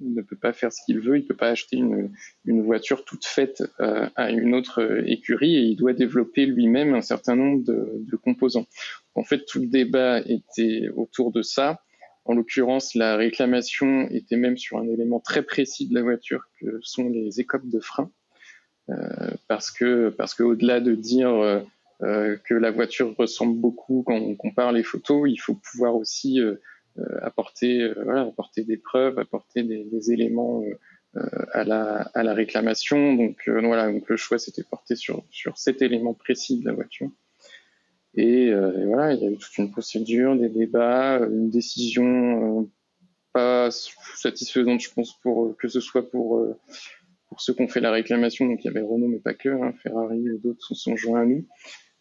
ne 0.00 0.20
peut 0.20 0.34
pas 0.34 0.52
faire 0.52 0.72
ce 0.72 0.80
qu'il 0.84 0.98
veut, 0.98 1.16
il 1.16 1.24
peut 1.24 1.36
pas 1.36 1.50
acheter 1.50 1.76
une, 1.76 2.10
voiture 2.44 3.04
toute 3.04 3.24
faite 3.24 3.62
euh, 3.78 4.08
à 4.16 4.32
une 4.32 4.52
autre 4.52 5.04
écurie 5.06 5.54
et 5.54 5.60
il 5.60 5.76
doit 5.76 5.92
développer 5.92 6.44
lui-même 6.44 6.92
un 6.92 7.02
certain 7.02 7.36
nombre 7.36 7.62
de, 7.62 7.88
de, 8.00 8.16
composants. 8.16 8.66
En 9.14 9.22
fait, 9.22 9.44
tout 9.46 9.60
le 9.60 9.68
débat 9.68 10.22
était 10.26 10.88
autour 10.96 11.30
de 11.30 11.42
ça. 11.42 11.84
En 12.24 12.34
l'occurrence, 12.34 12.96
la 12.96 13.14
réclamation 13.14 14.08
était 14.10 14.36
même 14.36 14.56
sur 14.56 14.78
un 14.78 14.88
élément 14.88 15.20
très 15.20 15.42
précis 15.42 15.86
de 15.88 15.94
la 15.94 16.02
voiture 16.02 16.48
que 16.60 16.80
sont 16.82 17.08
les 17.08 17.38
écopes 17.38 17.68
de 17.68 17.78
frein. 17.78 18.10
Euh, 18.90 19.30
parce 19.48 19.70
que 19.70 20.10
parce 20.10 20.34
qu'au-delà 20.34 20.80
de 20.80 20.94
dire 20.94 21.30
euh, 21.30 21.60
euh, 22.02 22.36
que 22.44 22.52
la 22.52 22.70
voiture 22.70 23.16
ressemble 23.16 23.58
beaucoup 23.58 24.02
quand 24.06 24.16
on 24.16 24.34
compare 24.34 24.72
les 24.72 24.82
photos, 24.82 25.30
il 25.30 25.38
faut 25.38 25.54
pouvoir 25.54 25.96
aussi 25.96 26.38
apporter 27.22 27.92
voilà, 28.04 28.22
apporter 28.22 28.62
des 28.62 28.76
preuves, 28.76 29.18
apporter 29.18 29.62
des, 29.62 29.84
des 29.84 30.12
éléments 30.12 30.62
à 31.52 31.64
la 31.64 32.10
à 32.14 32.22
la 32.22 32.34
réclamation. 32.34 33.14
Donc 33.14 33.48
voilà, 33.48 33.90
donc 33.90 34.08
le 34.08 34.16
choix 34.16 34.38
s'était 34.38 34.64
porté 34.64 34.96
sur 34.96 35.24
sur 35.30 35.56
cet 35.56 35.82
élément 35.82 36.14
précis 36.14 36.60
de 36.60 36.66
la 36.66 36.72
voiture. 36.72 37.10
Et, 38.16 38.46
et, 38.46 38.84
voilà, 38.84 39.12
il 39.12 39.22
y 39.22 39.26
a 39.26 39.30
eu 39.30 39.36
toute 39.36 39.58
une 39.58 39.72
procédure, 39.72 40.36
des 40.36 40.48
débats, 40.48 41.18
une 41.18 41.50
décision 41.50 42.70
pas 43.32 43.72
satisfaisante, 43.72 44.80
je 44.80 44.90
pense, 44.92 45.18
pour 45.20 45.56
que 45.56 45.66
ce 45.66 45.80
soit 45.80 46.08
pour 46.08 46.46
pour 47.28 47.40
ceux 47.40 47.54
qui 47.54 47.62
ont 47.62 47.68
fait 47.68 47.80
la 47.80 47.90
réclamation, 47.90 48.46
donc 48.46 48.62
il 48.62 48.66
y 48.66 48.70
avait 48.70 48.82
Renault, 48.82 49.08
mais 49.08 49.18
pas 49.18 49.34
que, 49.34 49.48
hein, 49.48 49.72
Ferrari 49.82 50.26
et 50.26 50.38
d'autres 50.38 50.64
se 50.64 50.74
sont 50.74 50.96
joints 50.96 51.22
à 51.22 51.24
nous. 51.24 51.46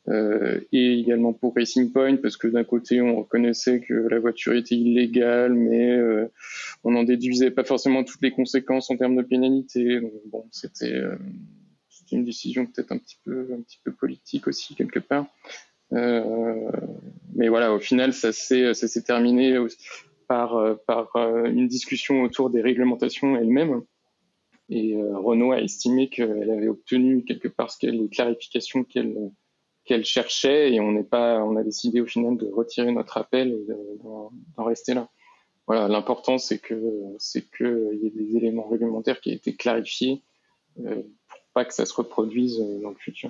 Euh, 0.10 0.60
et 0.74 1.00
également 1.00 1.32
pour 1.32 1.56
Racing 1.56 1.92
Point, 1.92 2.18
parce 2.18 2.36
que 2.36 2.48
d'un 2.48 2.66
côté, 2.66 3.02
on 3.02 3.16
reconnaissait 3.16 3.80
que 3.80 3.94
la 3.94 4.20
voiture 4.20 4.54
était 4.54 4.76
illégale, 4.76 5.54
mais 5.54 5.92
euh, 5.92 6.28
on 6.84 6.92
n'en 6.92 7.04
déduisait 7.04 7.52
pas 7.52 7.64
forcément 7.64 8.04
toutes 8.04 8.22
les 8.22 8.32
conséquences 8.32 8.92
en 8.92 8.98
termes 8.98 9.16
de 9.16 9.22
pénalité. 9.22 10.02
Donc, 10.02 10.12
bon, 10.26 10.46
c'était 10.52 10.94
euh, 10.94 11.16
une 12.12 12.26
décision 12.26 12.66
peut-être 12.66 12.92
un 12.92 12.98
petit 12.98 13.18
peu 13.24 13.48
un 13.54 13.62
petit 13.62 13.80
peu 13.84 13.94
politique 13.94 14.48
aussi 14.48 14.76
quelque 14.76 15.00
part. 15.00 15.26
Euh, 15.94 16.70
mais 17.34 17.48
voilà, 17.48 17.74
au 17.74 17.80
final, 17.80 18.14
ça 18.14 18.34
s'est 18.34 18.74
ça 18.74 18.88
s'est 18.88 19.04
terminé 19.04 19.58
par 20.28 20.78
par 20.86 21.16
une 21.46 21.68
discussion 21.68 22.24
autour 22.24 22.50
des 22.50 22.62
réglementations 22.62 23.38
elles-mêmes. 23.38 23.82
Et 24.74 24.96
euh, 24.96 25.20
Renault 25.20 25.52
a 25.52 25.62
estimé 25.62 26.10
qu'elle 26.10 26.50
avait 26.50 26.68
obtenu 26.68 27.24
quelque 27.24 27.48
part 27.48 27.70
ce 27.70 27.86
les 27.86 28.10
clarifications 28.10 28.84
qu'elle 28.84 29.32
qu'elle 29.86 30.04
cherchait 30.04 30.74
et 30.74 30.80
on 30.80 30.94
n'est 30.94 31.04
pas, 31.04 31.44
on 31.44 31.58
a 31.58 31.64
décidé 31.64 32.02
au 32.02 32.08
final 32.08 32.38
de 32.38 32.48
retirer 32.48 32.92
notre 32.92 33.18
appel 33.18 33.52
et 33.52 33.68
d'en 34.04 34.64
rester 34.64 34.96
là. 34.96 35.10
Voilà, 35.68 35.88
l'important 35.88 36.40
c'est 36.40 36.58
que 36.58 36.82
c'est 37.20 37.48
que 37.52 37.92
il 37.94 38.00
y 38.04 38.08
ait 38.08 38.10
des 38.10 38.36
éléments 38.36 38.68
réglementaires 38.68 39.22
qui 39.22 39.30
aient 39.30 39.36
été 39.36 39.56
clarifiés 39.56 40.24
euh, 40.80 40.96
pour 40.96 41.40
pas 41.54 41.66
que 41.66 41.74
ça 41.74 41.86
se 41.86 41.94
reproduise 41.94 42.60
euh, 42.60 42.82
dans 42.82 42.90
le 42.90 42.96
futur. 42.96 43.30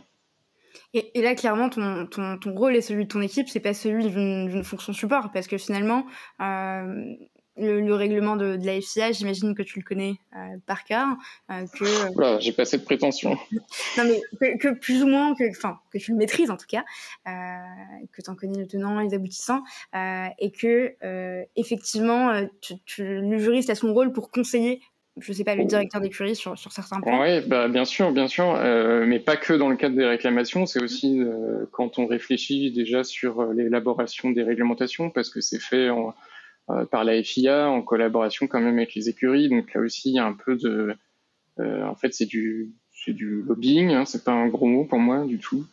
Et, 0.96 1.22
là, 1.22 1.36
clairement, 1.36 1.70
ton, 1.70 2.08
ton, 2.08 2.38
ton, 2.38 2.56
rôle 2.56 2.76
et 2.76 2.82
celui 2.82 3.06
de 3.06 3.10
ton 3.10 3.22
équipe, 3.22 3.48
c'est 3.48 3.60
pas 3.60 3.74
celui 3.74 4.10
d'une 4.10 4.64
fonction 4.64 4.94
support, 4.94 5.32
parce 5.32 5.48
que 5.48 5.58
finalement, 5.58 6.06
le, 7.58 7.94
règlement 7.94 8.36
de, 8.36 8.56
de 8.56 8.66
la 8.66 8.80
FIA, 8.82 9.12
j'imagine 9.12 9.54
que 9.56 9.62
tu 9.62 9.80
le 9.80 9.84
connais 9.84 10.16
euh, 10.36 10.58
par 10.66 10.84
cœur. 10.84 11.08
Euh, 11.52 11.66
que 11.78 12.14
voilà, 12.14 12.40
j'ai 12.40 12.52
pas 12.52 12.66
cette 12.66 12.86
prétention. 12.86 13.38
non 13.98 14.04
mais 14.40 14.58
que, 14.58 14.74
plus 14.74 15.04
ou 15.04 15.08
moins, 15.08 15.36
que, 15.36 15.50
enfin 15.50 15.80
que 15.92 15.98
tu 15.98 16.12
le 16.12 16.18
maîtrises 16.18 16.50
en 16.50 16.58
tout 16.58 16.66
cas, 16.68 16.84
euh, 17.28 17.32
que 18.12 18.22
tu 18.22 18.30
en 18.30 18.36
connais 18.36 18.58
le 18.58 18.68
tenant, 18.68 19.00
les 19.00 19.14
aboutissants, 19.14 19.62
euh, 19.96 20.28
et 20.40 20.52
que 20.52 20.96
euh, 21.04 21.44
effectivement, 21.56 22.48
tu, 22.62 22.76
tu, 22.86 23.04
le 23.04 23.38
juriste 23.38 23.70
a 23.70 23.76
son 23.76 23.94
rôle 23.94 24.12
pour 24.14 24.32
conseiller. 24.32 24.82
Je 25.18 25.32
sais 25.32 25.44
pas, 25.44 25.54
le 25.54 25.66
directeur 25.66 26.02
d'écurie 26.02 26.36
sur, 26.36 26.58
sur 26.58 26.72
certains 26.72 27.00
points. 27.00 27.22
Oui, 27.22 27.48
bah, 27.48 27.68
bien 27.68 27.86
sûr, 27.86 28.12
bien 28.12 28.28
sûr, 28.28 28.60
mais 29.06 29.20
pas 29.20 29.38
que 29.38 29.54
dans 29.54 29.70
le 29.70 29.76
cadre 29.76 29.96
des 29.96 30.08
réclamations, 30.08 30.66
c'est 30.66 30.82
aussi 30.82 31.22
quand 31.72 32.00
on 32.00 32.08
réfléchit 32.08 32.72
déjà 32.72 33.04
sur 33.04 33.46
l'élaboration 33.54 34.32
des 34.32 34.42
réglementations, 34.42 35.12
parce 35.12 35.30
que 35.30 35.40
c'est 35.40 35.62
fait 35.62 35.92
en, 35.92 36.10
euh, 36.10 36.12
par 36.92 37.04
la 37.04 37.22
FIA 37.22 37.70
en 37.70 37.82
collaboration 37.82 38.48
quand 38.48 38.62
même 38.62 38.78
avec 38.78 38.96
les 38.96 39.10
écuries. 39.10 39.50
Donc 39.50 39.74
là 39.74 39.82
aussi, 39.82 40.10
il 40.12 40.16
y 40.16 40.20
a 40.20 40.26
un 40.26 40.34
peu 40.34 40.56
de, 40.56 40.96
euh, 41.60 41.86
en 41.86 41.96
fait, 41.96 42.14
c'est 42.14 42.26
du, 42.26 42.72
c'est 42.92 43.14
du 43.14 43.42
lobbying. 43.42 43.92
Hein, 43.92 44.06
c'est 44.06 44.24
pas 44.24 44.32
un 44.32 44.48
gros 44.48 44.68
mot 44.68 44.86
pour 44.86 45.00
moi 45.00 45.26
du 45.26 45.40
tout. 45.40 45.66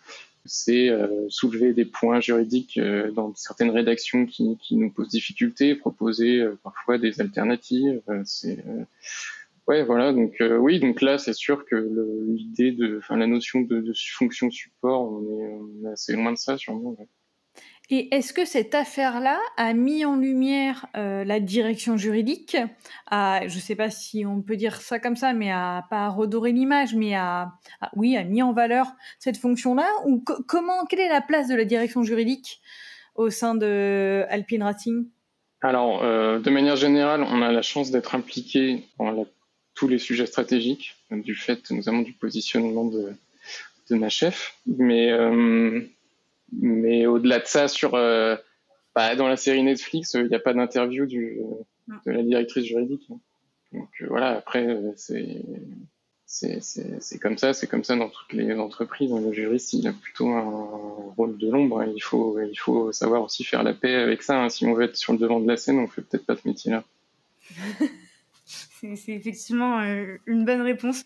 C'est 0.46 0.88
euh, 0.88 1.26
soulever 1.28 1.74
des 1.74 1.84
points 1.84 2.20
juridiques 2.20 2.80
dans 3.14 3.34
certaines 3.34 3.70
rédactions 3.70 4.26
qui, 4.26 4.56
qui, 4.58 4.76
nous 4.76 4.90
posent 4.90 5.08
difficulté, 5.08 5.74
proposer 5.74 6.44
parfois 6.62 6.98
des 6.98 7.20
alternatives. 7.20 8.00
c'est 8.24 8.64
Ouais, 9.68 9.84
voilà. 9.84 10.12
Donc 10.12 10.36
oui, 10.40 10.80
donc 10.80 11.00
là, 11.00 11.18
c'est 11.18 11.34
sûr 11.34 11.64
que 11.64 11.76
l'idée 12.26 12.72
de, 12.72 12.98
enfin, 12.98 13.16
la 13.16 13.28
notion 13.28 13.60
de, 13.60 13.80
de, 13.80 13.92
fonction 13.94 14.50
support, 14.50 15.02
on 15.12 15.22
est, 15.22 15.84
on 15.84 15.88
est 15.88 15.92
assez 15.92 16.14
loin 16.14 16.32
de 16.32 16.38
ça, 16.38 16.58
sûrement. 16.58 16.96
Et 17.92 18.14
est-ce 18.14 18.32
que 18.32 18.44
cette 18.44 18.76
affaire-là 18.76 19.40
a 19.56 19.72
mis 19.72 20.04
en 20.04 20.14
lumière 20.14 20.86
euh, 20.96 21.24
la 21.24 21.40
direction 21.40 21.96
juridique, 21.96 22.56
à, 23.10 23.40
je 23.48 23.56
ne 23.56 23.60
sais 23.60 23.74
pas 23.74 23.90
si 23.90 24.24
on 24.24 24.42
peut 24.42 24.56
dire 24.56 24.80
ça 24.80 25.00
comme 25.00 25.16
ça, 25.16 25.32
mais 25.32 25.50
à 25.50 25.84
pas 25.90 26.06
à 26.06 26.08
redorer 26.08 26.52
l'image, 26.52 26.94
mais 26.94 27.16
à, 27.16 27.52
oui, 27.96 28.16
a 28.16 28.22
mis 28.22 28.42
en 28.42 28.52
valeur 28.52 28.86
cette 29.18 29.38
fonction-là? 29.38 29.88
Ou 30.06 30.24
comment, 30.46 30.86
quelle 30.86 31.00
est 31.00 31.08
la 31.08 31.20
place 31.20 31.48
de 31.48 31.56
la 31.56 31.64
direction 31.64 32.04
juridique 32.04 32.60
au 33.16 33.28
sein 33.28 33.56
de 33.56 34.24
Alpine 34.28 34.62
Racing? 34.62 35.06
Alors, 35.60 36.04
euh, 36.04 36.38
de 36.38 36.48
manière 36.48 36.76
générale, 36.76 37.24
on 37.24 37.42
a 37.42 37.50
la 37.50 37.62
chance 37.62 37.90
d'être 37.90 38.14
impliqué 38.14 38.84
dans 39.00 39.26
tous 39.74 39.88
les 39.88 39.98
sujets 39.98 40.26
stratégiques, 40.26 40.94
du 41.10 41.34
fait 41.34 41.68
notamment 41.72 42.02
du 42.02 42.12
positionnement 42.12 42.84
de, 42.84 43.12
de 43.90 43.96
ma 43.96 44.08
chef, 44.08 44.54
mais 44.66 45.10
euh, 45.10 45.80
mais 46.52 47.06
au-delà 47.06 47.38
de 47.38 47.46
ça, 47.46 47.68
sur 47.68 47.94
euh, 47.94 48.36
bah, 48.94 49.14
dans 49.16 49.28
la 49.28 49.36
série 49.36 49.62
Netflix, 49.62 50.14
il 50.14 50.26
n'y 50.26 50.34
a 50.34 50.40
pas 50.40 50.54
d'interview 50.54 51.06
du 51.06 51.40
de 52.06 52.10
la 52.12 52.22
directrice 52.22 52.64
juridique. 52.64 53.08
Donc 53.72 53.88
euh, 54.00 54.06
voilà, 54.08 54.36
après 54.38 54.76
c'est 54.96 55.42
c'est 56.30 57.18
comme 57.20 57.36
ça, 57.38 57.52
c'est 57.52 57.66
comme 57.66 57.82
ça 57.82 57.96
dans 57.96 58.08
toutes 58.08 58.32
les 58.32 58.54
entreprises. 58.54 59.12
Le 59.12 59.32
juriste, 59.32 59.72
il 59.72 59.88
a 59.88 59.92
plutôt 59.92 60.28
un 60.28 61.12
rôle 61.16 61.36
de 61.36 61.50
l'ombre. 61.50 61.82
Il 61.84 62.00
faut, 62.00 62.38
il 62.40 62.56
faut 62.56 62.92
savoir 62.92 63.24
aussi 63.24 63.42
faire 63.42 63.64
la 63.64 63.74
paix 63.74 63.94
avec 63.94 64.22
ça. 64.22 64.40
Hein. 64.40 64.48
Si 64.48 64.64
on 64.64 64.74
veut 64.74 64.84
être 64.84 64.96
sur 64.96 65.12
le 65.12 65.18
devant 65.18 65.40
de 65.40 65.48
la 65.48 65.56
scène, 65.56 65.80
on 65.80 65.88
fait 65.88 66.02
peut-être 66.02 66.26
pas 66.26 66.36
ce 66.36 66.46
métier-là. 66.46 66.84
C'est 68.80 69.12
effectivement 69.12 69.80
euh, 69.80 70.16
une 70.26 70.44
bonne 70.44 70.62
réponse. 70.62 71.04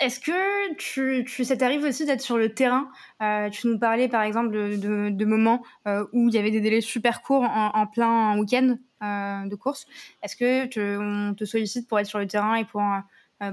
Est-ce 0.00 0.20
que 0.20 0.74
tu, 0.76 1.24
tu, 1.26 1.44
ça 1.44 1.56
t'arrive 1.56 1.84
aussi 1.84 2.06
d'être 2.06 2.22
sur 2.22 2.38
le 2.38 2.54
terrain? 2.54 2.88
Euh, 3.22 3.50
Tu 3.50 3.66
nous 3.66 3.78
parlais 3.78 4.08
par 4.08 4.22
exemple 4.22 4.50
de, 4.50 5.10
de, 5.10 5.24
moments 5.24 5.62
euh, 5.86 6.06
où 6.12 6.28
il 6.28 6.34
y 6.34 6.38
avait 6.38 6.50
des 6.50 6.60
délais 6.60 6.80
super 6.80 7.20
courts 7.22 7.42
en, 7.42 7.72
en 7.74 7.86
plein 7.86 8.38
week-end 8.38 8.76
euh, 9.02 9.46
de 9.46 9.54
course. 9.54 9.86
Est-ce 10.22 10.36
que 10.36 10.66
te, 10.66 10.98
on 10.98 11.34
te 11.34 11.44
sollicite 11.44 11.88
pour 11.88 11.98
être 11.98 12.06
sur 12.06 12.18
le 12.18 12.26
terrain 12.26 12.54
et 12.54 12.64
pour, 12.64 12.82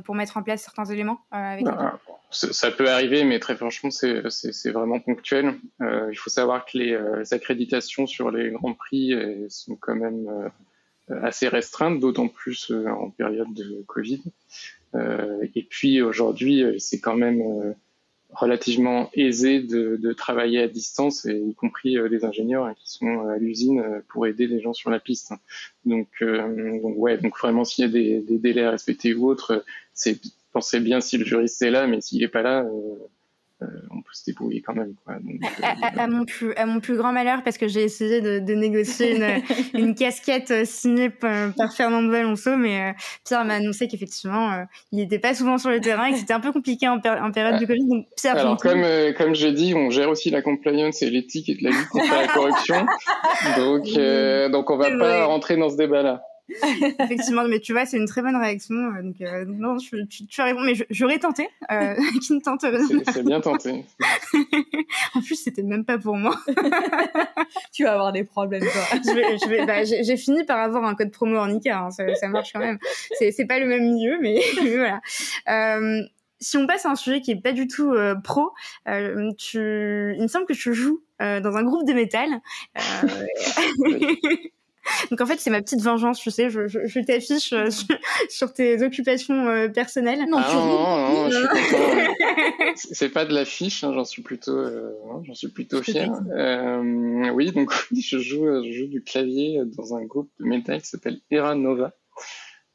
pour 0.05 0.15
mettre 0.15 0.37
en 0.37 0.43
place 0.43 0.61
certains 0.61 0.85
éléments 0.85 1.19
avec 1.31 1.65
bah, 1.65 1.99
ça 2.29 2.71
peut 2.71 2.89
arriver, 2.89 3.23
mais 3.23 3.39
très 3.39 3.55
franchement, 3.55 3.89
c'est 3.89 4.71
vraiment 4.71 4.99
ponctuel. 4.99 5.55
il 5.79 6.17
faut 6.17 6.29
savoir 6.29 6.65
que 6.65 6.77
les 6.77 7.33
accréditations 7.33 8.05
sur 8.05 8.31
les 8.31 8.51
grands 8.51 8.73
prix 8.73 9.13
sont 9.49 9.75
quand 9.75 9.95
même 9.95 10.49
assez 11.09 11.47
restreinte, 11.47 11.99
d'autant 11.99 12.27
plus 12.27 12.71
euh, 12.71 12.87
en 12.87 13.09
période 13.09 13.53
de 13.53 13.83
Covid. 13.87 14.21
Euh, 14.95 15.45
et 15.55 15.63
puis 15.63 16.01
aujourd'hui, 16.01 16.63
euh, 16.63 16.75
c'est 16.79 16.99
quand 16.99 17.15
même 17.15 17.75
relativement 18.29 19.09
aisé 19.13 19.61
de, 19.61 19.95
de, 19.95 20.13
travailler 20.13 20.61
à 20.61 20.67
distance, 20.67 21.25
et 21.25 21.37
y 21.37 21.55
compris 21.55 21.97
les 22.09 22.25
ingénieurs 22.25 22.65
hein, 22.65 22.75
qui 22.77 22.91
sont 22.91 23.21
à 23.21 23.37
l'usine 23.37 24.03
pour 24.09 24.27
aider 24.27 24.47
les 24.47 24.59
gens 24.59 24.73
sur 24.73 24.89
la 24.89 24.99
piste. 24.99 25.31
Donc, 25.85 26.09
donc 26.21 26.93
ouais, 26.97 27.17
donc 27.17 27.37
vraiment 27.39 27.63
s'il 27.63 27.85
y 27.85 27.87
a 27.87 27.91
des, 27.91 28.19
des, 28.19 28.37
délais 28.37 28.65
à 28.65 28.71
respecter 28.71 29.13
ou 29.13 29.29
autre, 29.29 29.63
c'est 29.93 30.19
pensez 30.57 30.79
bien 30.79 31.01
si 31.01 31.17
le 31.17 31.25
juriste 31.25 31.61
est 31.61 31.69
là, 31.69 31.85
mais 31.85 32.01
s'il 32.01 32.19
n'est 32.19 32.27
pas 32.27 32.41
là, 32.41 32.63
euh, 32.63 32.95
on 33.61 34.01
peut 34.01 34.13
se 34.13 34.25
débrouiller 34.25 34.61
quand 34.61 34.75
même. 34.75 34.93
Quoi. 35.03 35.15
à, 35.63 36.07
mon 36.07 36.25
plus, 36.25 36.53
à 36.53 36.65
mon 36.65 36.79
plus 36.79 36.95
grand 36.95 37.11
malheur, 37.11 37.43
parce 37.43 37.57
que 37.57 37.67
j'ai 37.67 37.83
essayé 37.83 38.21
de, 38.21 38.53
négocier 38.53 39.15
une, 39.15 39.41
une, 39.73 39.95
casquette 39.95 40.51
euh, 40.51 40.63
signée 40.65 41.09
par, 41.09 41.53
Fernando 41.75 42.13
Alonso, 42.13 42.55
mais 42.55 42.89
euh, 42.89 42.93
Pierre 43.25 43.45
m'a 43.45 43.55
annoncé 43.55 43.87
qu'effectivement, 43.87 44.65
il 44.91 44.99
n'était 44.99 45.19
pas 45.19 45.33
souvent 45.33 45.57
sur 45.57 45.69
le 45.69 45.79
terrain 45.79 46.05
et 46.05 46.11
que 46.11 46.19
c'était 46.19 46.33
un 46.33 46.39
peu 46.39 46.51
compliqué 46.51 46.87
en, 46.87 46.99
période 46.99 47.59
de 47.59 47.65
Covid. 47.65 47.87
Donc 47.87 48.05
Pierre, 48.15 48.37
Alors, 48.37 48.57
comme, 48.57 48.85
comme 49.17 49.33
je 49.33 49.47
dis, 49.47 49.73
on 49.73 49.89
gère 49.89 50.09
aussi 50.09 50.29
la 50.29 50.41
compliance 50.41 51.01
et 51.01 51.09
l'éthique 51.09 51.49
et 51.49 51.55
de 51.55 51.63
la 51.63 51.71
lutte 51.71 51.87
contre 51.89 52.11
la 52.11 52.27
corruption. 52.33 52.85
donc, 53.57 54.51
donc 54.51 54.69
on 54.69 54.77
va 54.77 54.95
pas 54.97 55.25
rentrer 55.25 55.57
dans 55.57 55.69
ce 55.69 55.77
débat-là. 55.77 56.21
Effectivement, 56.99 57.45
mais 57.47 57.59
tu 57.59 57.73
vois, 57.73 57.85
c'est 57.85 57.97
une 57.97 58.07
très 58.07 58.21
bonne 58.21 58.35
réaction. 58.35 58.75
Euh, 58.75 59.01
donc, 59.01 59.19
euh, 59.21 59.45
non, 59.45 59.77
tu, 59.77 60.07
tu, 60.07 60.41
as 60.41 60.45
raison, 60.45 60.61
mais 60.61 60.73
j'aurais 60.89 61.19
tenté. 61.19 61.49
Euh, 61.71 61.95
qui 62.21 62.33
ne 62.33 62.39
tente 62.39 62.65
C'est 63.13 63.25
bien 63.25 63.41
tenté. 63.41 63.85
en 65.15 65.21
plus, 65.21 65.35
c'était 65.35 65.63
même 65.63 65.83
pas 65.83 65.97
pour 65.97 66.15
moi. 66.15 66.35
tu 67.73 67.83
vas 67.83 67.93
avoir 67.93 68.13
des 68.13 68.23
problèmes, 68.23 68.63
toi. 68.63 69.65
Bah, 69.65 69.83
j'ai 69.83 70.17
fini 70.17 70.43
par 70.45 70.59
avoir 70.59 70.85
un 70.85 70.95
code 70.95 71.11
promo 71.11 71.37
en 71.37 71.49
ICA, 71.49 71.79
hein, 71.79 71.91
ça, 71.91 72.27
marche 72.29 72.53
quand 72.53 72.59
même. 72.59 72.79
C'est 73.11 73.45
pas 73.45 73.59
le 73.59 73.65
même 73.65 73.83
milieu, 73.83 74.17
mais, 74.21 74.39
voilà. 74.75 75.01
Euh, 75.49 76.01
si 76.39 76.55
on 76.55 76.67
passe 76.67 76.85
à 76.85 76.91
un 76.91 76.95
sujet 76.95 77.19
qui 77.19 77.31
est 77.31 77.41
pas 77.41 77.51
du 77.51 77.67
tout 77.67 77.93
pro, 78.23 78.51
euh, 78.87 79.31
tu... 79.37 80.13
il 80.15 80.21
me 80.21 80.27
semble 80.27 80.45
que 80.45 80.53
tu 80.53 80.73
joues 80.73 81.03
dans 81.19 81.57
un 81.57 81.63
groupe 81.63 81.85
de 81.85 81.93
métal. 81.93 82.29
Donc 85.11 85.21
en 85.21 85.25
fait, 85.25 85.39
c'est 85.39 85.49
ma 85.49 85.61
petite 85.61 85.81
vengeance, 85.81 86.19
tu 86.19 86.31
sais, 86.31 86.49
je, 86.49 86.67
je, 86.67 86.99
t'affiche 86.99 87.53
euh, 87.53 87.69
sur, 88.29 88.53
tes 88.53 88.83
occupations 88.83 89.47
euh, 89.47 89.67
personnelles. 89.67 90.25
Non, 90.29 90.37
ah, 90.37 90.53
non, 90.53 90.65
non, 90.65 91.29
non 91.29 92.13
C'est 92.75 93.09
pas 93.09 93.25
de 93.25 93.33
l'affiche, 93.33 93.83
hein, 93.83 93.93
j'en 93.93 94.05
suis 94.05 94.21
plutôt, 94.21 94.57
euh, 94.57 94.91
j'en 95.23 95.33
suis 95.33 95.49
plutôt 95.49 95.81
fier. 95.81 96.11
oui, 97.33 97.51
donc 97.51 97.71
je 97.91 98.19
joue, 98.19 98.45
je 98.63 98.71
joue 98.71 98.87
du 98.87 99.03
clavier 99.03 99.61
dans 99.65 99.95
un 99.95 100.03
groupe 100.03 100.29
de 100.39 100.45
métal 100.45 100.81
qui 100.81 100.87
s'appelle 100.87 101.19
Era 101.31 101.55
Nova. 101.55 101.93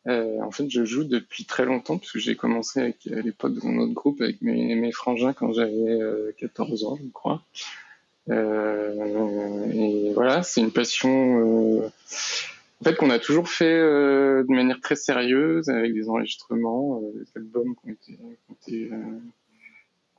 en 0.06 0.50
fait, 0.50 0.70
je 0.70 0.84
joue 0.84 1.04
depuis 1.04 1.44
très 1.44 1.64
longtemps 1.64 1.98
puisque 1.98 2.18
j'ai 2.18 2.36
commencé 2.36 2.80
avec, 2.80 3.06
à 3.06 3.20
l'époque 3.20 3.54
dans 3.54 3.68
un 3.68 3.78
autre 3.78 3.94
groupe 3.94 4.20
avec 4.20 4.42
mes, 4.42 4.74
mes 4.74 4.92
frangins 4.92 5.32
quand 5.32 5.52
j'avais 5.52 5.98
14 6.38 6.84
ans, 6.84 6.98
je 7.02 7.08
crois. 7.12 7.42
Euh, 8.30 9.70
et 9.72 10.12
voilà, 10.14 10.42
c'est 10.42 10.60
une 10.60 10.70
passion 10.70 11.80
euh, 11.80 11.86
en 12.80 12.84
fait 12.84 12.94
qu'on 12.94 13.10
a 13.10 13.18
toujours 13.18 13.48
fait 13.48 13.64
euh, 13.64 14.44
de 14.48 14.54
manière 14.54 14.80
très 14.80 14.94
sérieuse 14.94 15.68
avec 15.68 15.92
des 15.92 16.08
enregistrements, 16.08 17.00
des 17.14 17.26
albums 17.36 17.74
qui 17.74 17.88
ont 17.88 17.92
été, 17.92 18.18
qui 18.60 18.90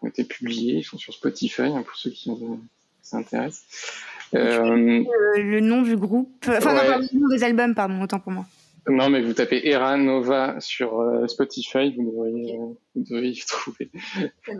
ont 0.01 0.07
été, 0.07 0.23
publiés, 0.25 0.79
ils 0.79 0.83
sont 0.83 0.97
sur 0.97 1.13
Spotify 1.13 1.63
hein, 1.63 1.83
pour 1.83 1.95
ceux 1.95 2.09
qui, 2.09 2.29
s'intéressent. 3.01 3.65
le 4.33 5.59
nom 5.59 5.81
du 5.81 5.95
groupe, 5.95 6.45
enfin 6.47 6.73
non, 6.73 6.97
le 6.99 7.19
nom 7.19 7.27
des 7.29 7.43
albums, 7.43 7.73
pardon, 7.73 8.01
autant 8.01 8.19
pour 8.19 8.33
moi. 8.33 8.45
Non, 8.87 9.09
mais 9.09 9.21
vous 9.21 9.33
tapez 9.33 9.65
Era 9.65 9.95
Nova 9.95 10.59
sur 10.59 10.99
euh, 10.99 11.25
Spotify, 11.27 11.95
vous 11.95 12.11
devriez, 12.11 12.57
vous 12.95 13.03
devriez 13.03 13.31
y 13.31 13.45
trouver. 13.47 13.89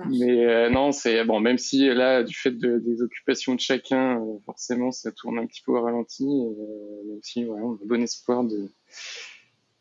Mais 0.10 0.46
euh, 0.46 0.70
non, 0.70 0.94
c'est 0.94 1.26
bon, 1.26 1.42
même 1.42 1.58
si 1.58 1.88
là, 1.88 2.24
du 2.24 2.34
fait 2.34 2.52
de, 2.52 2.80
des 2.80 3.02
occupations 3.02 3.54
de 3.54 3.60
chacun, 3.60 4.22
euh, 4.22 4.38
forcément, 4.46 4.92
ça 4.92 5.12
tourne 5.12 5.40
un 5.40 5.46
petit 5.46 5.62
peu 5.62 5.74
au 5.74 5.82
ralenti. 5.82 6.26
même 6.26 7.20
si, 7.22 7.44
voilà, 7.44 7.66
on 7.66 7.74
a 7.74 7.80
bon 7.86 8.02
espoir 8.02 8.44
de 8.44 8.70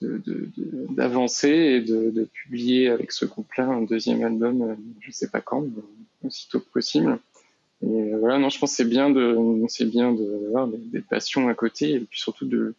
d'avancer 0.01 1.49
et 1.49 1.81
de, 1.81 2.11
de, 2.11 2.25
publier 2.25 2.89
avec 2.89 3.13
ce 3.13 3.25
groupe-là 3.25 3.67
un 3.67 3.83
deuxième 3.83 4.25
album, 4.25 4.77
je 4.99 5.13
sais 5.13 5.29
pas 5.29 5.41
quand, 5.41 5.61
mais 5.61 5.83
aussitôt 6.25 6.59
que 6.59 6.69
possible. 6.73 7.21
Et 7.85 8.11
voilà, 8.19 8.39
non, 8.39 8.49
je 8.49 8.59
pense 8.59 8.71
que 8.71 8.77
c'est 8.79 8.89
bien 8.89 9.11
de, 9.11 9.39
c'est 9.69 9.89
bien 9.89 10.13
de 10.13 10.47
avoir 10.49 10.67
des, 10.67 10.79
des 10.79 11.01
passions 11.01 11.47
à 11.47 11.55
côté 11.55 11.93
et 11.93 12.01
puis 12.01 12.19
surtout 12.19 12.47
de 12.47 12.75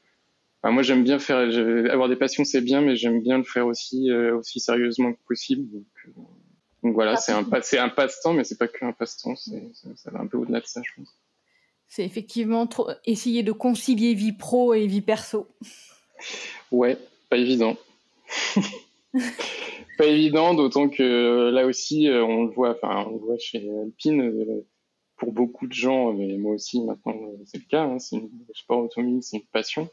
moi, 0.71 0.81
j'aime 0.81 1.03
bien 1.03 1.19
faire, 1.19 1.37
avoir 1.91 2.07
des 2.07 2.15
passions, 2.15 2.45
c'est 2.45 2.61
bien, 2.61 2.81
mais 2.81 2.95
j'aime 2.95 3.21
bien 3.21 3.37
le 3.37 3.43
faire 3.43 3.67
aussi, 3.67 4.09
euh, 4.09 4.37
aussi 4.37 4.61
sérieusement 4.61 5.11
que 5.11 5.19
possible. 5.27 5.69
Donc, 5.69 5.85
euh, 6.07 6.21
donc 6.83 6.93
voilà, 6.93 7.17
c'est 7.17 7.33
un, 7.33 7.45
c'est 7.61 7.77
un 7.77 7.89
passe-temps, 7.89 8.33
mais 8.33 8.45
c'est 8.45 8.57
pas 8.57 8.69
qu'un 8.69 8.93
passe-temps, 8.93 9.35
ça, 9.35 9.51
ça 9.95 10.11
va 10.11 10.19
un 10.19 10.27
peu 10.27 10.37
au-delà 10.37 10.61
de 10.61 10.65
ça, 10.65 10.81
je 10.83 10.91
pense. 10.95 11.17
C'est 11.87 12.05
effectivement 12.05 12.65
trop, 12.65 12.89
essayer 13.05 13.43
de 13.43 13.51
concilier 13.51 14.13
vie 14.13 14.31
pro 14.31 14.73
et 14.73 14.87
vie 14.87 15.01
perso. 15.01 15.47
Ouais, 16.71 16.97
pas 17.29 17.37
évident. 17.37 17.75
pas 19.97 20.05
évident, 20.05 20.53
d'autant 20.53 20.87
que 20.87 21.03
euh, 21.03 21.51
là 21.51 21.65
aussi, 21.65 22.07
on 22.09 22.45
le 22.45 22.51
voit, 22.51 22.71
enfin, 22.71 23.05
on 23.07 23.15
le 23.15 23.19
voit 23.19 23.37
chez 23.37 23.69
Alpine, 23.81 24.63
pour 25.17 25.33
beaucoup 25.33 25.67
de 25.67 25.73
gens, 25.73 26.13
mais 26.13 26.37
moi 26.37 26.53
aussi 26.53 26.81
maintenant, 26.81 27.15
c'est 27.45 27.57
le 27.57 27.65
cas, 27.69 27.83
hein, 27.83 27.99
c'est 27.99 28.15
le 28.15 28.29
sport 28.53 28.85
automobile, 28.85 29.21
c'est 29.21 29.37
une 29.37 29.45
passion. 29.51 29.89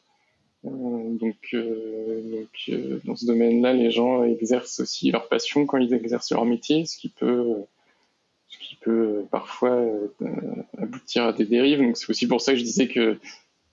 Euh, 0.66 1.18
donc, 1.18 1.36
euh, 1.54 2.20
donc 2.22 2.48
euh, 2.68 3.00
dans 3.04 3.16
ce 3.16 3.26
domaine-là, 3.26 3.72
les 3.72 3.90
gens 3.90 4.24
exercent 4.24 4.80
aussi 4.80 5.10
leur 5.10 5.28
passion 5.28 5.66
quand 5.66 5.78
ils 5.78 5.94
exercent 5.94 6.32
leur 6.32 6.44
métier, 6.44 6.84
ce 6.84 6.98
qui 6.98 7.08
peut, 7.08 7.54
ce 8.48 8.58
qui 8.58 8.76
peut 8.76 9.24
parfois 9.30 9.82
aboutir 10.78 11.24
à 11.24 11.32
des 11.32 11.46
dérives. 11.46 11.80
Donc 11.80 11.96
c'est 11.96 12.10
aussi 12.10 12.26
pour 12.26 12.40
ça 12.40 12.52
que 12.52 12.58
je 12.58 12.64
disais 12.64 12.88
que 12.88 13.18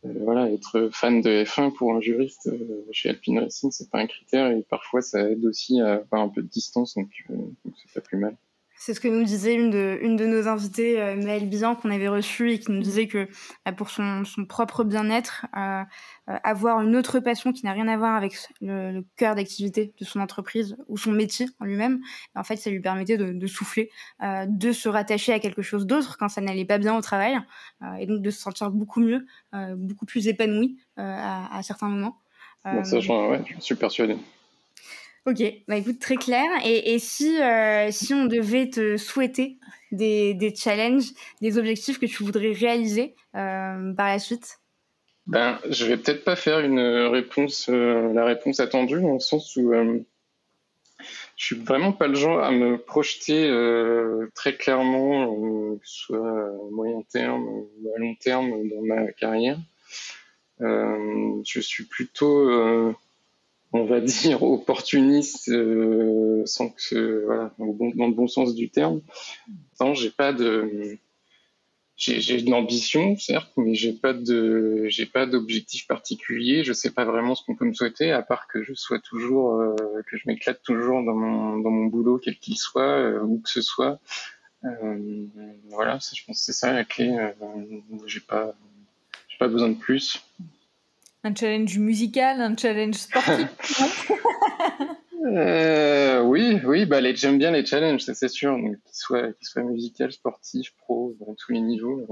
voilà, 0.03 0.49
être 0.49 0.89
fan 0.93 1.21
de 1.21 1.43
F1 1.43 1.73
pour 1.73 1.93
un 1.93 1.99
juriste 1.99 2.49
chez 2.91 3.09
Alpine 3.09 3.39
Racing, 3.39 3.71
c'est 3.71 3.89
pas 3.89 3.99
un 3.99 4.07
critère 4.07 4.51
et 4.51 4.61
parfois 4.61 5.01
ça 5.01 5.29
aide 5.29 5.43
aussi 5.43 5.81
à 5.81 5.95
avoir 5.95 6.21
un 6.21 6.29
peu 6.29 6.41
de 6.41 6.47
distance, 6.47 6.95
donc, 6.95 7.09
donc 7.29 7.73
c'est 7.75 7.93
pas 7.93 8.01
plus 8.01 8.17
mal. 8.17 8.37
C'est 8.79 8.93
ce 8.93 8.99
que 8.99 9.07
nous 9.07 9.23
disait 9.23 9.55
une 9.55 9.71
de, 9.71 9.97
une 10.01 10.15
de 10.15 10.25
nos 10.27 10.47
invitées, 10.47 11.01
euh, 11.01 11.15
Maëlle 11.15 11.49
Bian, 11.49 11.75
qu'on 11.75 11.89
avait 11.89 12.07
reçue 12.07 12.51
et 12.51 12.59
qui 12.59 12.71
nous 12.71 12.81
disait 12.81 13.07
que 13.07 13.27
bah, 13.65 13.71
pour 13.71 13.89
son, 13.89 14.23
son 14.23 14.45
propre 14.45 14.83
bien-être, 14.83 15.47
euh, 15.57 15.83
euh, 16.29 16.37
avoir 16.43 16.81
une 16.81 16.95
autre 16.95 17.19
passion 17.19 17.53
qui 17.53 17.65
n'a 17.65 17.73
rien 17.73 17.87
à 17.87 17.97
voir 17.97 18.15
avec 18.15 18.37
le, 18.61 19.03
cœur 19.15 19.33
d'activité 19.33 19.93
de 19.99 20.05
son 20.05 20.19
entreprise 20.19 20.77
ou 20.87 20.97
son 20.97 21.11
métier 21.11 21.47
en 21.59 21.65
lui-même, 21.65 22.01
en 22.35 22.43
fait, 22.43 22.57
ça 22.57 22.69
lui 22.69 22.79
permettait 22.79 23.17
de, 23.17 23.33
de 23.33 23.47
souffler, 23.47 23.89
euh, 24.21 24.45
de 24.47 24.71
se 24.71 24.89
rattacher 24.89 25.33
à 25.33 25.39
quelque 25.39 25.63
chose 25.63 25.87
d'autre 25.87 26.17
quand 26.19 26.29
ça 26.29 26.41
n'allait 26.41 26.65
pas 26.65 26.77
bien 26.77 26.95
au 26.95 27.01
travail, 27.01 27.37
et 27.99 28.05
donc 28.05 28.21
de 28.21 28.29
se 28.29 28.39
sentir 28.39 28.69
beaucoup 28.71 28.99
mieux, 28.99 29.25
beaucoup 29.75 30.05
plus 30.05 30.27
épanoui 30.27 30.77
à, 30.97 31.57
à, 31.57 31.63
certains 31.63 31.89
moments. 31.89 32.19
Bon, 32.65 32.83
ça, 32.83 32.97
ouais, 32.97 33.43
je 33.55 33.61
suis 33.61 33.75
persuadé. 33.75 34.17
Ok, 35.27 35.43
bah 35.67 35.75
écoute, 35.75 35.99
très 35.99 36.15
clair. 36.15 36.45
Et, 36.63 36.97
si, 36.99 37.41
euh, 37.41 37.89
si 37.91 38.13
on 38.13 38.27
devait 38.27 38.69
te 38.69 38.95
souhaiter 38.95 39.57
des, 39.91 40.33
des, 40.33 40.55
challenges, 40.55 41.09
des 41.41 41.57
objectifs 41.57 41.99
que 41.99 42.05
tu 42.05 42.23
voudrais 42.23 42.53
réaliser 42.53 43.13
euh, 43.35 43.93
par 43.93 44.07
la 44.07 44.19
suite? 44.19 44.59
Ben, 45.25 45.59
Je 45.69 45.85
vais 45.85 45.97
peut-être 45.97 46.23
pas 46.23 46.37
faire 46.37 46.61
une 46.61 46.79
réponse, 46.79 47.67
euh, 47.67 48.13
la 48.13 48.23
réponse 48.23 48.61
attendue, 48.61 49.01
dans 49.01 49.15
le 49.15 49.19
sens 49.19 49.53
où 49.57 49.73
je 51.35 51.45
suis 51.45 51.57
vraiment 51.57 51.91
pas 51.91 52.07
le 52.07 52.15
genre 52.15 52.41
à 52.41 52.51
me 52.51 52.77
projeter 52.77 53.51
très 54.33 54.55
clairement, 54.55 55.75
que 55.75 55.85
ce 55.85 56.05
soit 56.05 56.39
à 56.39 56.51
moyen 56.71 57.01
terme 57.11 57.43
ou 57.49 57.69
à 57.93 57.99
long 57.99 58.15
terme 58.15 58.49
dans 58.69 58.81
ma 58.81 59.11
carrière. 59.11 59.59
je 60.61 61.59
suis 61.59 61.83
plutôt 61.83 62.95
on 63.73 63.85
va 63.85 63.99
dire, 64.01 64.43
opportuniste, 64.43 65.49
euh, 65.49 66.43
sans 66.45 66.69
que, 66.69 67.25
voilà, 67.25 67.53
dans 67.57 67.65
le 67.65 68.13
bon 68.13 68.27
sens 68.27 68.55
du 68.55 68.69
terme. 68.69 69.01
Non, 69.79 69.93
j'ai 69.93 70.09
pas 70.09 70.33
de, 70.33 70.97
j'ai 71.95 72.39
l'ambition, 72.41 73.17
certes, 73.17 73.51
mais 73.57 73.73
j'ai 73.73 73.93
pas 73.93 74.13
de, 74.13 74.85
j'ai 74.87 75.05
pas 75.05 75.25
d'objectif 75.25 75.87
particulier. 75.87 76.63
Je 76.63 76.73
sais 76.73 76.91
pas 76.91 77.05
vraiment 77.05 77.35
ce 77.35 77.43
qu'on 77.43 77.55
peut 77.55 77.65
me 77.65 77.73
souhaiter, 77.73 78.11
à 78.11 78.21
part 78.21 78.47
que 78.47 78.63
je 78.63 78.73
sois 78.73 78.99
toujours, 78.99 79.59
euh, 79.59 79.75
que 80.09 80.17
je 80.17 80.23
m'éclate 80.27 80.61
toujours 80.63 81.03
dans 81.03 81.15
mon, 81.15 81.57
dans 81.57 81.71
mon 81.71 81.85
boulot, 81.85 82.19
quel 82.23 82.37
qu'il 82.37 82.57
soit, 82.57 82.99
euh, 82.99 83.21
où 83.21 83.39
que 83.39 83.49
ce 83.49 83.61
soit. 83.61 83.99
voilà, 85.69 85.99
je 85.99 86.23
pense 86.25 86.39
que 86.39 86.45
c'est 86.45 86.53
ça 86.53 86.73
la 86.73 86.83
clé. 86.83 87.15
j'ai 88.05 88.19
pas, 88.19 88.55
j'ai 89.29 89.37
pas 89.37 89.47
besoin 89.47 89.69
de 89.69 89.77
plus. 89.77 90.23
Un 91.27 91.35
challenge 91.35 91.77
musical, 91.77 92.39
un 92.39 92.55
challenge 92.55 92.95
sportif 92.95 93.49
euh, 95.25 96.21
Oui, 96.21 96.61
oui, 96.63 96.85
bah, 96.85 96.99
j'aime 97.15 97.37
bien 97.37 97.51
les 97.51 97.65
challenges, 97.65 97.99
c'est 97.99 98.29
sûr, 98.29 98.55
qu'ils 98.55 98.77
soient, 98.93 99.33
qu 99.33 99.45
soient 99.45 99.63
musical, 99.63 100.09
sportif, 100.13 100.73
pro, 100.77 101.17
dans 101.19 101.35
tous 101.35 101.51
les 101.51 101.59
niveaux. 101.59 102.07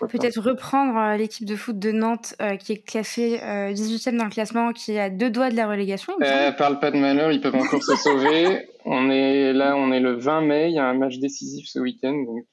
Peut-être 0.00 0.40
reprendre 0.40 0.98
euh, 0.98 1.16
l'équipe 1.16 1.46
de 1.46 1.54
foot 1.54 1.78
de 1.78 1.92
Nantes 1.92 2.34
euh, 2.42 2.56
qui 2.56 2.72
est 2.72 2.78
classée 2.84 3.38
18e 3.40 4.16
dans 4.16 4.24
le 4.24 4.30
classement, 4.30 4.72
qui 4.72 4.92
est 4.92 5.00
à 5.00 5.10
deux 5.10 5.30
doigts 5.30 5.50
de 5.50 5.56
la 5.56 5.68
relégation. 5.68 6.12
parle 6.58 6.80
pas 6.80 6.90
de 6.90 6.96
malheur, 6.96 7.30
ils 7.30 7.40
peuvent 7.40 7.54
encore 7.54 7.84
se 7.84 7.94
sauver. 7.94 8.68
On 8.84 9.10
est 9.10 9.52
là, 9.52 9.76
on 9.76 9.92
est 9.92 10.00
le 10.00 10.14
20 10.14 10.40
mai. 10.40 10.70
Il 10.70 10.74
y 10.74 10.80
a 10.80 10.86
un 10.86 10.94
match 10.94 11.18
décisif 11.18 11.68
ce 11.68 11.78
week-end, 11.78 12.16
donc 12.24 12.46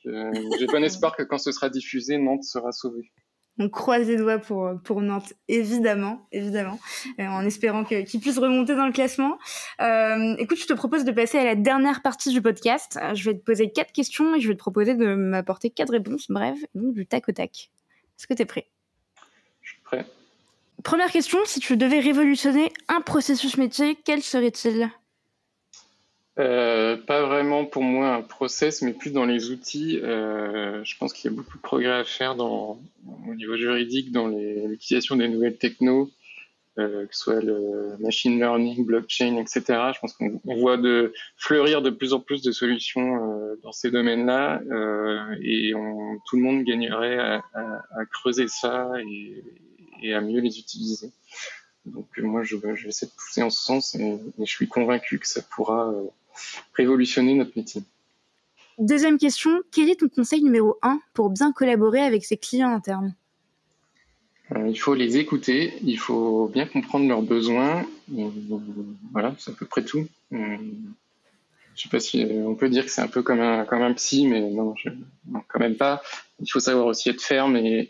j'ai 0.60 0.68
bon 0.68 0.84
espoir 0.84 1.16
que 1.16 1.24
quand 1.24 1.40
ce 1.40 1.52
sera 1.52 1.70
diffusé, 1.70 2.20
Nantes 2.20 2.44
sera 2.44 2.72
sauvée. 2.72 3.12
On 3.60 3.70
croise 3.70 4.08
les 4.08 4.18
doigts 4.18 4.38
pour, 4.38 4.72
pour 4.84 5.02
Nantes, 5.02 5.34
évidemment, 5.48 6.28
évidemment, 6.32 6.80
euh, 7.20 7.26
en 7.26 7.44
espérant 7.44 7.84
qu'ils 7.84 8.20
puissent 8.20 8.38
remonter 8.38 8.76
dans 8.76 8.86
le 8.86 8.92
classement. 8.92 9.40
Euh, 9.82 10.36
écoute, 10.38 10.60
je 10.60 10.68
te 10.68 10.74
propose 10.74 11.06
de 11.06 11.12
passer 11.12 11.40
à 11.40 11.44
la 11.44 11.56
dernière 11.56 12.04
partie 12.04 12.32
du 12.32 12.42
podcast. 12.42 13.00
Euh, 13.02 13.16
je 13.16 13.30
vais 13.30 13.38
te 13.38 13.44
poser 13.44 13.72
quatre 13.72 13.92
questions 13.92 14.36
et 14.36 14.40
je 14.40 14.48
vais 14.48 14.54
te 14.54 14.60
proposer 14.60 14.94
de 14.94 15.16
m'apporter 15.16 15.72
quatre 15.72 15.92
réponses, 15.92 16.28
bref, 16.30 16.60
donc 16.76 16.94
du 16.94 17.08
tac 17.08 17.28
au 17.30 17.32
tac. 17.32 17.72
Est-ce 18.18 18.28
que 18.28 18.36
tu 18.36 18.44
es 18.44 18.46
prêt? 18.46 18.68
Je 19.62 19.72
suis 19.72 19.82
prêt. 19.82 20.06
Première 20.84 21.12
question, 21.12 21.40
si 21.46 21.60
tu 21.60 21.78
devais 21.78 22.00
révolutionner 22.00 22.72
un 22.88 23.02
processus 23.02 23.58
métier, 23.58 23.98
quel 24.06 24.22
serait-il? 24.22 24.92
Euh, 26.40 26.98
pas 26.98 27.26
vraiment 27.26 27.66
pour 27.66 27.82
moi 27.82 28.14
un 28.14 28.22
process, 28.22 28.82
mais 28.82 28.94
plus 28.94 29.12
dans 29.12 29.26
les 29.26 29.50
outils. 29.50 30.00
Euh, 30.04 30.84
je 30.84 30.98
pense 30.98 31.14
qu'il 31.14 31.32
y 31.32 31.34
a 31.34 31.36
beaucoup 31.36 31.58
de 31.58 31.62
progrès 31.62 32.00
à 32.00 32.04
faire 32.04 32.36
dans, 32.36 32.80
au 33.28 33.34
niveau 33.34 33.58
juridique 33.58 34.12
dans 34.12 34.28
l'utilisation 34.28 35.16
des 35.16 35.28
nouvelles 35.28 35.58
technos, 35.58 36.12
euh, 36.78 37.08
que 37.08 37.16
ce 37.16 37.24
soit 37.24 37.42
le 37.42 37.98
machine 38.00 38.38
learning, 38.38 38.86
blockchain, 38.86 39.38
etc. 39.38 39.64
Je 39.96 40.00
pense 40.00 40.14
qu'on 40.14 40.40
voit 40.46 40.78
de 40.78 41.12
fleurir 41.36 41.82
de 41.82 41.90
plus 41.90 42.14
en 42.14 42.20
plus 42.20 42.44
de 42.44 42.52
solutions 42.52 43.16
euh, 43.16 43.56
dans 43.64 43.72
ces 43.72 43.90
domaines-là, 43.90 44.62
euh, 44.70 45.36
et 45.42 45.74
on, 45.74 46.20
tout 46.28 46.36
le 46.36 46.44
monde 46.44 46.64
gagnerait 46.64 47.18
à, 47.18 47.44
à, 47.56 47.84
à 48.00 48.06
creuser 48.06 48.48
ça 48.48 48.92
et, 49.10 49.44
et, 50.04 50.14
à 50.14 50.22
mieux 50.22 50.40
les 50.40 50.60
utiliser. 50.60 51.10
Donc 51.88 52.06
moi, 52.20 52.44
je, 52.44 52.58
vais 52.58 52.74
essayer 52.74 53.08
de 53.08 53.16
pousser 53.18 53.42
en 53.42 53.50
ce 53.50 53.64
sens, 53.64 53.96
et 53.96 54.20
je 54.38 54.46
suis 54.46 54.68
convaincu 54.68 55.18
que 55.18 55.28
ça 55.28 55.42
pourra 55.42 55.92
révolutionner 56.74 57.34
notre 57.36 57.52
métier. 57.56 57.82
Deuxième 58.78 59.18
question, 59.18 59.62
quel 59.72 59.90
est 59.90 60.00
ton 60.00 60.08
conseil 60.08 60.44
numéro 60.44 60.78
un 60.84 61.00
pour 61.14 61.30
bien 61.30 61.52
collaborer 61.52 62.02
avec 62.02 62.26
ses 62.26 62.38
clients 62.38 62.70
internes? 62.70 63.16
Euh, 64.56 64.68
Il 64.68 64.78
faut 64.78 64.94
les 64.94 65.18
écouter, 65.18 65.74
il 65.82 65.98
faut 65.98 66.48
bien 66.48 66.66
comprendre 66.66 67.08
leurs 67.08 67.24
besoins. 67.24 67.86
voilà, 69.12 69.36
c'est 69.40 69.52
à 69.52 69.54
peu 69.54 69.66
près 69.66 69.84
tout. 69.84 70.08
Euh, 70.34 70.58
je 71.76 71.84
sais 71.84 71.90
pas 71.90 72.00
si 72.00 72.26
on 72.46 72.56
peut 72.56 72.70
dire 72.70 72.86
que 72.86 72.92
c'est 72.92 73.02
un 73.02 73.08
peu 73.08 73.22
comme 73.22 73.40
un, 73.40 73.66
comme 73.66 73.82
un 73.82 73.94
psy, 73.94 74.26
mais 74.26 74.42
non, 74.42 74.74
quand 75.48 75.60
même 75.60 75.76
pas. 75.76 76.02
Il 76.40 76.52
faut 76.52 76.60
savoir 76.60 76.88
aussi 76.88 77.10
être 77.10 77.22
ferme 77.22 77.56
et, 77.56 77.88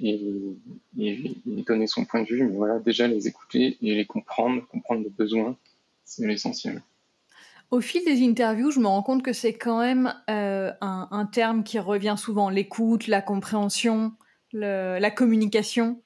et, 0.97 1.35
donner 1.65 1.87
son 1.87 2.05
point 2.05 2.21
de 2.21 2.27
vue. 2.27 2.43
Mais 2.43 2.55
voilà, 2.55 2.79
déjà 2.79 3.07
les 3.07 3.27
écouter 3.27 3.77
et 3.81 3.95
les 3.95 4.05
comprendre, 4.05 4.65
comprendre 4.67 5.03
leurs 5.03 5.11
besoins, 5.11 5.55
c'est 6.03 6.25
l'essentiel. 6.25 6.81
Au 7.69 7.81
fil 7.81 8.03
des 8.05 8.25
interviews, 8.25 8.71
je 8.71 8.79
me 8.79 8.87
rends 8.87 9.03
compte 9.03 9.23
que 9.23 9.33
c'est 9.33 9.53
quand 9.53 9.79
même 9.79 10.13
euh, 10.29 10.71
un, 10.79 11.09
un, 11.11 11.25
terme 11.25 11.63
qui 11.63 11.79
revient 11.79 12.15
souvent, 12.17 12.49
l'écoute, 12.49 13.07
la 13.07 13.21
compréhension, 13.21 14.13
le, 14.53 14.99
la 14.99 15.11
communication. 15.11 16.01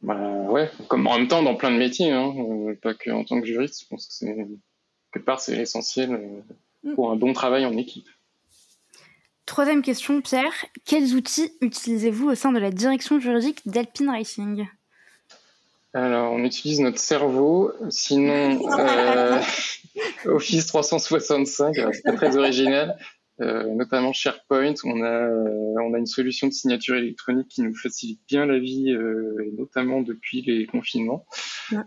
Bah 0.00 0.16
ouais, 0.48 0.70
comme 0.88 1.06
en 1.06 1.18
même 1.18 1.28
temps 1.28 1.42
dans 1.42 1.56
plein 1.56 1.70
de 1.70 1.76
métiers, 1.76 2.12
hein, 2.12 2.32
euh, 2.38 2.74
pas 2.80 2.94
que 2.94 3.10
en 3.10 3.24
tant 3.24 3.40
que 3.40 3.46
juriste, 3.46 3.82
je 3.82 3.88
pense 3.88 4.06
que 4.06 4.14
c'est 4.14 4.34
quelque 5.12 5.24
part 5.24 5.40
c'est 5.40 5.56
essentiel 5.56 6.12
euh, 6.12 6.90
mm. 6.90 6.94
pour 6.94 7.10
un 7.10 7.16
bon 7.16 7.32
travail 7.32 7.66
en 7.66 7.76
équipe. 7.76 8.08
Troisième 9.44 9.82
question, 9.82 10.20
Pierre. 10.20 10.66
Quels 10.84 11.14
outils 11.14 11.50
utilisez-vous 11.60 12.30
au 12.30 12.34
sein 12.34 12.52
de 12.52 12.58
la 12.58 12.70
direction 12.70 13.18
juridique 13.18 13.66
d'Alpine 13.66 14.10
Racing? 14.10 14.66
Alors, 16.04 16.32
on 16.32 16.44
utilise 16.44 16.80
notre 16.80 16.98
cerveau. 16.98 17.72
Sinon, 17.90 18.60
euh, 18.78 19.40
Office 20.26 20.66
365, 20.66 21.74
c'est 21.92 22.02
pas 22.02 22.12
très 22.12 22.36
original. 22.36 22.96
Euh, 23.40 23.72
notamment 23.72 24.12
SharePoint, 24.12 24.74
on 24.84 25.00
a, 25.00 25.06
euh, 25.06 25.74
on 25.80 25.94
a 25.94 25.98
une 25.98 26.06
solution 26.06 26.48
de 26.48 26.52
signature 26.52 26.96
électronique 26.96 27.46
qui 27.46 27.62
nous 27.62 27.74
facilite 27.74 28.20
bien 28.26 28.46
la 28.46 28.58
vie, 28.58 28.90
euh, 28.90 29.44
et 29.46 29.52
notamment 29.56 30.02
depuis 30.02 30.42
les 30.42 30.66
confinements. 30.66 31.24
Ouais. 31.70 31.78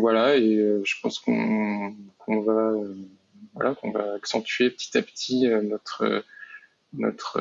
Voilà, 0.00 0.36
et 0.36 0.80
je 0.82 0.94
pense 1.02 1.18
qu'on 1.18 1.94
va, 2.28 2.72
voilà, 3.54 3.74
qu'on 3.74 3.90
va 3.90 4.14
accentuer 4.14 4.70
petit 4.70 4.96
à 4.96 5.02
petit 5.02 5.46
notre 5.46 6.24
notre 6.94 7.40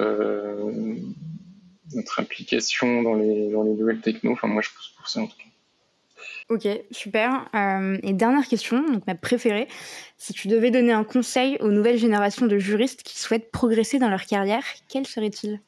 notre 1.95 2.19
implication 2.19 3.01
dans 3.01 3.15
les, 3.15 3.49
dans 3.49 3.63
les 3.63 3.73
nouvelles 3.73 4.01
techno. 4.01 4.31
Enfin, 4.31 4.47
moi, 4.47 4.61
je 4.61 4.69
pense 4.69 4.89
pour 4.97 5.07
ça 5.07 5.21
en 5.21 5.27
tout 5.27 5.37
cas. 5.37 5.43
Ok, 6.49 6.67
super. 6.91 7.49
Euh, 7.55 7.97
et 8.03 8.13
dernière 8.13 8.47
question, 8.47 8.85
donc 8.91 9.07
ma 9.07 9.15
préférée. 9.15 9.67
Si 10.17 10.33
tu 10.33 10.47
devais 10.47 10.71
donner 10.71 10.91
un 10.91 11.03
conseil 11.03 11.57
aux 11.61 11.71
nouvelles 11.71 11.97
générations 11.97 12.47
de 12.47 12.57
juristes 12.57 13.03
qui 13.03 13.17
souhaitent 13.17 13.49
progresser 13.51 13.97
dans 13.97 14.09
leur 14.09 14.25
carrière, 14.25 14.63
quel 14.89 15.07
serait-il? 15.07 15.61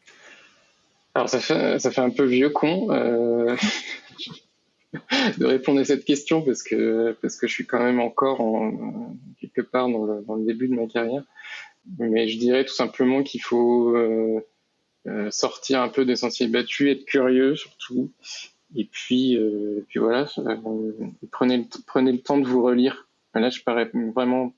Alors, 1.14 1.30
ça 1.30 1.40
fait, 1.40 1.80
ça 1.80 1.92
fait 1.92 2.02
un 2.02 2.10
peu 2.10 2.26
vieux 2.26 2.50
con 2.50 2.92
euh, 2.92 3.56
de 5.38 5.46
répondre 5.46 5.80
à 5.80 5.86
cette 5.86 6.04
question 6.04 6.42
parce 6.42 6.62
que, 6.62 7.16
parce 7.22 7.38
que 7.38 7.48
je 7.48 7.54
suis 7.54 7.66
quand 7.66 7.80
même 7.80 8.02
encore 8.02 8.42
en, 8.42 9.16
quelque 9.40 9.62
part 9.62 9.88
dans 9.88 10.06
le, 10.06 10.22
dans 10.24 10.36
le 10.36 10.44
début 10.46 10.68
de 10.68 10.76
ma 10.76 10.88
carrière. 10.88 11.24
Mais 12.00 12.28
je 12.28 12.38
dirais 12.38 12.66
tout 12.66 12.74
simplement 12.74 13.24
qu'il 13.24 13.42
faut. 13.42 13.96
Euh, 13.96 14.46
euh, 15.08 15.30
sortir 15.32 15.82
un 15.82 15.90
peu 15.90 16.06
des 16.06 16.16
sentiers 16.16 16.48
battus, 16.48 16.92
être 16.92 17.06
curieux 17.06 17.56
surtout. 17.56 18.12
Et 18.76 18.86
puis, 18.86 19.38
euh, 19.38 19.86
puis 19.88 20.00
voilà, 20.00 20.28
euh, 20.40 20.92
prenez, 21.32 21.58
le, 21.58 21.66
prenez 21.86 22.12
le 22.12 22.20
temps 22.20 22.38
de 22.38 22.46
vous 22.46 22.64
relire. 22.64 23.08
Là, 23.34 23.50
je 23.50 23.62
parais 23.62 23.90
vraiment 23.94 24.54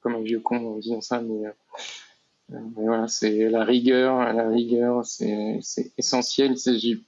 comme 0.00 0.16
un 0.16 0.20
vieux 0.20 0.40
con 0.40 0.56
en 0.56 0.78
disant 0.78 1.00
ça, 1.00 1.20
mais, 1.20 1.46
euh, 1.46 2.58
voilà, 2.74 3.08
c'est 3.08 3.48
la 3.50 3.64
rigueur, 3.64 4.32
la 4.32 4.48
rigueur, 4.48 5.04
c'est 5.04 5.60
essentiel. 5.98 6.56
S'agit, 6.56 7.04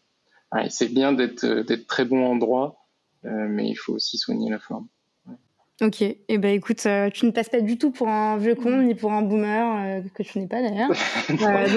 ouais, 0.52 0.68
c'est 0.70 0.88
bien 0.88 1.12
d'être 1.12 1.86
très 1.86 2.04
bon 2.04 2.24
en 2.26 2.36
droit, 2.36 2.86
mais 3.22 3.68
il 3.68 3.74
faut 3.74 3.94
aussi 3.94 4.18
soigner 4.18 4.50
la 4.50 4.58
forme. 4.58 4.86
Ok, 5.82 6.02
et 6.02 6.18
eh 6.28 6.36
ben 6.36 6.54
écoute, 6.54 6.84
euh, 6.84 7.08
tu 7.08 7.24
ne 7.24 7.30
passes 7.30 7.48
pas 7.48 7.62
du 7.62 7.78
tout 7.78 7.90
pour 7.90 8.08
un 8.08 8.36
vieux 8.36 8.54
con 8.54 8.82
ni 8.82 8.94
pour 8.94 9.12
un 9.12 9.22
boomer 9.22 9.76
euh, 9.78 10.08
que 10.14 10.22
tu 10.22 10.38
n'es 10.38 10.46
pas 10.46 10.60
d'ailleurs. 10.60 10.90
euh, 11.30 11.68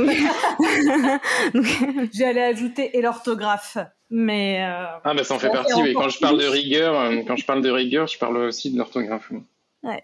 donc... 1.53 1.69
J'allais 2.13 2.43
ajouter 2.43 2.97
et 2.97 3.01
l'orthographe, 3.01 3.77
mais. 4.09 4.61
Euh, 4.61 4.85
ah 5.05 5.13
ben 5.13 5.23
ça 5.23 5.35
en 5.35 5.39
fait 5.39 5.49
partie. 5.49 5.81
Mais 5.81 5.93
quand 5.93 6.09
je 6.09 6.19
parle 6.19 6.37
de 6.37 6.47
rigueur, 6.47 7.11
quand 7.25 7.37
je 7.37 7.45
parle 7.45 7.61
de 7.61 7.69
rigueur, 7.69 8.07
je 8.07 8.17
parle 8.17 8.37
aussi 8.37 8.71
de 8.71 8.77
l'orthographe. 8.77 9.31
Ouais. 9.83 10.03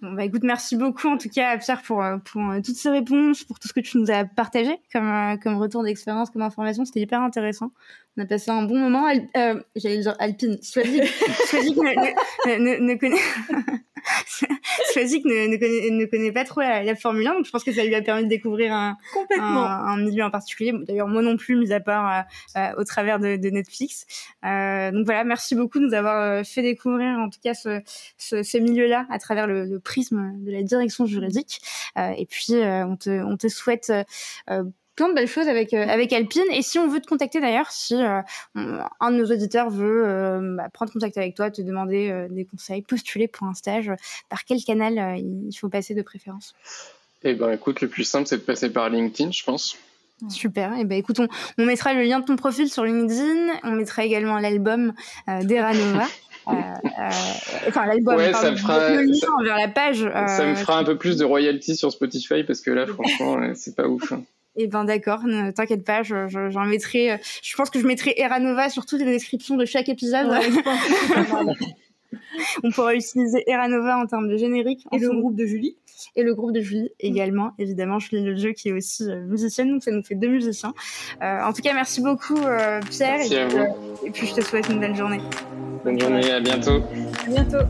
Bon, 0.00 0.12
bah 0.12 0.24
écoute, 0.24 0.42
merci 0.42 0.76
beaucoup 0.76 1.08
en 1.08 1.18
tout 1.18 1.28
cas 1.28 1.56
Pierre 1.58 1.82
pour, 1.82 2.02
pour 2.24 2.42
euh, 2.42 2.60
toutes 2.64 2.76
ces 2.76 2.90
réponses, 2.90 3.44
pour 3.44 3.58
tout 3.58 3.68
ce 3.68 3.72
que 3.72 3.80
tu 3.80 3.98
nous 3.98 4.10
as 4.10 4.24
partagé 4.24 4.78
comme, 4.92 5.10
euh, 5.10 5.36
comme 5.36 5.56
retour 5.58 5.82
d'expérience, 5.82 6.30
comme 6.30 6.42
information. 6.42 6.84
C'était 6.84 7.00
hyper 7.00 7.20
intéressant. 7.20 7.70
On 8.16 8.22
a 8.22 8.26
passé 8.26 8.50
un 8.50 8.62
bon 8.62 8.78
moment. 8.78 9.08
Euh, 9.36 9.60
J'allais 9.76 9.98
dire 9.98 10.16
Alpine. 10.18 10.58
Swazik, 10.62 11.04
Swazik 11.46 11.76
ne, 11.76 11.82
ne, 11.82 12.56
ne, 12.58 12.92
ne 12.92 12.94
connaît... 12.98 13.16
Swazik 14.92 15.24
ne, 15.24 15.46
ne, 15.46 15.56
connaît, 15.56 15.90
ne 15.90 16.04
connaît 16.06 16.32
pas 16.32 16.44
trop 16.44 16.60
la, 16.60 16.82
la, 16.82 16.96
Formule 16.96 17.26
1, 17.26 17.34
donc 17.34 17.44
je 17.44 17.50
pense 17.50 17.62
que 17.62 17.72
ça 17.72 17.84
lui 17.84 17.94
a 17.94 18.02
permis 18.02 18.24
de 18.24 18.28
découvrir 18.28 18.72
un, 18.72 18.96
Complètement. 19.12 19.64
un, 19.64 19.84
un 19.92 19.96
milieu 19.98 20.24
en 20.24 20.30
particulier. 20.30 20.72
D'ailleurs, 20.88 21.06
moi 21.06 21.22
non 21.22 21.36
plus, 21.36 21.56
mis 21.56 21.72
à 21.72 21.80
part 21.80 22.24
euh, 22.56 22.60
au 22.78 22.84
travers 22.84 23.20
de, 23.20 23.36
de 23.36 23.50
Netflix. 23.50 24.06
Euh, 24.44 24.90
donc 24.90 25.04
voilà, 25.04 25.22
merci 25.24 25.54
beaucoup 25.54 25.78
de 25.78 25.84
nous 25.84 25.94
avoir 25.94 26.44
fait 26.44 26.62
découvrir 26.62 27.18
en 27.18 27.28
tout 27.28 27.40
cas 27.42 27.54
ce, 27.54 27.80
ce, 28.16 28.42
ce 28.42 28.58
milieu-là 28.58 29.06
à 29.10 29.18
travers 29.18 29.46
le, 29.46 29.64
le 29.64 29.80
prisme 29.80 30.32
de 30.38 30.50
la 30.50 30.62
direction 30.62 31.06
juridique. 31.06 31.60
Euh, 31.98 32.12
et 32.16 32.26
puis, 32.26 32.54
euh, 32.54 32.86
on, 32.86 32.96
te, 32.96 33.10
on 33.22 33.36
te 33.36 33.48
souhaite 33.48 33.92
euh, 34.50 34.64
plein 35.00 35.08
de 35.08 35.14
belles 35.14 35.28
choses 35.28 35.48
avec 35.48 35.72
avec 35.72 36.12
Alpine. 36.12 36.42
Et 36.52 36.60
si 36.60 36.78
on 36.78 36.86
veut 36.86 37.00
te 37.00 37.06
contacter 37.06 37.40
d'ailleurs, 37.40 37.70
si 37.70 37.94
euh, 37.94 38.20
un 38.54 39.10
de 39.10 39.16
nos 39.16 39.24
auditeurs 39.24 39.70
veut 39.70 40.02
euh, 40.06 40.56
bah, 40.56 40.68
prendre 40.70 40.92
contact 40.92 41.16
avec 41.16 41.34
toi, 41.34 41.50
te 41.50 41.62
demander 41.62 42.10
euh, 42.10 42.28
des 42.28 42.44
conseils, 42.44 42.82
postuler 42.82 43.26
pour 43.26 43.46
un 43.46 43.54
stage, 43.54 43.90
par 44.28 44.44
quel 44.44 44.62
canal 44.62 45.18
il 45.18 45.56
faut 45.58 45.70
passer 45.70 45.94
de 45.94 46.02
préférence? 46.02 46.54
Eh 47.22 47.32
ben, 47.32 47.50
écoute, 47.50 47.80
le 47.80 47.88
plus 47.88 48.04
simple, 48.04 48.26
c'est 48.26 48.36
de 48.36 48.42
passer 48.42 48.70
par 48.70 48.90
LinkedIn, 48.90 49.30
je 49.30 49.42
pense. 49.42 49.78
Super. 50.28 50.74
Et 50.74 50.80
eh 50.80 50.84
ben 50.84 50.98
écoute, 50.98 51.18
on, 51.18 51.28
on, 51.56 51.64
mettra 51.64 51.94
le 51.94 52.02
lien 52.02 52.20
de 52.20 52.26
ton 52.26 52.36
profil 52.36 52.70
sur 52.70 52.84
LinkedIn. 52.84 53.58
On 53.62 53.70
mettra 53.70 54.04
également 54.04 54.38
l'album 54.38 54.92
euh. 55.28 55.42
Euh, 56.48 56.52
euh, 56.52 57.10
enfin 57.68 57.84
l'album 57.84 58.16
ouais, 58.16 58.32
ça 58.32 58.50
me 58.50 58.56
fera, 58.56 58.88
le 58.94 59.02
lien 59.02 59.14
ça, 59.14 59.28
vers 59.44 59.56
la 59.56 59.68
page. 59.68 60.10
ça 60.26 60.46
me 60.46 60.54
fera 60.54 60.78
un 60.78 60.84
peu 60.84 60.96
plus 60.96 61.18
de 61.18 61.24
royalties 61.24 61.76
sur 61.76 61.92
Spotify 61.92 62.42
parce 62.44 62.62
que 62.62 62.70
là, 62.70 62.86
franchement, 62.88 63.38
c'est 63.54 63.76
pas 63.76 63.86
ouf. 63.86 64.14
Eh 64.56 64.66
ben 64.66 64.84
d'accord, 64.84 65.24
ne 65.24 65.50
t'inquiète 65.52 65.84
pas, 65.84 66.02
j'en 66.02 66.28
je, 66.28 66.50
je, 66.50 66.68
mettrai. 66.68 67.20
Je 67.42 67.56
pense 67.56 67.70
que 67.70 67.78
je 67.78 67.86
mettrai 67.86 68.14
Eranova 68.16 68.68
sur 68.68 68.84
toutes 68.84 69.00
les 69.00 69.06
descriptions 69.06 69.56
de 69.56 69.64
chaque 69.64 69.88
épisode. 69.88 70.28
Ouais, 70.28 70.48
On 72.64 72.70
pourra 72.70 72.94
utiliser 72.94 73.42
Eranova 73.46 73.98
en 73.98 74.06
termes 74.06 74.28
de 74.28 74.36
générique. 74.36 74.84
Et 74.92 74.98
le 74.98 75.10
groupe 75.10 75.36
de 75.36 75.46
Julie. 75.46 75.76
Et 76.16 76.22
le 76.22 76.34
groupe 76.34 76.52
de 76.52 76.60
Julie 76.60 76.90
également, 76.98 77.52
évidemment. 77.58 77.98
Julie 77.98 78.22
Le 78.22 78.36
Jeu 78.36 78.52
qui 78.52 78.70
est 78.70 78.72
aussi 78.72 79.04
euh, 79.04 79.20
musicienne, 79.26 79.70
donc 79.70 79.82
ça 79.82 79.90
nous 79.90 80.02
fait 80.02 80.14
deux 80.14 80.28
musiciens. 80.28 80.72
Euh, 81.22 81.42
en 81.42 81.52
tout 81.52 81.62
cas, 81.62 81.74
merci 81.74 82.00
beaucoup 82.00 82.38
euh, 82.38 82.80
Pierre. 82.90 83.18
Merci 83.18 83.34
et, 83.34 83.38
à 83.38 83.48
vous. 83.48 84.06
et 84.06 84.10
puis 84.10 84.26
je 84.26 84.34
te 84.34 84.40
souhaite 84.40 84.68
une 84.68 84.80
belle 84.80 84.96
journée. 84.96 85.20
Bonne 85.84 86.00
journée, 86.00 86.30
à 86.30 86.40
bientôt. 86.40 86.82
À 87.26 87.28
bientôt. 87.28 87.66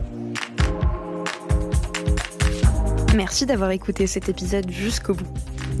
Merci 3.15 3.45
d'avoir 3.45 3.71
écouté 3.71 4.07
cet 4.07 4.29
épisode 4.29 4.69
jusqu'au 4.71 5.13
bout. 5.13 5.27